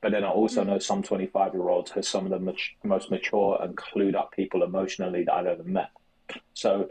But 0.01 0.11
then 0.11 0.23
I 0.23 0.29
also 0.29 0.63
mm. 0.63 0.67
know 0.67 0.79
some 0.79 1.01
25 1.03 1.53
year 1.53 1.69
olds 1.69 1.91
who 1.91 1.99
are 1.99 2.03
some 2.03 2.25
of 2.25 2.31
the 2.31 2.55
most 2.83 3.11
mature 3.11 3.57
and 3.61 3.75
clued 3.75 4.15
up 4.15 4.31
people 4.31 4.63
emotionally 4.63 5.23
that 5.23 5.33
I've 5.33 5.47
ever 5.47 5.63
met. 5.63 5.89
So 6.53 6.89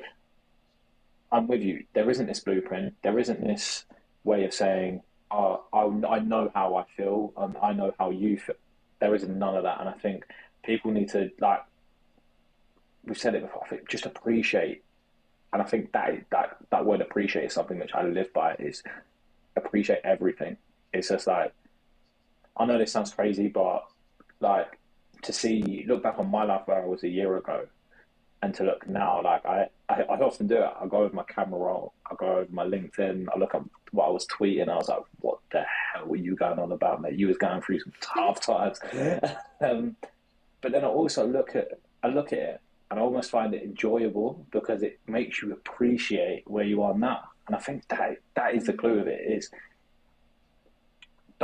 I'm 1.30 1.46
with 1.46 1.62
you. 1.62 1.84
There 1.92 2.10
isn't 2.10 2.26
this 2.26 2.40
blueprint. 2.40 2.94
There 3.02 3.18
isn't 3.18 3.44
this 3.44 3.84
way 4.24 4.44
of 4.44 4.54
saying, 4.54 5.02
oh, 5.30 5.64
I, 5.72 6.16
I 6.16 6.18
know 6.20 6.50
how 6.54 6.76
I 6.76 6.84
feel 6.96 7.32
and 7.36 7.56
I 7.62 7.72
know 7.72 7.94
how 7.98 8.10
you 8.10 8.38
feel. 8.38 8.56
There 9.00 9.14
isn't 9.14 9.38
none 9.38 9.56
of 9.56 9.64
that. 9.64 9.80
And 9.80 9.88
I 9.88 9.92
think 9.92 10.24
people 10.64 10.90
need 10.90 11.10
to 11.10 11.30
like 11.40 11.62
we've 13.06 13.18
said 13.18 13.34
it 13.34 13.42
before. 13.42 13.62
I 13.64 13.68
think 13.68 13.88
just 13.88 14.06
appreciate, 14.06 14.82
and 15.52 15.62
I 15.62 15.64
think 15.64 15.92
that 15.92 16.24
that 16.30 16.56
that 16.70 16.84
word 16.84 17.00
appreciate 17.00 17.44
is 17.44 17.52
something 17.52 17.78
which 17.78 17.94
I 17.94 18.02
live 18.04 18.32
by. 18.32 18.54
Is 18.54 18.82
appreciate 19.56 20.00
everything. 20.04 20.56
It's 20.94 21.08
just 21.08 21.26
like 21.26 21.52
I 22.56 22.64
know 22.64 22.78
this 22.78 22.92
sounds 22.92 23.12
crazy, 23.12 23.48
but 23.48 23.84
like 24.40 24.78
to 25.22 25.32
see 25.32 25.84
look 25.88 26.02
back 26.02 26.18
on 26.18 26.30
my 26.30 26.44
life 26.44 26.62
where 26.66 26.82
I 26.82 26.86
was 26.86 27.02
a 27.02 27.08
year 27.08 27.36
ago, 27.36 27.66
and 28.42 28.54
to 28.54 28.64
look 28.64 28.86
now, 28.88 29.22
like 29.22 29.44
I, 29.44 29.68
I, 29.88 30.02
I 30.02 30.18
often 30.20 30.46
do 30.46 30.56
it. 30.56 30.70
I 30.80 30.86
go 30.86 30.98
over 30.98 31.14
my 31.14 31.24
camera 31.24 31.58
roll, 31.58 31.94
I 32.10 32.14
go 32.14 32.26
over 32.38 32.52
my 32.52 32.64
LinkedIn, 32.64 33.26
I 33.34 33.38
look 33.38 33.54
at 33.54 33.62
what 33.90 34.06
I 34.06 34.10
was 34.10 34.26
tweeting. 34.26 34.68
I 34.68 34.76
was 34.76 34.88
like, 34.88 35.02
what 35.20 35.38
the 35.50 35.62
hell 35.62 36.06
were 36.06 36.16
you 36.16 36.36
going 36.36 36.58
on 36.58 36.72
about, 36.72 37.00
mate? 37.00 37.18
You 37.18 37.28
was 37.28 37.38
going 37.38 37.62
through 37.62 37.80
some 37.80 37.92
tough 38.00 38.40
times. 38.40 38.80
um, 39.60 39.96
but 40.60 40.72
then 40.72 40.84
I 40.84 40.88
also 40.88 41.26
look 41.26 41.56
at 41.56 41.68
I 42.02 42.08
look 42.08 42.32
at 42.32 42.38
it 42.38 42.60
and 42.90 43.00
I 43.00 43.02
almost 43.02 43.30
find 43.30 43.54
it 43.54 43.62
enjoyable 43.62 44.46
because 44.50 44.82
it 44.82 45.00
makes 45.06 45.42
you 45.42 45.52
appreciate 45.52 46.44
where 46.46 46.64
you 46.64 46.82
are 46.82 46.96
now. 46.96 47.22
And 47.46 47.56
I 47.56 47.58
think 47.58 47.88
that 47.88 48.18
that 48.34 48.54
is 48.54 48.64
the 48.64 48.72
clue 48.72 48.98
of 48.98 49.06
it 49.06 49.20
is 49.26 49.50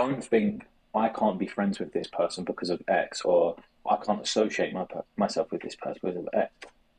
don't 0.00 0.24
think 0.24 0.64
I 0.94 1.08
can't 1.08 1.38
be 1.38 1.46
friends 1.46 1.78
with 1.78 1.92
this 1.92 2.06
person 2.08 2.44
because 2.44 2.70
of 2.70 2.82
X 2.88 3.22
or 3.22 3.56
I 3.88 3.96
can't 3.96 4.22
associate 4.22 4.72
my, 4.72 4.86
myself 5.16 5.50
with 5.52 5.62
this 5.62 5.76
person 5.76 6.00
because 6.02 6.16
of 6.16 6.28
X. 6.32 6.52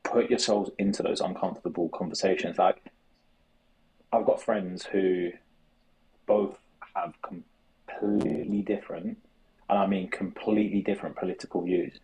Put 0.03 0.29
yourselves 0.29 0.71
into 0.77 1.03
those 1.03 1.21
uncomfortable 1.21 1.89
conversations. 1.89 2.57
Like 2.57 2.83
I've 4.11 4.25
got 4.25 4.41
friends 4.41 4.85
who 4.85 5.31
both 6.25 6.57
have 6.95 7.13
completely 7.21 8.61
different, 8.61 9.17
and 9.69 9.79
I 9.79 9.87
mean 9.87 10.09
completely 10.09 10.81
different 10.81 11.15
political 11.15 11.61
views. 11.61 11.99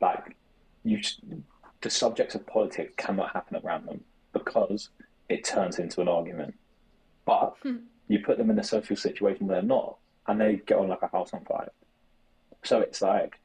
Like 0.00 0.36
you 0.84 1.00
the 1.80 1.90
subjects 1.90 2.34
of 2.34 2.46
politics 2.46 2.92
cannot 2.96 3.32
happen 3.32 3.60
around 3.64 3.86
them 3.86 4.04
because 4.32 4.90
it 5.28 5.44
turns 5.44 5.78
into 5.78 6.00
an 6.00 6.08
argument. 6.08 6.54
But 7.24 7.56
hmm. 7.62 7.76
You 8.08 8.20
put 8.20 8.38
them 8.38 8.50
in 8.50 8.58
a 8.58 8.64
social 8.64 8.96
situation 8.96 9.46
where 9.46 9.60
they're 9.60 9.68
not, 9.68 9.96
and 10.26 10.40
they 10.40 10.56
get 10.66 10.78
on 10.78 10.88
like 10.88 11.02
a 11.02 11.08
house 11.08 11.32
on 11.32 11.44
fire. 11.44 11.70
So 12.64 12.80
it's 12.80 13.02
like 13.02 13.38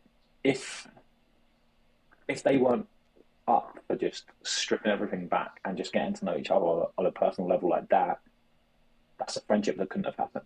if 0.43 0.87
if 2.27 2.43
they 2.43 2.57
weren't 2.57 2.87
up 3.47 3.79
for 3.87 3.95
just 3.95 4.25
stripping 4.43 4.91
everything 4.91 5.27
back 5.27 5.59
and 5.65 5.77
just 5.77 5.93
getting 5.93 6.13
to 6.13 6.25
know 6.25 6.37
each 6.37 6.51
other 6.51 6.65
on 6.97 7.05
a 7.05 7.11
personal 7.11 7.49
level 7.49 7.69
like 7.69 7.89
that, 7.89 8.19
that's 9.19 9.37
a 9.37 9.41
friendship 9.41 9.77
that 9.77 9.89
couldn't 9.89 10.05
have 10.05 10.15
happened. 10.15 10.45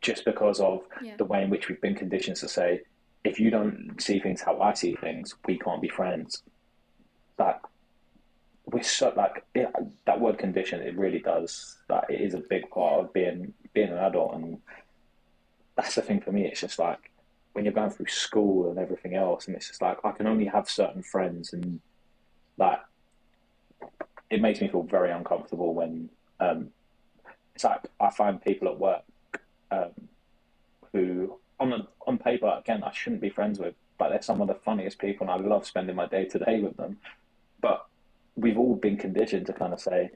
Just 0.00 0.24
because 0.24 0.60
of 0.60 0.82
yeah. 1.02 1.16
the 1.16 1.24
way 1.24 1.42
in 1.42 1.50
which 1.50 1.68
we've 1.68 1.80
been 1.80 1.94
conditioned 1.94 2.36
to 2.36 2.48
say, 2.48 2.82
if 3.24 3.40
you 3.40 3.50
don't 3.50 4.00
see 4.00 4.20
things 4.20 4.40
how 4.40 4.60
I 4.60 4.74
see 4.74 4.94
things, 4.94 5.34
we 5.46 5.58
can't 5.58 5.82
be 5.82 5.88
friends. 5.88 6.42
Like 7.38 7.60
we're 8.70 8.82
so 8.82 9.12
like 9.16 9.44
that 10.04 10.20
word 10.20 10.38
condition. 10.38 10.80
It 10.80 10.96
really 10.96 11.20
does. 11.20 11.78
Like 11.88 12.04
it 12.10 12.20
is 12.20 12.34
a 12.34 12.38
big 12.40 12.68
part 12.70 13.00
of 13.00 13.12
being 13.12 13.54
being 13.72 13.88
an 13.88 13.98
adult, 13.98 14.34
and 14.34 14.58
that's 15.76 15.94
the 15.94 16.02
thing 16.02 16.20
for 16.20 16.32
me. 16.32 16.46
It's 16.46 16.60
just 16.60 16.78
like 16.78 17.10
when 17.52 17.64
you're 17.64 17.74
going 17.74 17.90
through 17.90 18.06
school 18.06 18.70
and 18.70 18.78
everything 18.78 19.14
else, 19.14 19.46
and 19.46 19.56
it's 19.56 19.68
just 19.68 19.80
like 19.80 19.98
I 20.04 20.12
can 20.12 20.26
only 20.26 20.44
have 20.44 20.68
certain 20.68 21.02
friends, 21.02 21.52
and 21.52 21.80
like 22.58 22.80
it 24.30 24.42
makes 24.42 24.60
me 24.60 24.68
feel 24.68 24.82
very 24.82 25.10
uncomfortable 25.10 25.72
when 25.72 26.10
um, 26.40 26.68
it's 27.54 27.64
like 27.64 27.80
I 28.00 28.10
find 28.10 28.42
people 28.42 28.68
at 28.68 28.78
work 28.78 29.02
um, 29.70 29.92
who 30.92 31.38
on 31.58 31.72
a, 31.72 31.88
on 32.06 32.18
paper 32.18 32.54
again 32.58 32.82
I 32.84 32.92
shouldn't 32.92 33.22
be 33.22 33.30
friends 33.30 33.58
with, 33.58 33.74
but 33.96 34.10
they're 34.10 34.20
some 34.20 34.42
of 34.42 34.48
the 34.48 34.54
funniest 34.54 34.98
people, 34.98 35.26
and 35.28 35.42
I 35.42 35.48
love 35.48 35.66
spending 35.66 35.96
my 35.96 36.06
day 36.06 36.26
to 36.26 36.38
day 36.38 36.60
with 36.60 36.76
them. 36.76 36.98
But 37.62 37.86
we've 38.38 38.58
all 38.58 38.76
been 38.76 38.96
conditioned 38.96 39.46
to 39.46 39.52
kind 39.52 39.72
of 39.72 39.80
say, 39.80 40.10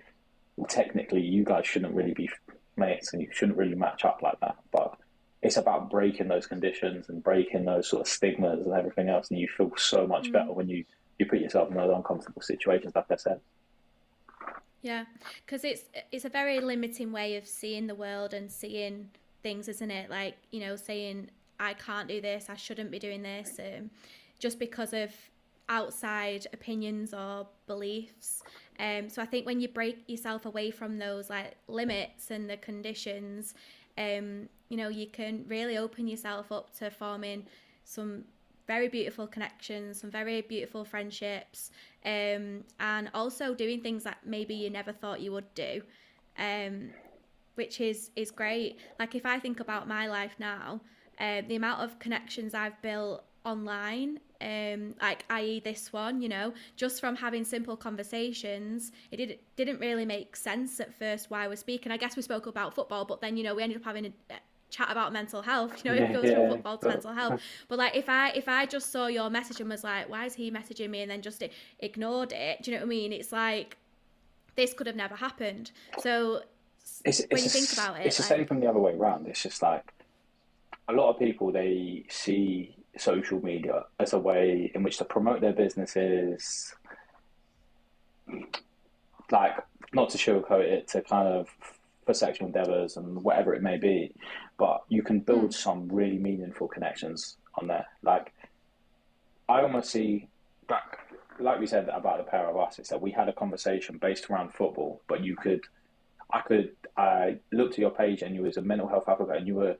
well, 0.57 0.67
technically, 0.67 1.23
you 1.23 1.45
guys 1.45 1.67
shouldn't 1.67 1.95
really 1.95 2.15
be 2.15 2.31
mates, 2.77 3.13
and 3.13 3.23
you 3.23 3.29
shouldn't 3.33 3.59
really 3.59 3.75
match 3.75 4.05
up 4.05 4.21
like 4.23 4.39
that. 4.41 4.57
But 4.71 4.97
it's 5.43 5.57
about 5.57 5.91
breaking 5.91 6.29
those 6.29 6.47
conditions 6.47 7.09
and 7.09 7.23
breaking 7.23 7.65
those 7.65 7.89
sort 7.89 8.03
of 8.03 8.09
stigmas 8.09 8.65
and 8.65 8.75
everything 8.75 9.09
else, 9.09 9.31
and 9.31 9.39
you 9.39 9.49
feel 9.49 9.73
so 9.77 10.07
much 10.07 10.29
mm. 10.29 10.33
better 10.33 10.53
when 10.53 10.69
you 10.69 10.85
you 11.19 11.27
put 11.27 11.41
yourself 11.41 11.71
in 11.71 11.77
those 11.77 11.93
uncomfortable 11.95 12.43
situations, 12.43 12.93
like 12.95 13.11
I 13.11 13.17
said. 13.17 13.41
Yeah, 14.83 15.05
because 15.45 15.65
it's 15.65 15.83
it's 16.11 16.25
a 16.25 16.29
very 16.29 16.61
limiting 16.61 17.13
way 17.13 17.37
of 17.37 17.47
seeing 17.47 17.87
the 17.87 17.95
world 17.95 18.35
and 18.35 18.51
seeing 18.51 19.11
things, 19.43 19.69
isn't 19.69 19.91
it? 19.91 20.11
Like 20.11 20.37
you 20.51 20.61
know, 20.61 20.77
saying 20.77 21.31
I 21.59 21.75
can't 21.75 22.09
do 22.09 22.21
this, 22.21 22.47
I 22.49 22.57
shouldn't 22.57 22.91
be 22.91 22.99
doing 22.99 23.23
this, 23.23 23.59
um, 23.59 23.91
just 24.39 24.59
because 24.59 24.93
of 24.93 25.13
outside 25.73 26.47
opinions 26.53 27.15
or 27.15 27.47
beliefs. 27.67 28.43
Um, 28.79 29.09
so 29.09 29.23
I 29.23 29.27
think 29.27 29.47
when 29.47 29.59
you 29.59 29.69
break 29.69 30.05
yourself 30.07 30.45
away 30.45 30.71
from 30.71 30.99
those 30.99 31.31
like 31.31 31.57
limits 31.67 32.31
and 32.31 32.49
the 32.49 32.59
conditions, 32.59 33.55
um, 33.97 34.49
you 34.69 34.77
know, 34.77 34.89
you 34.89 35.07
can 35.07 35.45
really 35.49 35.79
open 35.79 36.07
yourself 36.07 36.53
up 36.53 36.77
to 36.79 36.91
forming 36.91 37.47
some 37.85 38.25
very 38.67 38.89
beautiful 38.89 39.27
connections, 39.27 40.01
some 40.01 40.11
very 40.11 40.43
beautiful 40.43 40.85
friendships, 40.85 41.71
um, 42.05 42.65
and 42.79 43.11
also 43.15 43.55
doing 43.55 43.81
things 43.81 44.05
that 44.05 44.19
maybe 44.25 44.55
you 44.55 44.69
never 44.69 44.93
thought 44.93 45.21
you 45.21 45.33
would 45.33 45.53
do, 45.55 45.83
um, 46.39 46.91
which 47.55 47.81
is 47.81 48.11
is 48.15 48.31
great. 48.31 48.79
Like 48.99 49.15
if 49.15 49.25
I 49.25 49.39
think 49.39 49.61
about 49.61 49.89
my 49.89 50.07
life 50.07 50.35
now, 50.39 50.81
uh, 51.19 51.41
the 51.49 51.57
amount 51.57 51.81
of 51.81 51.99
connections 51.99 52.53
I've 52.55 52.81
built 52.83 53.25
online 53.45 54.19
um, 54.43 54.95
like 55.01 55.25
i.e. 55.31 55.61
this 55.61 55.93
one, 55.93 56.21
you 56.21 56.29
know, 56.29 56.53
just 56.77 57.01
from 57.01 57.17
having 57.17 57.45
simple 57.45 57.77
conversations, 57.77 58.93
it 59.11 59.17
did, 59.17 59.39
didn't 59.57 59.79
really 59.79 60.05
make 60.05 60.35
sense 60.37 60.81
at 60.81 60.93
first 60.99 61.31
why 61.31 61.47
we're 61.47 61.57
speaking. 61.57 61.93
I 61.93 61.97
guess 61.97 62.17
we 62.17 62.23
spoke 62.23 62.47
about 62.47 62.75
football, 62.75 63.05
but 63.05 63.21
then 63.21 63.37
you 63.37 63.45
know 63.45 63.55
we 63.55 63.63
ended 63.63 63.79
up 63.79 63.85
having 63.85 64.07
a, 64.07 64.13
chat 64.71 64.91
about 64.91 65.13
mental 65.13 65.43
health. 65.43 65.73
You 65.85 65.91
know, 65.91 65.97
it 65.97 66.13
goes 66.13 66.25
yeah. 66.25 66.37
from 66.37 66.51
football 66.51 66.79
to 66.79 66.89
mental 66.89 67.13
health. 67.13 67.41
But 67.69 67.79
like, 67.79 67.95
if 67.95 68.09
I 68.09 68.31
if 68.31 68.49
I 68.49 68.67
just 68.67 68.91
saw 68.91 69.07
your 69.07 69.31
message 69.31 69.61
and 69.61 69.69
was 69.69 69.85
like, 69.85 70.09
why 70.09 70.27
is 70.27 70.35
he 70.35 70.51
messaging 70.51 70.91
me, 70.91 71.03
and 71.03 71.11
then 71.11 71.23
just 71.23 71.43
ignored 71.79 72.33
it, 72.33 72.63
do 72.63 72.71
you 72.71 72.77
know 72.77 72.83
what 72.83 72.87
I 72.87 72.89
mean? 72.89 73.13
It's 73.13 73.33
like 73.33 73.77
this 74.57 74.75
could 74.75 74.87
have 74.87 74.97
never 74.97 75.15
happened. 75.15 75.71
So 75.99 76.43
it's, 77.05 77.21
when 77.21 77.27
it's 77.31 77.45
you 77.45 77.51
think 77.51 77.73
about 77.73 78.01
it, 78.01 78.07
it's 78.07 78.19
like, 78.19 78.29
the 78.29 78.35
same 78.35 78.47
from 78.47 78.61
the 78.61 78.67
other 78.67 78.81
way 78.81 78.95
around. 78.95 79.27
It's 79.27 79.43
just 79.43 79.63
like 79.63 79.85
a 80.89 80.93
lot 80.93 81.11
of 81.11 81.19
people 81.19 81.53
they 81.53 82.05
see 82.09 82.75
social 82.99 83.43
media 83.43 83.85
as 83.99 84.13
a 84.13 84.19
way 84.19 84.71
in 84.75 84.83
which 84.83 84.99
to 84.99 85.05
promote 85.05 85.41
their 85.41 85.53
businesses, 85.53 86.75
like 89.31 89.57
not 89.93 90.11
to 90.11 90.19
sugarcoat 90.19 90.65
it, 90.65 90.89
to 90.89 91.03
kind 91.03 91.29
of 91.29 91.49
for 92.05 92.15
sexual 92.15 92.47
endeavors 92.47 92.97
and 92.97 93.23
whatever 93.23 93.55
it 93.55 93.63
may 93.63 93.77
be, 93.77 94.13
but 94.59 94.83
you 94.89 95.03
can 95.03 95.21
build 95.21 95.51
mm. 95.51 95.55
some 95.55 95.89
really 95.89 96.19
meaningful 96.19 96.69
connections 96.69 97.37
on 97.55 97.69
there. 97.69 97.87
Like, 98.03 98.33
I 99.49 99.63
almost 99.63 99.91
see, 99.91 100.29
like, 100.69 100.83
like 101.39 101.61
we 101.61 101.67
said 101.67 101.89
about 101.89 102.19
the 102.19 102.25
pair 102.25 102.49
of 102.49 102.57
us, 102.57 102.79
is 102.79 102.89
that 102.89 103.01
we 103.01 103.11
had 103.11 103.29
a 103.29 103.33
conversation 103.33 103.99
based 103.99 104.31
around 104.31 104.53
football, 104.53 105.01
but 105.09 105.23
you 105.23 105.37
could, 105.37 105.61
I 106.31 106.41
could, 106.41 106.73
I 106.97 107.39
looked 107.53 107.75
at 107.75 107.79
your 107.79 107.91
page 107.91 108.23
and 108.23 108.35
you 108.35 108.43
was 108.43 108.57
a 108.57 108.63
mental 108.63 108.89
health 108.89 109.09
advocate 109.09 109.37
and 109.37 109.47
you 109.47 109.55
were, 109.55 109.77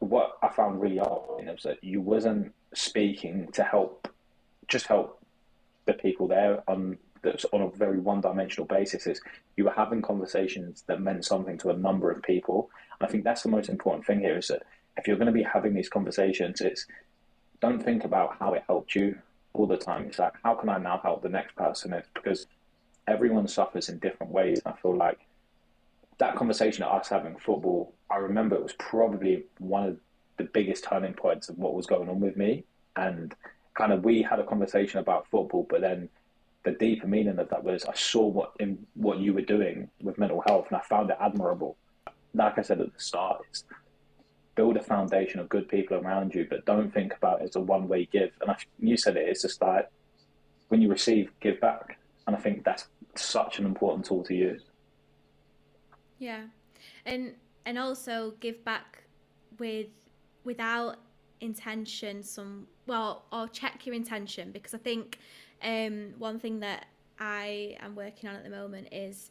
what 0.00 0.38
I 0.42 0.48
found 0.48 0.80
really 0.80 0.98
odd 0.98 1.22
was 1.44 1.62
that 1.64 1.82
you 1.82 2.00
wasn't 2.00 2.54
speaking 2.74 3.48
to 3.52 3.62
help, 3.62 4.08
just 4.68 4.86
help 4.86 5.22
the 5.86 5.94
people 5.94 6.28
there 6.28 6.62
on 6.68 6.98
that's 7.22 7.44
on 7.52 7.62
a 7.62 7.68
very 7.70 7.98
one-dimensional 7.98 8.66
basis 8.66 9.06
is 9.06 9.20
you 9.56 9.64
were 9.64 9.72
having 9.72 10.00
conversations 10.02 10.84
that 10.86 11.00
meant 11.00 11.24
something 11.24 11.58
to 11.58 11.70
a 11.70 11.76
number 11.76 12.10
of 12.10 12.22
people. 12.22 12.70
And 12.98 13.08
I 13.08 13.10
think 13.10 13.24
that's 13.24 13.42
the 13.42 13.48
most 13.48 13.68
important 13.68 14.06
thing 14.06 14.20
here 14.20 14.38
is 14.38 14.48
that 14.48 14.62
if 14.96 15.06
you're 15.06 15.16
going 15.16 15.26
to 15.26 15.32
be 15.32 15.42
having 15.42 15.74
these 15.74 15.88
conversations, 15.88 16.60
it's 16.60 16.86
don't 17.60 17.82
think 17.82 18.04
about 18.04 18.36
how 18.38 18.54
it 18.54 18.62
helped 18.68 18.94
you 18.94 19.18
all 19.52 19.66
the 19.66 19.76
time. 19.76 20.04
It's 20.06 20.18
like 20.18 20.34
how 20.44 20.54
can 20.54 20.68
I 20.68 20.78
now 20.78 21.00
help 21.02 21.22
the 21.22 21.28
next 21.28 21.56
person? 21.56 21.92
It's 21.92 22.08
because 22.14 22.46
everyone 23.06 23.48
suffers 23.48 23.88
in 23.88 23.98
different 23.98 24.32
ways. 24.32 24.60
I 24.64 24.72
feel 24.72 24.96
like 24.96 25.18
that 26.18 26.36
conversation 26.36 26.82
at 26.82 26.90
us 26.90 27.08
having 27.08 27.36
football, 27.36 27.94
I 28.10 28.16
remember 28.16 28.56
it 28.56 28.62
was 28.62 28.74
probably 28.74 29.44
one 29.58 29.84
of 29.84 29.96
the 30.36 30.44
biggest 30.44 30.84
turning 30.84 31.14
points 31.14 31.48
of 31.48 31.58
what 31.58 31.74
was 31.74 31.86
going 31.86 32.08
on 32.08 32.20
with 32.20 32.36
me. 32.36 32.64
And 32.96 33.34
kind 33.74 33.92
of 33.92 34.04
we 34.04 34.22
had 34.22 34.40
a 34.40 34.44
conversation 34.44 34.98
about 34.98 35.28
football, 35.30 35.66
but 35.68 35.80
then 35.80 36.08
the 36.64 36.72
deeper 36.72 37.06
meaning 37.06 37.38
of 37.38 37.48
that 37.48 37.62
was 37.62 37.84
I 37.84 37.94
saw 37.94 38.26
what 38.26 38.52
in 38.58 38.86
what 38.94 39.18
you 39.18 39.32
were 39.32 39.42
doing 39.42 39.88
with 40.02 40.18
mental 40.18 40.42
health, 40.46 40.66
and 40.68 40.76
I 40.76 40.80
found 40.80 41.10
it 41.10 41.16
admirable. 41.20 41.76
Like 42.34 42.58
I 42.58 42.62
said 42.62 42.80
at 42.80 42.92
the 42.92 43.00
start, 43.00 43.42
it's 43.48 43.64
build 44.56 44.76
a 44.76 44.82
foundation 44.82 45.38
of 45.38 45.48
good 45.48 45.68
people 45.68 45.96
around 45.96 46.34
you, 46.34 46.44
but 46.50 46.66
don't 46.66 46.92
think 46.92 47.14
about 47.14 47.40
it 47.40 47.44
as 47.44 47.56
a 47.56 47.60
one 47.60 47.86
way 47.86 48.08
give. 48.10 48.32
And 48.40 48.50
I, 48.50 48.56
you 48.80 48.96
said 48.96 49.16
it, 49.16 49.28
it's 49.28 49.42
just 49.42 49.62
like 49.62 49.88
when 50.66 50.82
you 50.82 50.90
receive, 50.90 51.30
give 51.40 51.60
back, 51.60 51.98
and 52.26 52.34
I 52.34 52.40
think 52.40 52.64
that's 52.64 52.88
such 53.14 53.60
an 53.60 53.66
important 53.66 54.04
tool 54.04 54.24
to 54.24 54.34
use. 54.34 54.62
Yeah, 56.18 56.42
and 57.06 57.34
and 57.66 57.78
also 57.78 58.34
give 58.40 58.64
back 58.64 59.04
with 59.58 59.88
without 60.44 60.96
intention 61.40 62.22
some 62.22 62.66
well 62.86 63.24
or 63.32 63.46
check 63.48 63.86
your 63.86 63.94
intention 63.94 64.50
because 64.50 64.74
i 64.74 64.78
think 64.78 65.18
um, 65.62 66.14
one 66.18 66.38
thing 66.38 66.60
that 66.60 66.86
I 67.18 67.76
am 67.80 67.94
working 67.94 68.28
on 68.28 68.36
at 68.36 68.44
the 68.44 68.50
moment 68.50 68.88
is, 68.92 69.30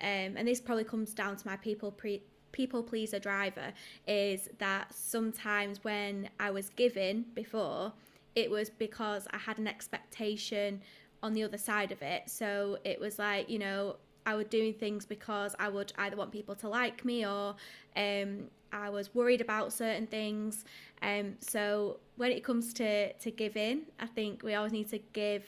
um, 0.00 0.36
and 0.36 0.46
this 0.46 0.60
probably 0.60 0.84
comes 0.84 1.14
down 1.14 1.36
to 1.36 1.46
my 1.46 1.56
people 1.56 1.92
pre- 1.92 2.22
people 2.52 2.82
pleaser 2.82 3.18
driver, 3.18 3.72
is 4.06 4.48
that 4.58 4.92
sometimes 4.92 5.84
when 5.84 6.28
I 6.40 6.50
was 6.50 6.70
given 6.70 7.26
before, 7.34 7.92
it 8.34 8.50
was 8.50 8.70
because 8.70 9.28
I 9.30 9.38
had 9.38 9.58
an 9.58 9.68
expectation 9.68 10.80
on 11.22 11.34
the 11.34 11.44
other 11.44 11.58
side 11.58 11.92
of 11.92 12.02
it. 12.02 12.22
So 12.26 12.78
it 12.84 12.98
was 12.98 13.18
like, 13.18 13.48
you 13.48 13.58
know, 13.58 13.96
I 14.26 14.34
was 14.34 14.46
doing 14.46 14.74
things 14.74 15.06
because 15.06 15.54
I 15.58 15.68
would 15.68 15.92
either 15.98 16.16
want 16.16 16.32
people 16.32 16.54
to 16.56 16.68
like 16.68 17.04
me 17.04 17.26
or 17.26 17.56
um, 17.96 18.44
I 18.72 18.90
was 18.90 19.14
worried 19.14 19.40
about 19.40 19.72
certain 19.72 20.06
things. 20.06 20.64
Um, 21.02 21.36
so 21.40 21.98
when 22.16 22.30
it 22.30 22.44
comes 22.44 22.72
to, 22.74 23.12
to 23.12 23.30
giving, 23.30 23.82
I 23.98 24.06
think 24.06 24.42
we 24.42 24.54
always 24.54 24.72
need 24.72 24.88
to 24.90 24.98
give 25.12 25.44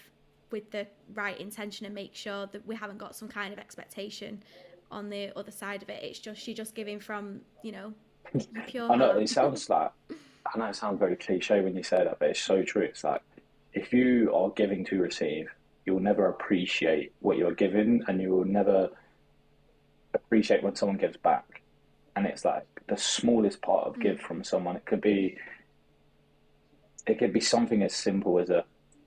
with 0.50 0.70
the 0.70 0.86
right 1.14 1.38
intention 1.40 1.86
and 1.86 1.94
make 1.94 2.14
sure 2.14 2.46
that 2.46 2.66
we 2.66 2.76
haven't 2.76 2.98
got 2.98 3.16
some 3.16 3.28
kind 3.28 3.52
of 3.52 3.58
expectation 3.58 4.42
on 4.90 5.08
the 5.08 5.36
other 5.36 5.50
side 5.50 5.82
of 5.82 5.88
it. 5.88 6.02
It's 6.02 6.18
just 6.18 6.46
you're 6.46 6.54
just 6.54 6.74
giving 6.74 7.00
from 7.00 7.40
you 7.62 7.72
know 7.72 7.92
pure. 8.66 8.92
I 8.92 8.96
know 8.96 9.18
it 9.18 9.28
sounds 9.28 9.68
like 9.68 9.90
I 10.10 10.58
know 10.58 10.66
it 10.66 10.76
sounds 10.76 10.98
very 10.98 11.16
cliche 11.16 11.60
when 11.62 11.74
you 11.74 11.82
say 11.82 12.04
that, 12.04 12.18
but 12.18 12.30
it's 12.30 12.40
so 12.40 12.62
true. 12.62 12.82
It's 12.82 13.02
like 13.02 13.22
if 13.72 13.92
you 13.92 14.32
are 14.34 14.50
giving 14.50 14.84
to 14.86 15.00
receive, 15.00 15.48
you'll 15.84 16.00
never 16.00 16.28
appreciate 16.28 17.12
what 17.20 17.36
you're 17.36 17.54
given 17.54 18.04
and 18.06 18.20
you 18.20 18.30
will 18.30 18.44
never 18.44 18.90
appreciate 20.14 20.62
when 20.62 20.74
someone 20.74 20.98
gives 20.98 21.16
back. 21.16 21.62
And 22.14 22.26
it's 22.26 22.44
like 22.44 22.66
the 22.88 22.96
smallest 22.96 23.62
part 23.62 23.86
of 23.86 23.96
mm. 23.96 24.02
give 24.02 24.20
from 24.20 24.44
someone. 24.44 24.76
It 24.76 24.84
could 24.84 25.00
be 25.00 25.36
it 27.06 27.18
could 27.18 27.32
be 27.32 27.40
something 27.40 27.82
as 27.82 27.94
simple 27.94 28.38
as 28.38 28.50
a 28.50 28.64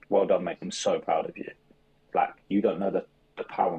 well 0.08 0.26
done, 0.26 0.44
mate. 0.44 0.58
I'm 0.60 0.70
so 0.70 0.98
proud 0.98 1.28
of 1.28 1.36
you. 1.36 1.50
Like, 2.14 2.34
you 2.48 2.60
don't 2.60 2.78
know 2.78 2.90
the, 2.90 3.04
the 3.36 3.44
power 3.44 3.78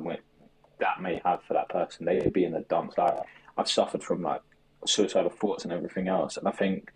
that 0.80 1.02
may 1.02 1.22
have 1.24 1.42
for 1.44 1.54
that 1.54 1.70
person. 1.70 2.06
They 2.06 2.20
could 2.20 2.34
be 2.34 2.46
in 2.46 2.52
the 2.52 2.62
dumps. 2.62 2.98
Like, 2.98 3.20
I've 3.58 3.70
suffered 3.70 4.04
from 4.04 4.22
like 4.22 4.42
suicidal 4.86 5.30
thoughts 5.30 5.64
and 5.64 5.74
everything 5.74 6.08
else. 6.08 6.38
And 6.38 6.48
I 6.48 6.52
think 6.52 6.92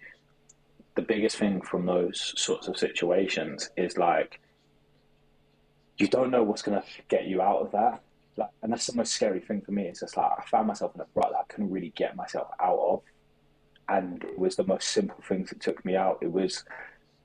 the 0.95 1.01
biggest 1.01 1.37
thing 1.37 1.61
from 1.61 1.85
those 1.85 2.33
sorts 2.37 2.67
of 2.67 2.77
situations 2.77 3.69
is 3.77 3.97
like, 3.97 4.39
you 6.01 6.07
don't 6.07 6.31
know 6.31 6.43
what's 6.43 6.61
going 6.61 6.81
to 6.81 6.87
get 7.07 7.25
you 7.27 7.41
out 7.41 7.61
of 7.61 7.71
that. 7.71 8.01
Like, 8.37 8.49
and 8.61 8.71
that's 8.71 8.87
the 8.87 8.95
most 8.95 9.13
scary 9.13 9.39
thing 9.39 9.61
for 9.61 9.71
me. 9.71 9.83
It's 9.83 9.99
just 9.99 10.17
like, 10.17 10.31
I 10.37 10.43
found 10.45 10.67
myself 10.67 10.95
in 10.95 11.01
a 11.01 11.05
rut 11.15 11.29
that 11.31 11.37
I 11.37 11.43
couldn't 11.47 11.71
really 11.71 11.93
get 11.95 12.15
myself 12.15 12.47
out 12.59 12.79
of. 12.79 13.01
And 13.89 14.23
it 14.23 14.39
was 14.39 14.55
the 14.55 14.65
most 14.65 14.89
simple 14.89 15.21
things 15.27 15.49
that 15.49 15.59
took 15.59 15.83
me 15.83 15.95
out. 15.95 16.19
It 16.21 16.31
was 16.31 16.63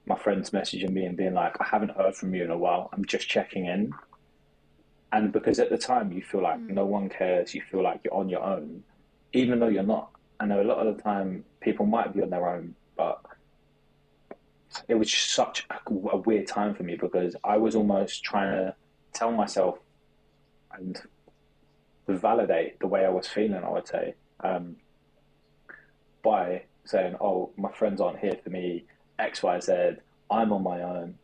my 0.06 0.16
friends 0.16 0.50
messaging 0.50 0.90
me 0.90 1.04
and 1.04 1.16
being 1.16 1.34
like, 1.34 1.60
I 1.60 1.64
haven't 1.64 1.96
heard 1.96 2.14
from 2.14 2.34
you 2.34 2.44
in 2.44 2.50
a 2.50 2.58
while. 2.58 2.90
I'm 2.92 3.04
just 3.04 3.28
checking 3.28 3.66
in. 3.66 3.92
And 5.12 5.32
because 5.32 5.58
at 5.58 5.70
the 5.70 5.78
time 5.78 6.12
you 6.12 6.22
feel 6.22 6.42
like 6.42 6.58
mm. 6.58 6.70
no 6.70 6.84
one 6.84 7.08
cares, 7.08 7.54
you 7.54 7.62
feel 7.70 7.82
like 7.82 8.00
you're 8.04 8.14
on 8.14 8.28
your 8.28 8.42
own, 8.42 8.82
even 9.32 9.60
though 9.60 9.68
you're 9.68 9.82
not. 9.82 10.10
I 10.40 10.46
know 10.46 10.60
a 10.60 10.64
lot 10.64 10.84
of 10.86 10.96
the 10.96 11.02
time 11.02 11.44
people 11.60 11.86
might 11.86 12.12
be 12.14 12.22
on 12.22 12.30
their 12.30 12.48
own, 12.48 12.74
but 12.96 13.24
it 14.88 14.94
was 14.94 15.12
such 15.12 15.66
a, 15.70 15.76
a 16.12 16.16
weird 16.16 16.46
time 16.46 16.74
for 16.74 16.82
me 16.82 16.96
because 16.96 17.36
I 17.44 17.56
was 17.56 17.74
almost 17.74 18.22
trying 18.22 18.52
to 18.52 18.74
tell 19.12 19.32
myself 19.32 19.78
and 20.72 21.00
validate 22.08 22.78
the 22.80 22.86
way 22.86 23.04
I 23.04 23.08
was 23.08 23.26
feeling. 23.26 23.62
I 23.64 23.70
would 23.70 23.88
say 23.88 24.14
um, 24.40 24.76
by 26.22 26.62
saying, 26.84 27.16
"Oh, 27.20 27.50
my 27.56 27.72
friends 27.72 28.00
aren't 28.00 28.18
here 28.18 28.38
for 28.42 28.50
me. 28.50 28.84
X, 29.18 29.42
Y, 29.42 29.60
Z. 29.60 29.72
I'm 30.30 30.52
on 30.52 30.62
my 30.62 30.82
own." 30.82 31.18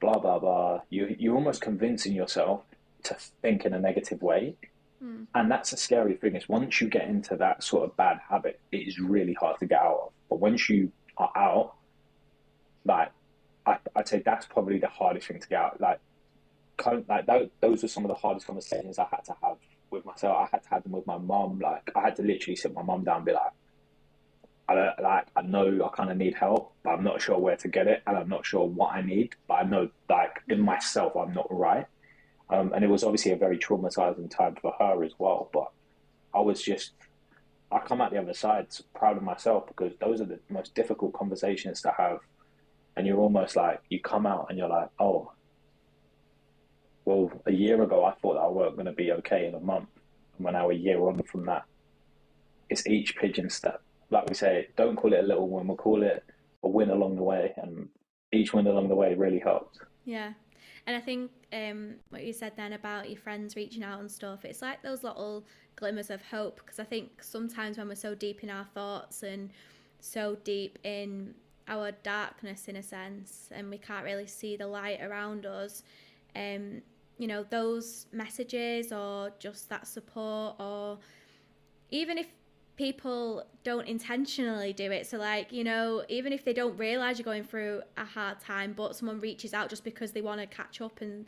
Blah 0.00 0.18
blah 0.18 0.38
blah. 0.38 0.80
You 0.90 1.14
you're 1.18 1.34
almost 1.34 1.60
convincing 1.60 2.12
yourself 2.12 2.62
to 3.04 3.16
think 3.42 3.64
in 3.64 3.74
a 3.74 3.80
negative 3.80 4.22
way. 4.22 4.56
Mm. 5.02 5.26
And 5.34 5.50
that's 5.50 5.72
a 5.72 5.76
scary 5.76 6.14
thing 6.14 6.34
is 6.34 6.48
once 6.48 6.80
you 6.80 6.88
get 6.88 7.08
into 7.08 7.36
that 7.36 7.62
sort 7.62 7.84
of 7.84 7.96
bad 7.96 8.18
habit, 8.28 8.60
it 8.72 8.78
is 8.88 8.98
really 8.98 9.34
hard 9.34 9.58
to 9.60 9.66
get 9.66 9.80
out 9.80 10.00
of. 10.04 10.12
But 10.28 10.40
once 10.40 10.68
you 10.68 10.92
are 11.16 11.30
out, 11.36 11.74
like 12.84 13.10
I, 13.66 13.78
would 13.96 14.08
say 14.08 14.22
that's 14.24 14.46
probably 14.46 14.78
the 14.78 14.88
hardest 14.88 15.28
thing 15.28 15.40
to 15.40 15.48
get 15.48 15.60
out. 15.60 15.80
Like, 15.80 16.00
like 17.08 17.26
that, 17.26 17.50
those 17.60 17.82
were 17.82 17.88
some 17.88 18.04
of 18.04 18.08
the 18.08 18.14
hardest 18.14 18.46
conversations 18.46 18.98
I 18.98 19.06
had 19.10 19.24
to 19.24 19.36
have 19.42 19.56
with 19.90 20.04
myself. 20.04 20.36
I 20.36 20.48
had 20.56 20.62
to 20.64 20.68
have 20.70 20.82
them 20.82 20.92
with 20.92 21.06
my 21.06 21.18
mum. 21.18 21.60
Like, 21.60 21.90
I 21.94 22.00
had 22.00 22.16
to 22.16 22.22
literally 22.22 22.56
sit 22.56 22.74
my 22.74 22.82
mum 22.82 23.04
down 23.04 23.18
and 23.18 23.24
be 23.24 23.32
like, 23.32 23.52
I 24.68 24.74
don't, 24.74 25.02
like 25.02 25.26
I 25.36 25.42
know 25.42 25.84
I 25.84 25.94
kind 25.94 26.10
of 26.10 26.16
need 26.16 26.34
help, 26.34 26.74
but 26.82 26.90
I'm 26.90 27.04
not 27.04 27.20
sure 27.20 27.38
where 27.38 27.56
to 27.56 27.68
get 27.68 27.86
it, 27.86 28.02
and 28.06 28.16
I'm 28.16 28.28
not 28.28 28.46
sure 28.46 28.66
what 28.66 28.94
I 28.94 29.02
need. 29.02 29.34
But 29.46 29.54
I 29.54 29.62
know, 29.64 29.90
like 30.08 30.40
in 30.48 30.60
myself, 30.60 31.14
I'm 31.16 31.34
not 31.34 31.46
right. 31.50 31.86
Um, 32.50 32.72
and 32.74 32.84
it 32.84 32.88
was 32.88 33.04
obviously 33.04 33.32
a 33.32 33.36
very 33.36 33.58
traumatizing 33.58 34.30
time 34.30 34.56
for 34.60 34.74
her 34.78 35.04
as 35.04 35.12
well. 35.18 35.50
But 35.52 35.70
I 36.34 36.40
was 36.40 36.62
just, 36.62 36.92
I 37.70 37.78
come 37.78 38.00
out 38.00 38.10
the 38.10 38.20
other 38.20 38.34
side 38.34 38.68
proud 38.94 39.16
of 39.16 39.22
myself 39.22 39.66
because 39.66 39.92
those 40.00 40.20
are 40.20 40.26
the 40.26 40.40
most 40.48 40.74
difficult 40.74 41.12
conversations 41.12 41.82
to 41.82 41.92
have. 41.96 42.18
And 42.96 43.06
you're 43.06 43.18
almost 43.18 43.56
like, 43.56 43.80
you 43.88 44.00
come 44.00 44.26
out 44.26 44.46
and 44.48 44.58
you're 44.58 44.68
like, 44.68 44.88
oh, 44.98 45.32
well, 47.04 47.30
a 47.46 47.52
year 47.52 47.82
ago 47.82 48.04
I 48.04 48.12
thought 48.14 48.34
that 48.34 48.40
I 48.40 48.48
weren't 48.48 48.76
going 48.76 48.86
to 48.86 48.92
be 48.92 49.12
okay 49.12 49.46
in 49.46 49.54
a 49.54 49.60
month. 49.60 49.88
And 50.36 50.44
we're 50.44 50.52
now 50.52 50.70
a 50.70 50.74
year 50.74 51.00
on 51.00 51.22
from 51.24 51.46
that. 51.46 51.64
It's 52.70 52.86
each 52.86 53.16
pigeon 53.16 53.50
step. 53.50 53.82
Like 54.10 54.28
we 54.28 54.34
say, 54.34 54.68
don't 54.76 54.96
call 54.96 55.12
it 55.12 55.20
a 55.20 55.26
little 55.26 55.48
win, 55.48 55.66
we'll 55.66 55.76
call 55.76 56.02
it 56.02 56.24
a 56.62 56.68
win 56.68 56.90
along 56.90 57.16
the 57.16 57.22
way. 57.22 57.52
And 57.56 57.88
each 58.32 58.52
win 58.52 58.66
along 58.66 58.88
the 58.88 58.94
way 58.94 59.14
really 59.14 59.40
helps. 59.40 59.78
Yeah. 60.04 60.32
And 60.86 60.96
I 60.96 61.00
think 61.00 61.30
um, 61.52 61.94
what 62.10 62.24
you 62.24 62.32
said 62.32 62.52
then 62.56 62.74
about 62.74 63.08
your 63.08 63.18
friends 63.18 63.56
reaching 63.56 63.82
out 63.82 64.00
and 64.00 64.10
stuff, 64.10 64.44
it's 64.44 64.62
like 64.62 64.82
those 64.82 65.02
little 65.02 65.46
glimmers 65.76 66.10
of 66.10 66.22
hope. 66.22 66.56
Because 66.56 66.78
I 66.78 66.84
think 66.84 67.22
sometimes 67.22 67.78
when 67.78 67.88
we're 67.88 67.94
so 67.94 68.14
deep 68.14 68.42
in 68.42 68.50
our 68.50 68.66
thoughts 68.74 69.22
and 69.22 69.50
so 70.00 70.36
deep 70.44 70.78
in 70.84 71.34
our 71.68 71.92
darkness, 72.02 72.68
in 72.68 72.76
a 72.76 72.82
sense, 72.82 73.48
and 73.50 73.70
we 73.70 73.78
can't 73.78 74.04
really 74.04 74.26
see 74.26 74.56
the 74.56 74.66
light 74.66 75.00
around 75.02 75.46
us, 75.46 75.82
um, 76.36 76.82
you 77.18 77.26
know, 77.26 77.44
those 77.50 78.06
messages 78.12 78.92
or 78.92 79.30
just 79.38 79.68
that 79.68 79.86
support, 79.86 80.56
or 80.58 80.98
even 81.90 82.18
if 82.18 82.26
people 82.76 83.44
don't 83.62 83.86
intentionally 83.86 84.72
do 84.72 84.90
it. 84.90 85.06
So, 85.06 85.16
like, 85.18 85.52
you 85.52 85.64
know, 85.64 86.04
even 86.08 86.32
if 86.32 86.44
they 86.44 86.52
don't 86.52 86.76
realize 86.76 87.18
you're 87.18 87.24
going 87.24 87.44
through 87.44 87.82
a 87.96 88.04
hard 88.04 88.40
time, 88.40 88.72
but 88.76 88.96
someone 88.96 89.20
reaches 89.20 89.54
out 89.54 89.70
just 89.70 89.84
because 89.84 90.12
they 90.12 90.22
want 90.22 90.40
to 90.40 90.46
catch 90.46 90.80
up 90.80 91.00
and 91.00 91.24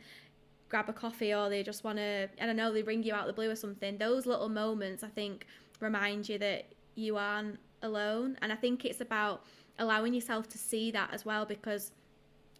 grab 0.69 0.89
a 0.89 0.93
coffee 0.93 1.33
or 1.33 1.49
they 1.49 1.63
just 1.63 1.83
want 1.83 1.97
to, 1.97 2.27
I 2.41 2.45
don't 2.45 2.57
know, 2.57 2.73
they 2.73 2.83
ring 2.83 3.03
you 3.03 3.13
out 3.13 3.27
the 3.27 3.33
blue 3.33 3.49
or 3.49 3.55
something, 3.55 3.97
those 3.97 4.25
little 4.25 4.49
moments, 4.49 5.03
I 5.03 5.07
think, 5.07 5.45
remind 5.79 6.27
you 6.27 6.37
that 6.39 6.65
you 6.95 7.15
aren't 7.15 7.59
alone. 7.81 8.37
And 8.41 8.51
I 8.51 8.55
think 8.55 8.83
it's 8.83 9.01
about 9.01 9.45
allowing 9.79 10.13
yourself 10.13 10.47
to 10.49 10.57
see 10.57 10.91
that 10.91 11.09
as 11.13 11.25
well 11.25 11.45
because 11.45 11.91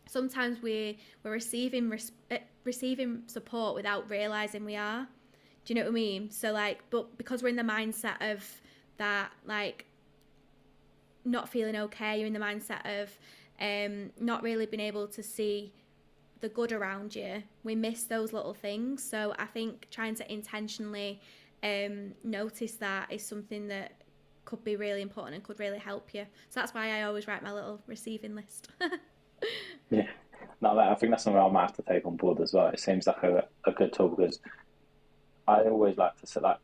sometimes 0.08 0.62
we 0.62 0.98
we're 1.24 1.32
receiving 1.32 1.90
res- 1.90 2.12
eh, 2.32 2.40
receiving 2.64 3.24
support 3.28 3.76
without 3.76 4.10
realizing 4.10 4.64
we 4.64 4.76
are 4.76 5.08
do 5.66 5.74
you 5.74 5.76
know 5.76 5.82
what 5.82 5.90
i 5.90 5.94
mean 5.94 6.30
so 6.32 6.52
like 6.52 6.80
but 6.90 7.18
because 7.18 7.44
we're 7.44 7.50
in 7.50 7.56
the 7.56 7.64
mindset 7.64 8.16
of 8.22 8.62
that 8.98 9.32
like 9.46 9.86
not 11.28 11.50
feeling 11.50 11.76
okay, 11.76 12.18
you're 12.18 12.28
in 12.28 12.34
the 12.34 12.40
mindset 12.40 13.02
of 13.02 13.18
um, 13.60 14.12
not 14.20 14.42
really 14.42 14.66
being 14.66 14.82
able 14.82 15.08
to 15.08 15.22
see 15.22 15.74
the 16.40 16.50
good 16.50 16.72
around 16.72 17.16
you, 17.16 17.44
we 17.64 17.76
miss 17.76 18.04
those 18.04 18.32
little 18.34 18.54
things. 18.54 19.04
So 19.04 19.34
I 19.38 19.46
think 19.46 19.88
trying 19.92 20.16
to 20.16 20.32
intentionally 20.32 21.20
um, 21.64 22.14
notice 22.24 22.74
that 22.74 23.12
is 23.12 23.26
something 23.26 23.68
that 23.68 23.94
could 24.48 24.64
be 24.64 24.78
really 24.78 25.02
important 25.02 25.36
and 25.36 25.44
could 25.44 25.60
really 25.60 25.78
help 25.78 26.14
you. 26.14 26.26
So 26.50 26.62
that's 26.62 26.74
why 26.74 26.98
I 26.98 27.04
always 27.04 27.28
write 27.28 27.44
my 27.44 27.52
little 27.52 27.82
receiving 27.86 28.34
list. 28.34 28.70
yeah, 29.90 30.08
no, 30.62 30.80
I 30.80 30.96
think 30.96 31.12
that's 31.12 31.26
something 31.26 31.40
I 31.40 31.50
might 31.50 31.64
have 31.64 31.76
to 31.76 31.82
take 31.82 32.06
on 32.06 32.16
board 32.16 32.40
as 32.40 32.54
well. 32.54 32.68
It 32.68 32.80
seems 32.80 33.06
like 33.06 33.22
a, 33.24 33.46
a 33.66 33.72
good 33.74 33.92
tool 33.92 34.08
because 34.08 34.40
I 35.50 35.64
always 35.64 35.98
like 35.98 36.16
to 36.22 36.28
say 36.28 36.40
like 36.40 36.60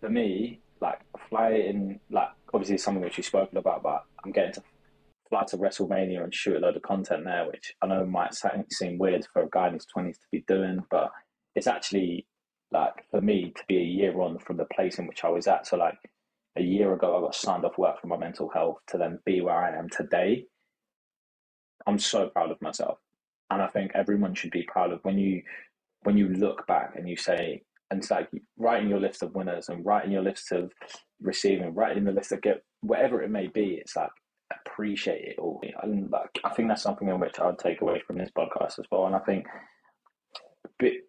for 0.00 0.10
me, 0.10 0.58
like 0.80 0.98
flying, 1.28 2.00
like 2.10 2.30
obviously 2.52 2.78
something 2.78 3.04
which 3.04 3.16
you've 3.16 3.26
spoken 3.26 3.56
about, 3.56 3.84
but 3.84 4.04
I'm 4.24 4.32
getting 4.32 4.54
to 4.54 4.62
fly 5.28 5.44
to 5.44 5.58
WrestleMania 5.58 6.24
and 6.24 6.34
shoot 6.34 6.56
a 6.56 6.58
load 6.58 6.76
of 6.76 6.82
content 6.82 7.24
there, 7.24 7.46
which 7.46 7.76
I 7.80 7.86
know 7.86 8.04
might 8.04 8.34
seem 8.72 8.98
weird 8.98 9.28
for 9.32 9.42
a 9.42 9.48
guy 9.48 9.68
in 9.68 9.74
his 9.74 9.86
20s 9.96 10.14
to 10.14 10.26
be 10.32 10.44
doing, 10.48 10.84
but 10.90 11.12
it's 11.54 11.68
actually 11.68 12.26
like 12.72 13.04
for 13.10 13.20
me 13.20 13.52
to 13.56 13.62
be 13.68 13.78
a 13.78 13.82
year 13.82 14.20
on 14.20 14.38
from 14.38 14.56
the 14.56 14.66
place 14.66 14.98
in 14.98 15.06
which 15.06 15.24
I 15.24 15.28
was 15.28 15.46
at. 15.46 15.66
So, 15.66 15.76
like 15.76 15.98
a 16.56 16.62
year 16.62 16.92
ago, 16.92 17.16
I 17.16 17.20
got 17.20 17.34
signed 17.34 17.64
off 17.64 17.78
work 17.78 18.00
for 18.00 18.06
my 18.06 18.16
mental 18.16 18.48
health 18.48 18.78
to 18.88 18.98
then 18.98 19.18
be 19.24 19.40
where 19.40 19.56
I 19.56 19.76
am 19.76 19.88
today. 19.88 20.46
I'm 21.86 21.98
so 21.98 22.28
proud 22.28 22.50
of 22.50 22.60
myself. 22.60 22.98
And 23.50 23.60
I 23.62 23.66
think 23.68 23.92
everyone 23.94 24.34
should 24.34 24.50
be 24.50 24.62
proud 24.62 24.92
of 24.92 25.00
when 25.02 25.18
you 25.18 25.42
when 26.02 26.16
you 26.16 26.28
look 26.28 26.66
back 26.66 26.94
and 26.96 27.08
you 27.08 27.16
say, 27.16 27.62
and 27.90 28.00
it's 28.00 28.10
like 28.10 28.28
writing 28.56 28.88
your 28.88 29.00
list 29.00 29.22
of 29.22 29.34
winners 29.34 29.68
and 29.68 29.84
writing 29.84 30.12
your 30.12 30.22
list 30.22 30.52
of 30.52 30.72
receiving, 31.20 31.74
writing 31.74 32.04
the 32.04 32.12
list 32.12 32.32
of 32.32 32.40
get 32.40 32.62
whatever 32.80 33.22
it 33.22 33.30
may 33.30 33.48
be. 33.48 33.78
It's 33.80 33.96
like 33.96 34.10
appreciate 34.66 35.24
it 35.24 35.38
all, 35.38 35.60
and 35.82 36.10
like 36.10 36.38
I 36.44 36.50
think 36.50 36.68
that's 36.68 36.82
something 36.82 37.08
in 37.08 37.20
which 37.20 37.38
I 37.38 37.46
would 37.46 37.58
take 37.58 37.80
away 37.80 38.02
from 38.06 38.18
this 38.18 38.30
podcast 38.36 38.78
as 38.78 38.86
well. 38.90 39.06
And 39.06 39.16
I 39.16 39.20
think, 39.20 39.46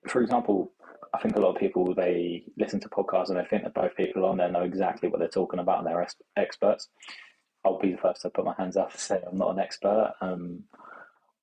for 0.08 0.22
example, 0.22 0.74
I 1.14 1.20
think 1.20 1.36
a 1.36 1.40
lot 1.40 1.54
of 1.54 1.60
people 1.60 1.94
they 1.94 2.44
listen 2.58 2.80
to 2.82 2.90
podcasts 2.90 3.30
and 3.30 3.38
they 3.38 3.46
think 3.46 3.64
that 3.64 3.74
both 3.74 3.96
people 3.96 4.26
on 4.26 4.38
there 4.38 4.52
know 4.52 4.64
exactly 4.64 5.10
what 5.10 5.20
they're 5.20 5.28
talking 5.28 5.60
about 5.60 5.80
and 5.80 5.88
they're 5.88 6.08
experts. 6.38 6.88
I'll 7.66 7.80
be 7.80 7.92
the 7.92 7.98
first 7.98 8.22
to 8.22 8.30
put 8.30 8.46
my 8.46 8.56
hands 8.58 8.78
up 8.78 8.92
and 8.92 9.00
say 9.00 9.22
I'm 9.30 9.38
not 9.38 9.52
an 9.52 9.60
expert, 9.60 10.14
um, 10.22 10.64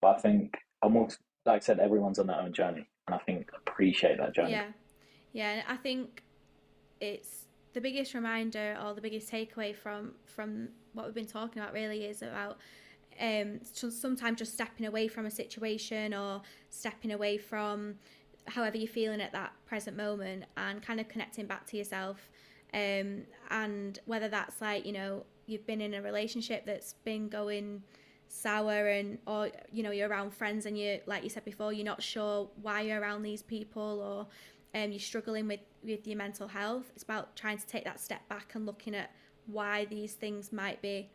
but 0.01 0.16
I 0.16 0.21
think 0.21 0.57
I'm 0.83 0.95
like 0.95 1.16
I 1.47 1.59
said, 1.59 1.79
everyone's 1.79 2.19
on 2.19 2.27
their 2.27 2.41
own 2.41 2.53
journey, 2.53 2.89
and 3.07 3.14
I 3.14 3.19
think 3.19 3.51
appreciate 3.55 4.19
that 4.19 4.35
journey. 4.35 4.53
Yeah. 4.53 4.69
Yeah, 5.33 5.62
I 5.69 5.77
think 5.77 6.23
it's 7.01 7.45
the 7.75 7.81
biggest 7.81 8.14
reminder 8.14 8.77
or 8.85 8.95
the 8.95 9.01
biggest 9.01 9.31
takeaway 9.31 9.75
from 9.75 10.12
from 10.25 10.69
what 10.95 11.07
we've 11.07 11.14
been 11.14 11.27
talking 11.27 11.62
about 11.62 11.73
really 11.73 12.05
is 12.05 12.23
about 12.23 12.59
um, 13.21 13.61
sometimes 13.62 14.39
just 14.39 14.55
stepping 14.55 14.87
away 14.87 15.09
from 15.09 15.27
a 15.27 15.31
situation 15.31 16.14
or 16.14 16.43
stepping 16.71 17.12
away 17.12 17.37
from 17.39 17.97
however 18.49 18.76
you're 18.76 18.88
feeling 18.88 19.20
at 19.20 19.32
that 19.32 19.53
present 19.66 19.96
moment 19.96 20.44
and 20.57 20.82
kind 20.82 21.01
of 21.01 21.09
connecting 21.09 21.46
back 21.46 21.66
to 21.66 21.76
yourself 21.76 22.30
um, 22.74 23.22
and 23.51 24.01
whether 24.07 24.28
that's 24.28 24.61
like 24.61 24.84
you 24.84 24.92
know 24.92 25.24
you've 25.46 25.66
been 25.66 25.80
in 25.80 25.94
a 25.94 26.03
relationship 26.03 26.66
that's 26.66 26.94
been 27.05 27.28
going 27.28 27.82
sour 28.30 28.88
and 28.88 29.18
or 29.26 29.51
you 29.72 29.82
know 29.82 29.90
you're 29.90 30.09
around 30.09 30.34
friends 30.34 30.66
and 30.66 30.78
you 30.78 31.01
like 31.07 31.24
you 31.24 31.30
said 31.30 31.44
before 31.44 31.72
you're 31.72 31.84
not 31.84 32.03
sure 32.03 32.49
why 32.61 32.82
you're 32.82 33.01
around 33.01 33.22
these 33.22 33.42
people 33.42 33.82
or 33.82 34.26
um, 34.74 34.90
you're 34.90 35.01
struggling 35.01 35.49
with, 35.49 35.61
with 35.82 36.07
your 36.07 36.16
mental 36.16 36.49
health, 36.49 36.90
it's 36.94 37.03
about 37.03 37.36
trying 37.36 37.59
to 37.59 37.66
take 37.66 37.84
that 37.84 38.01
step 38.01 38.28
back 38.28 38.55
and 38.55 38.66
looking 38.66 38.94
at 38.94 39.11
why 39.46 39.86
these 39.86 40.12
things 40.12 40.53
might 40.53 40.82
be 40.82 41.11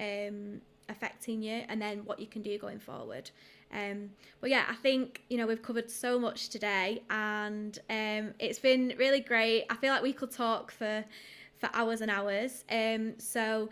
um, 0.00 0.60
affecting 0.88 1.42
you 1.42 1.62
and 1.68 1.80
then 1.80 2.04
what 2.04 2.18
you 2.18 2.26
can 2.26 2.42
do 2.42 2.58
going 2.58 2.78
forward. 2.78 3.30
Um, 3.72 4.10
but 4.40 4.50
yeah, 4.50 4.64
I 4.68 4.74
think 4.74 5.22
you 5.28 5.36
know 5.36 5.46
we've 5.46 5.62
covered 5.62 5.90
so 5.90 6.18
much 6.18 6.48
today, 6.48 7.02
and 7.10 7.76
um, 7.90 8.34
it's 8.38 8.58
been 8.58 8.94
really 8.98 9.20
great. 9.20 9.64
I 9.68 9.76
feel 9.76 9.92
like 9.92 10.02
we 10.02 10.12
could 10.12 10.30
talk 10.30 10.70
for 10.70 11.04
for 11.58 11.70
hours 11.72 12.00
and 12.00 12.10
hours. 12.10 12.64
Um, 12.70 13.14
so 13.18 13.68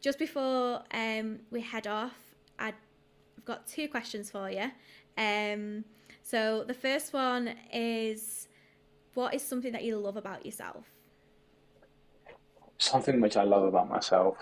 just 0.00 0.18
before 0.18 0.82
um, 0.92 1.40
we 1.50 1.60
head 1.60 1.86
off, 1.86 2.14
i 2.58 2.66
have 2.66 2.74
got 3.44 3.66
two 3.66 3.88
questions 3.88 4.30
for 4.30 4.50
you. 4.50 4.70
Um, 5.16 5.84
so 6.22 6.64
the 6.64 6.74
first 6.74 7.12
one 7.12 7.54
is 7.72 8.48
what 9.14 9.32
is 9.32 9.42
something 9.42 9.72
that 9.72 9.84
you 9.84 9.96
love 9.96 10.16
about 10.16 10.44
yourself? 10.44 10.84
Something 12.78 13.20
which 13.20 13.36
I 13.36 13.44
love 13.44 13.62
about 13.62 13.88
myself 13.88 14.36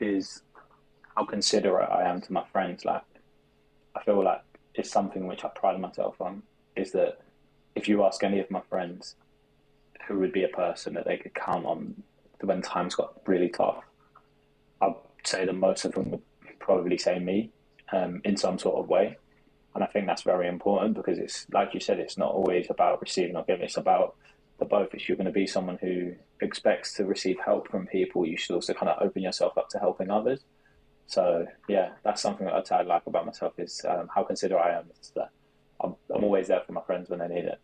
is 0.00 0.42
how 1.16 1.24
considerate 1.24 1.90
I 1.90 2.08
am 2.08 2.20
to 2.22 2.32
my 2.32 2.44
friends. 2.52 2.84
Like, 2.84 3.02
I 3.94 4.02
feel 4.02 4.22
like 4.22 4.42
it's 4.74 4.90
something 4.90 5.26
which 5.26 5.44
I 5.44 5.48
pride 5.48 5.80
myself 5.80 6.20
on. 6.20 6.42
Is 6.76 6.92
that 6.92 7.18
if 7.74 7.88
you 7.88 8.04
ask 8.04 8.22
any 8.22 8.40
of 8.40 8.50
my 8.50 8.60
friends 8.68 9.14
who 10.08 10.18
would 10.18 10.32
be 10.32 10.44
a 10.44 10.48
person 10.48 10.94
that 10.94 11.04
they 11.04 11.16
could 11.16 11.34
count 11.34 11.64
on 11.64 12.02
when 12.40 12.62
times 12.62 12.94
got 12.94 13.20
really 13.26 13.48
tough, 13.48 13.84
I'd 14.80 14.94
say 15.24 15.46
that 15.46 15.54
most 15.54 15.84
of 15.84 15.92
them 15.92 16.10
would 16.10 16.22
probably 16.58 16.98
say 16.98 17.18
me 17.18 17.50
um, 17.92 18.20
in 18.24 18.36
some 18.36 18.58
sort 18.58 18.76
of 18.76 18.88
way. 18.88 19.16
And 19.74 19.82
I 19.82 19.86
think 19.88 20.06
that's 20.06 20.22
very 20.22 20.46
important 20.46 20.94
because 20.94 21.18
it's 21.18 21.46
like 21.52 21.74
you 21.74 21.80
said, 21.80 21.98
it's 21.98 22.18
not 22.18 22.30
always 22.32 22.68
about 22.70 23.00
receiving 23.00 23.36
or 23.36 23.44
giving. 23.44 23.64
It's 23.64 23.76
about 23.76 24.16
the 24.58 24.64
both. 24.64 24.94
If 24.94 25.08
you're 25.08 25.16
going 25.16 25.26
to 25.26 25.32
be 25.32 25.46
someone 25.46 25.78
who 25.80 26.14
expects 26.40 26.94
to 26.94 27.04
receive 27.04 27.38
help 27.44 27.68
from 27.70 27.86
people, 27.86 28.26
you 28.26 28.36
should 28.36 28.54
also 28.54 28.72
kind 28.72 28.88
of 28.88 29.02
open 29.02 29.22
yourself 29.22 29.58
up 29.58 29.68
to 29.70 29.78
helping 29.78 30.10
others. 30.10 30.40
So 31.06 31.46
yeah, 31.68 31.90
that's 32.02 32.22
something 32.22 32.46
that 32.46 32.72
I 32.72 32.82
like 32.82 33.02
about 33.06 33.26
myself 33.26 33.54
is 33.58 33.84
um, 33.88 34.08
how 34.14 34.24
considerate 34.24 34.62
I 34.64 34.78
am. 34.78 34.84
That 35.14 35.30
I'm, 35.80 35.94
I'm 36.14 36.24
always 36.24 36.48
there 36.48 36.62
for 36.66 36.72
my 36.72 36.82
friends 36.82 37.10
when 37.10 37.18
they 37.18 37.28
need 37.28 37.44
it. 37.44 37.60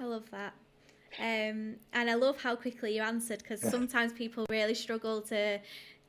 I 0.00 0.04
love 0.04 0.30
that. 0.30 0.54
Um, 1.18 1.76
and 1.92 2.10
I 2.10 2.14
love 2.14 2.40
how 2.40 2.56
quickly 2.56 2.96
you 2.96 3.02
answered 3.02 3.38
because 3.38 3.62
sometimes 3.62 4.12
people 4.12 4.44
really 4.50 4.74
struggle 4.74 5.22
to 5.22 5.60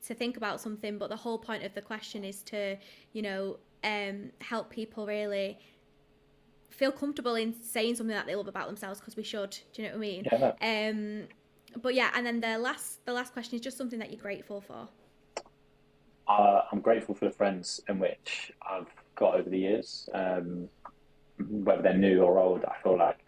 to 0.06 0.14
think 0.14 0.36
about 0.36 0.60
something, 0.60 0.96
but 0.98 1.08
the 1.08 1.16
whole 1.16 1.38
point 1.38 1.64
of 1.64 1.74
the 1.74 1.82
question 1.82 2.24
is 2.24 2.42
to, 2.44 2.76
you 3.12 3.22
know, 3.22 3.58
um, 3.82 4.30
help 4.40 4.70
people 4.70 5.06
really 5.06 5.58
feel 6.70 6.92
comfortable 6.92 7.34
in 7.34 7.52
saying 7.62 7.96
something 7.96 8.14
that 8.14 8.26
they 8.26 8.36
love 8.36 8.46
about 8.46 8.66
themselves 8.66 9.00
because 9.00 9.16
we 9.16 9.22
should. 9.22 9.56
Do 9.72 9.82
you 9.82 9.88
know 9.88 9.94
what 9.94 9.98
I 9.98 10.00
mean? 10.00 10.26
Yeah. 10.30 10.88
Um, 10.90 11.28
but 11.82 11.94
yeah, 11.94 12.10
and 12.14 12.24
then 12.24 12.40
the 12.40 12.58
last 12.58 13.04
the 13.04 13.12
last 13.12 13.32
question 13.32 13.56
is 13.56 13.60
just 13.60 13.76
something 13.76 13.98
that 13.98 14.10
you're 14.10 14.20
grateful 14.20 14.60
for. 14.60 14.88
Uh, 16.28 16.62
I'm 16.70 16.80
grateful 16.80 17.14
for 17.14 17.24
the 17.24 17.30
friends 17.30 17.80
in 17.88 17.98
which 17.98 18.52
I've 18.68 18.88
got 19.16 19.34
over 19.34 19.48
the 19.48 19.58
years, 19.58 20.08
um, 20.12 20.68
whether 21.38 21.82
they're 21.82 21.96
new 21.96 22.22
or 22.22 22.38
old. 22.38 22.64
I 22.64 22.74
feel 22.82 22.98
like 22.98 23.18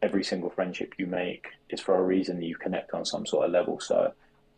every 0.00 0.24
single 0.24 0.50
friendship 0.50 0.94
you 0.98 1.06
make 1.06 1.46
is 1.68 1.80
for 1.80 1.96
a 1.96 2.02
reason. 2.02 2.40
You 2.40 2.56
connect 2.56 2.92
on 2.94 3.04
some 3.04 3.26
sort 3.26 3.46
of 3.46 3.52
level. 3.52 3.78
So 3.78 4.12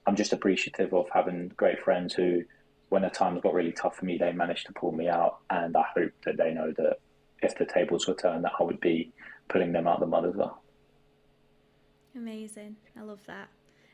I'm 0.06 0.14
just 0.14 0.32
appreciative 0.32 0.94
of 0.94 1.08
having 1.12 1.48
great 1.56 1.82
friends 1.82 2.14
who, 2.14 2.44
when 2.88 3.02
the 3.02 3.10
times 3.10 3.40
got 3.42 3.54
really 3.54 3.72
tough 3.72 3.96
for 3.96 4.04
me, 4.04 4.16
they 4.16 4.32
managed 4.32 4.66
to 4.66 4.72
pull 4.72 4.92
me 4.92 5.08
out. 5.08 5.38
And 5.50 5.76
I 5.76 5.84
hope 5.94 6.12
that 6.24 6.36
they 6.36 6.52
know 6.52 6.72
that 6.76 6.98
if 7.42 7.58
the 7.58 7.66
tables 7.66 8.06
were 8.06 8.14
turned, 8.14 8.44
that 8.44 8.52
I 8.60 8.62
would 8.62 8.80
be 8.80 9.12
pulling 9.48 9.72
them 9.72 9.88
out 9.88 10.00
the 10.00 10.06
mud 10.06 10.24
as 10.24 10.36
well. 10.36 10.62
Amazing. 12.14 12.76
I 12.98 13.02
love 13.02 13.20
that. 13.26 13.48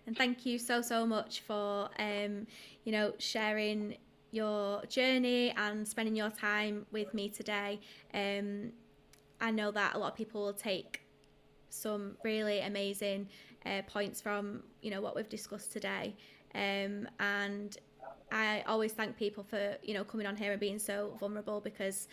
And 0.06 0.16
thank 0.16 0.44
you 0.44 0.58
so, 0.58 0.82
so 0.82 1.06
much 1.06 1.40
for, 1.40 1.88
um, 1.98 2.46
you 2.84 2.92
know, 2.92 3.12
sharing 3.18 3.96
your 4.32 4.84
journey 4.86 5.50
and 5.56 5.86
spending 5.86 6.16
your 6.16 6.30
time 6.30 6.86
with 6.90 7.14
me 7.14 7.28
today. 7.28 7.78
Um, 8.12 8.72
I 9.40 9.50
know 9.50 9.70
that 9.70 9.94
a 9.94 9.98
lot 9.98 10.12
of 10.12 10.16
people 10.16 10.42
will 10.42 10.52
take 10.52 11.02
some 11.68 12.16
really 12.22 12.60
amazing 12.60 13.28
uh, 13.64 13.82
points 13.86 14.20
from 14.20 14.62
you 14.82 14.90
know 14.90 15.00
what 15.00 15.16
we've 15.16 15.28
discussed 15.28 15.72
today, 15.72 16.14
um, 16.54 17.08
and 17.20 17.76
I 18.30 18.62
always 18.66 18.92
thank 18.92 19.16
people 19.16 19.44
for 19.44 19.76
you 19.82 19.94
know 19.94 20.04
coming 20.04 20.26
on 20.26 20.36
here 20.36 20.52
and 20.52 20.60
being 20.60 20.78
so 20.78 21.16
vulnerable 21.18 21.60
because 21.60 22.08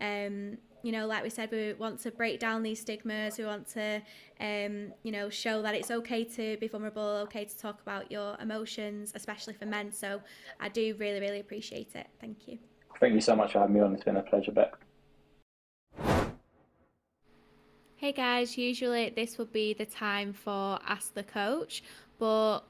um, 0.00 0.58
you 0.84 0.92
know, 0.92 1.06
like 1.06 1.22
we 1.22 1.30
said, 1.30 1.50
we 1.50 1.72
want 1.72 1.98
to 2.00 2.10
break 2.10 2.38
down 2.38 2.62
these 2.62 2.78
stigmas. 2.78 3.38
We 3.38 3.46
want 3.46 3.66
to, 3.68 4.02
um, 4.38 4.92
you 5.02 5.12
know, 5.12 5.30
show 5.30 5.62
that 5.62 5.74
it's 5.74 5.90
okay 5.90 6.24
to 6.24 6.58
be 6.58 6.68
vulnerable, 6.68 7.22
okay 7.22 7.46
to 7.46 7.58
talk 7.58 7.80
about 7.80 8.12
your 8.12 8.36
emotions, 8.38 9.10
especially 9.14 9.54
for 9.54 9.64
men. 9.64 9.90
So 9.92 10.20
I 10.60 10.68
do 10.68 10.94
really, 10.98 11.20
really 11.20 11.40
appreciate 11.40 11.92
it. 11.94 12.06
Thank 12.20 12.46
you. 12.46 12.58
Thank 13.00 13.14
you 13.14 13.22
so 13.22 13.34
much 13.34 13.52
for 13.52 13.60
having 13.60 13.74
me 13.74 13.80
on. 13.80 13.94
It's 13.94 14.04
been 14.04 14.18
a 14.18 14.22
pleasure, 14.22 14.52
Bec. 14.52 14.74
Hey 17.96 18.12
guys, 18.12 18.58
usually 18.58 19.08
this 19.08 19.38
would 19.38 19.54
be 19.54 19.72
the 19.72 19.86
time 19.86 20.34
for 20.34 20.78
Ask 20.86 21.14
the 21.14 21.22
Coach, 21.22 21.82
but 22.18 22.60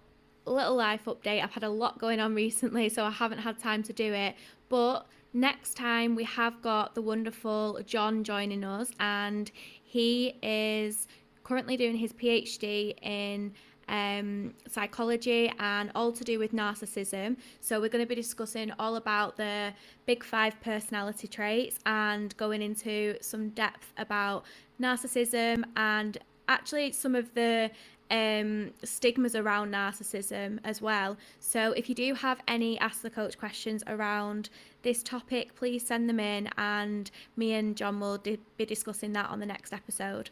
little 0.47 0.77
life 0.77 1.07
update. 1.07 1.43
I've 1.43 1.51
had 1.51 1.65
a 1.65 1.69
lot 1.69 1.99
going 1.99 2.21
on 2.21 2.33
recently, 2.37 2.89
so 2.91 3.05
I 3.05 3.11
haven't 3.11 3.39
had 3.39 3.59
time 3.59 3.83
to 3.83 3.93
do 3.93 4.13
it. 4.13 4.37
But 4.69 5.09
next 5.35 5.75
time 5.75 6.15
we 6.15 6.25
have 6.25 6.63
got 6.63 6.95
the 6.95 7.03
wonderful 7.03 7.81
John 7.85 8.25
joining 8.25 8.65
us, 8.65 8.91
and 9.01 9.51
he 9.83 10.37
is 10.43 11.07
currently 11.43 11.77
doing 11.77 11.97
his 11.97 12.13
PhD 12.13 12.95
in 13.03 13.53
um, 13.89 14.55
psychology 14.67 15.53
and 15.59 15.91
all 15.95 16.13
to 16.13 16.25
do 16.25 16.39
with 16.39 16.53
narcissism. 16.53 17.37
So, 17.61 17.81
we're 17.81 17.91
going 17.91 18.05
to 18.05 18.09
be 18.09 18.15
discussing 18.15 18.73
all 18.79 18.97
about 18.97 19.37
the 19.37 19.73
big 20.07 20.25
five 20.25 20.59
personality 20.61 21.29
traits 21.29 21.79
and 21.85 22.35
going 22.37 22.63
into 22.63 23.17
some 23.21 23.51
depth 23.51 23.93
about 23.99 24.45
narcissism 24.81 25.65
and 25.77 26.19
actually 26.49 26.93
some 26.93 27.15
of 27.15 27.33
the 27.35 27.71
um, 28.11 28.71
stigmas 28.85 29.35
around 29.35 29.73
narcissism 29.73 30.59
as 30.65 30.81
well. 30.81 31.17
So, 31.41 31.73
if 31.73 31.89
you 31.89 31.95
do 31.95 32.15
have 32.15 32.41
any 32.49 32.79
Ask 32.79 33.03
the 33.03 33.11
Coach 33.11 33.39
questions 33.39 33.83
around 33.87 34.49
this 34.85 35.03
topic, 35.03 35.57
please 35.57 35.85
send 35.85 36.09
them 36.09 36.21
in, 36.21 36.49
and 36.57 37.11
me 37.37 37.55
and 37.55 37.77
John 37.77 37.99
will 37.99 38.19
di- 38.19 38.39
be 38.57 38.65
discussing 38.65 39.13
that 39.15 39.29
on 39.29 39.41
the 39.41 39.47
next 39.47 39.73
episode. 39.73 40.31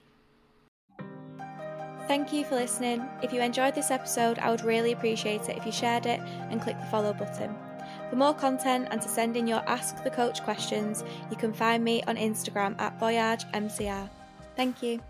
Thank 2.07 2.32
you 2.32 2.44
for 2.44 2.55
listening. 2.55 3.03
If 3.22 3.32
you 3.32 3.40
enjoyed 3.40 3.74
this 3.74 3.90
episode, 3.90 4.38
I 4.38 4.50
would 4.50 4.64
really 4.64 4.92
appreciate 4.92 5.48
it 5.48 5.57
if 5.57 5.66
you 5.66 5.72
shared 5.72 6.07
it 6.07 6.20
and 6.20 6.61
click 6.61 6.78
the 6.78 6.86
follow 6.86 7.12
button. 7.12 7.55
For 8.11 8.16
more 8.16 8.34
content 8.34 8.88
and 8.90 9.00
to 9.00 9.09
send 9.09 9.36
in 9.36 9.46
your 9.46 9.62
Ask 9.68 10.05
the 10.05 10.11
Coach 10.11 10.42
questions, 10.42 11.03
you 11.30 11.36
can 11.36 11.53
find 11.53 11.82
me 11.82 12.03
on 12.05 12.16
Instagram 12.16 12.78
at 12.80 12.98
VoyageMCR. 13.00 14.09
Thank 14.57 14.82
you. 14.82 15.00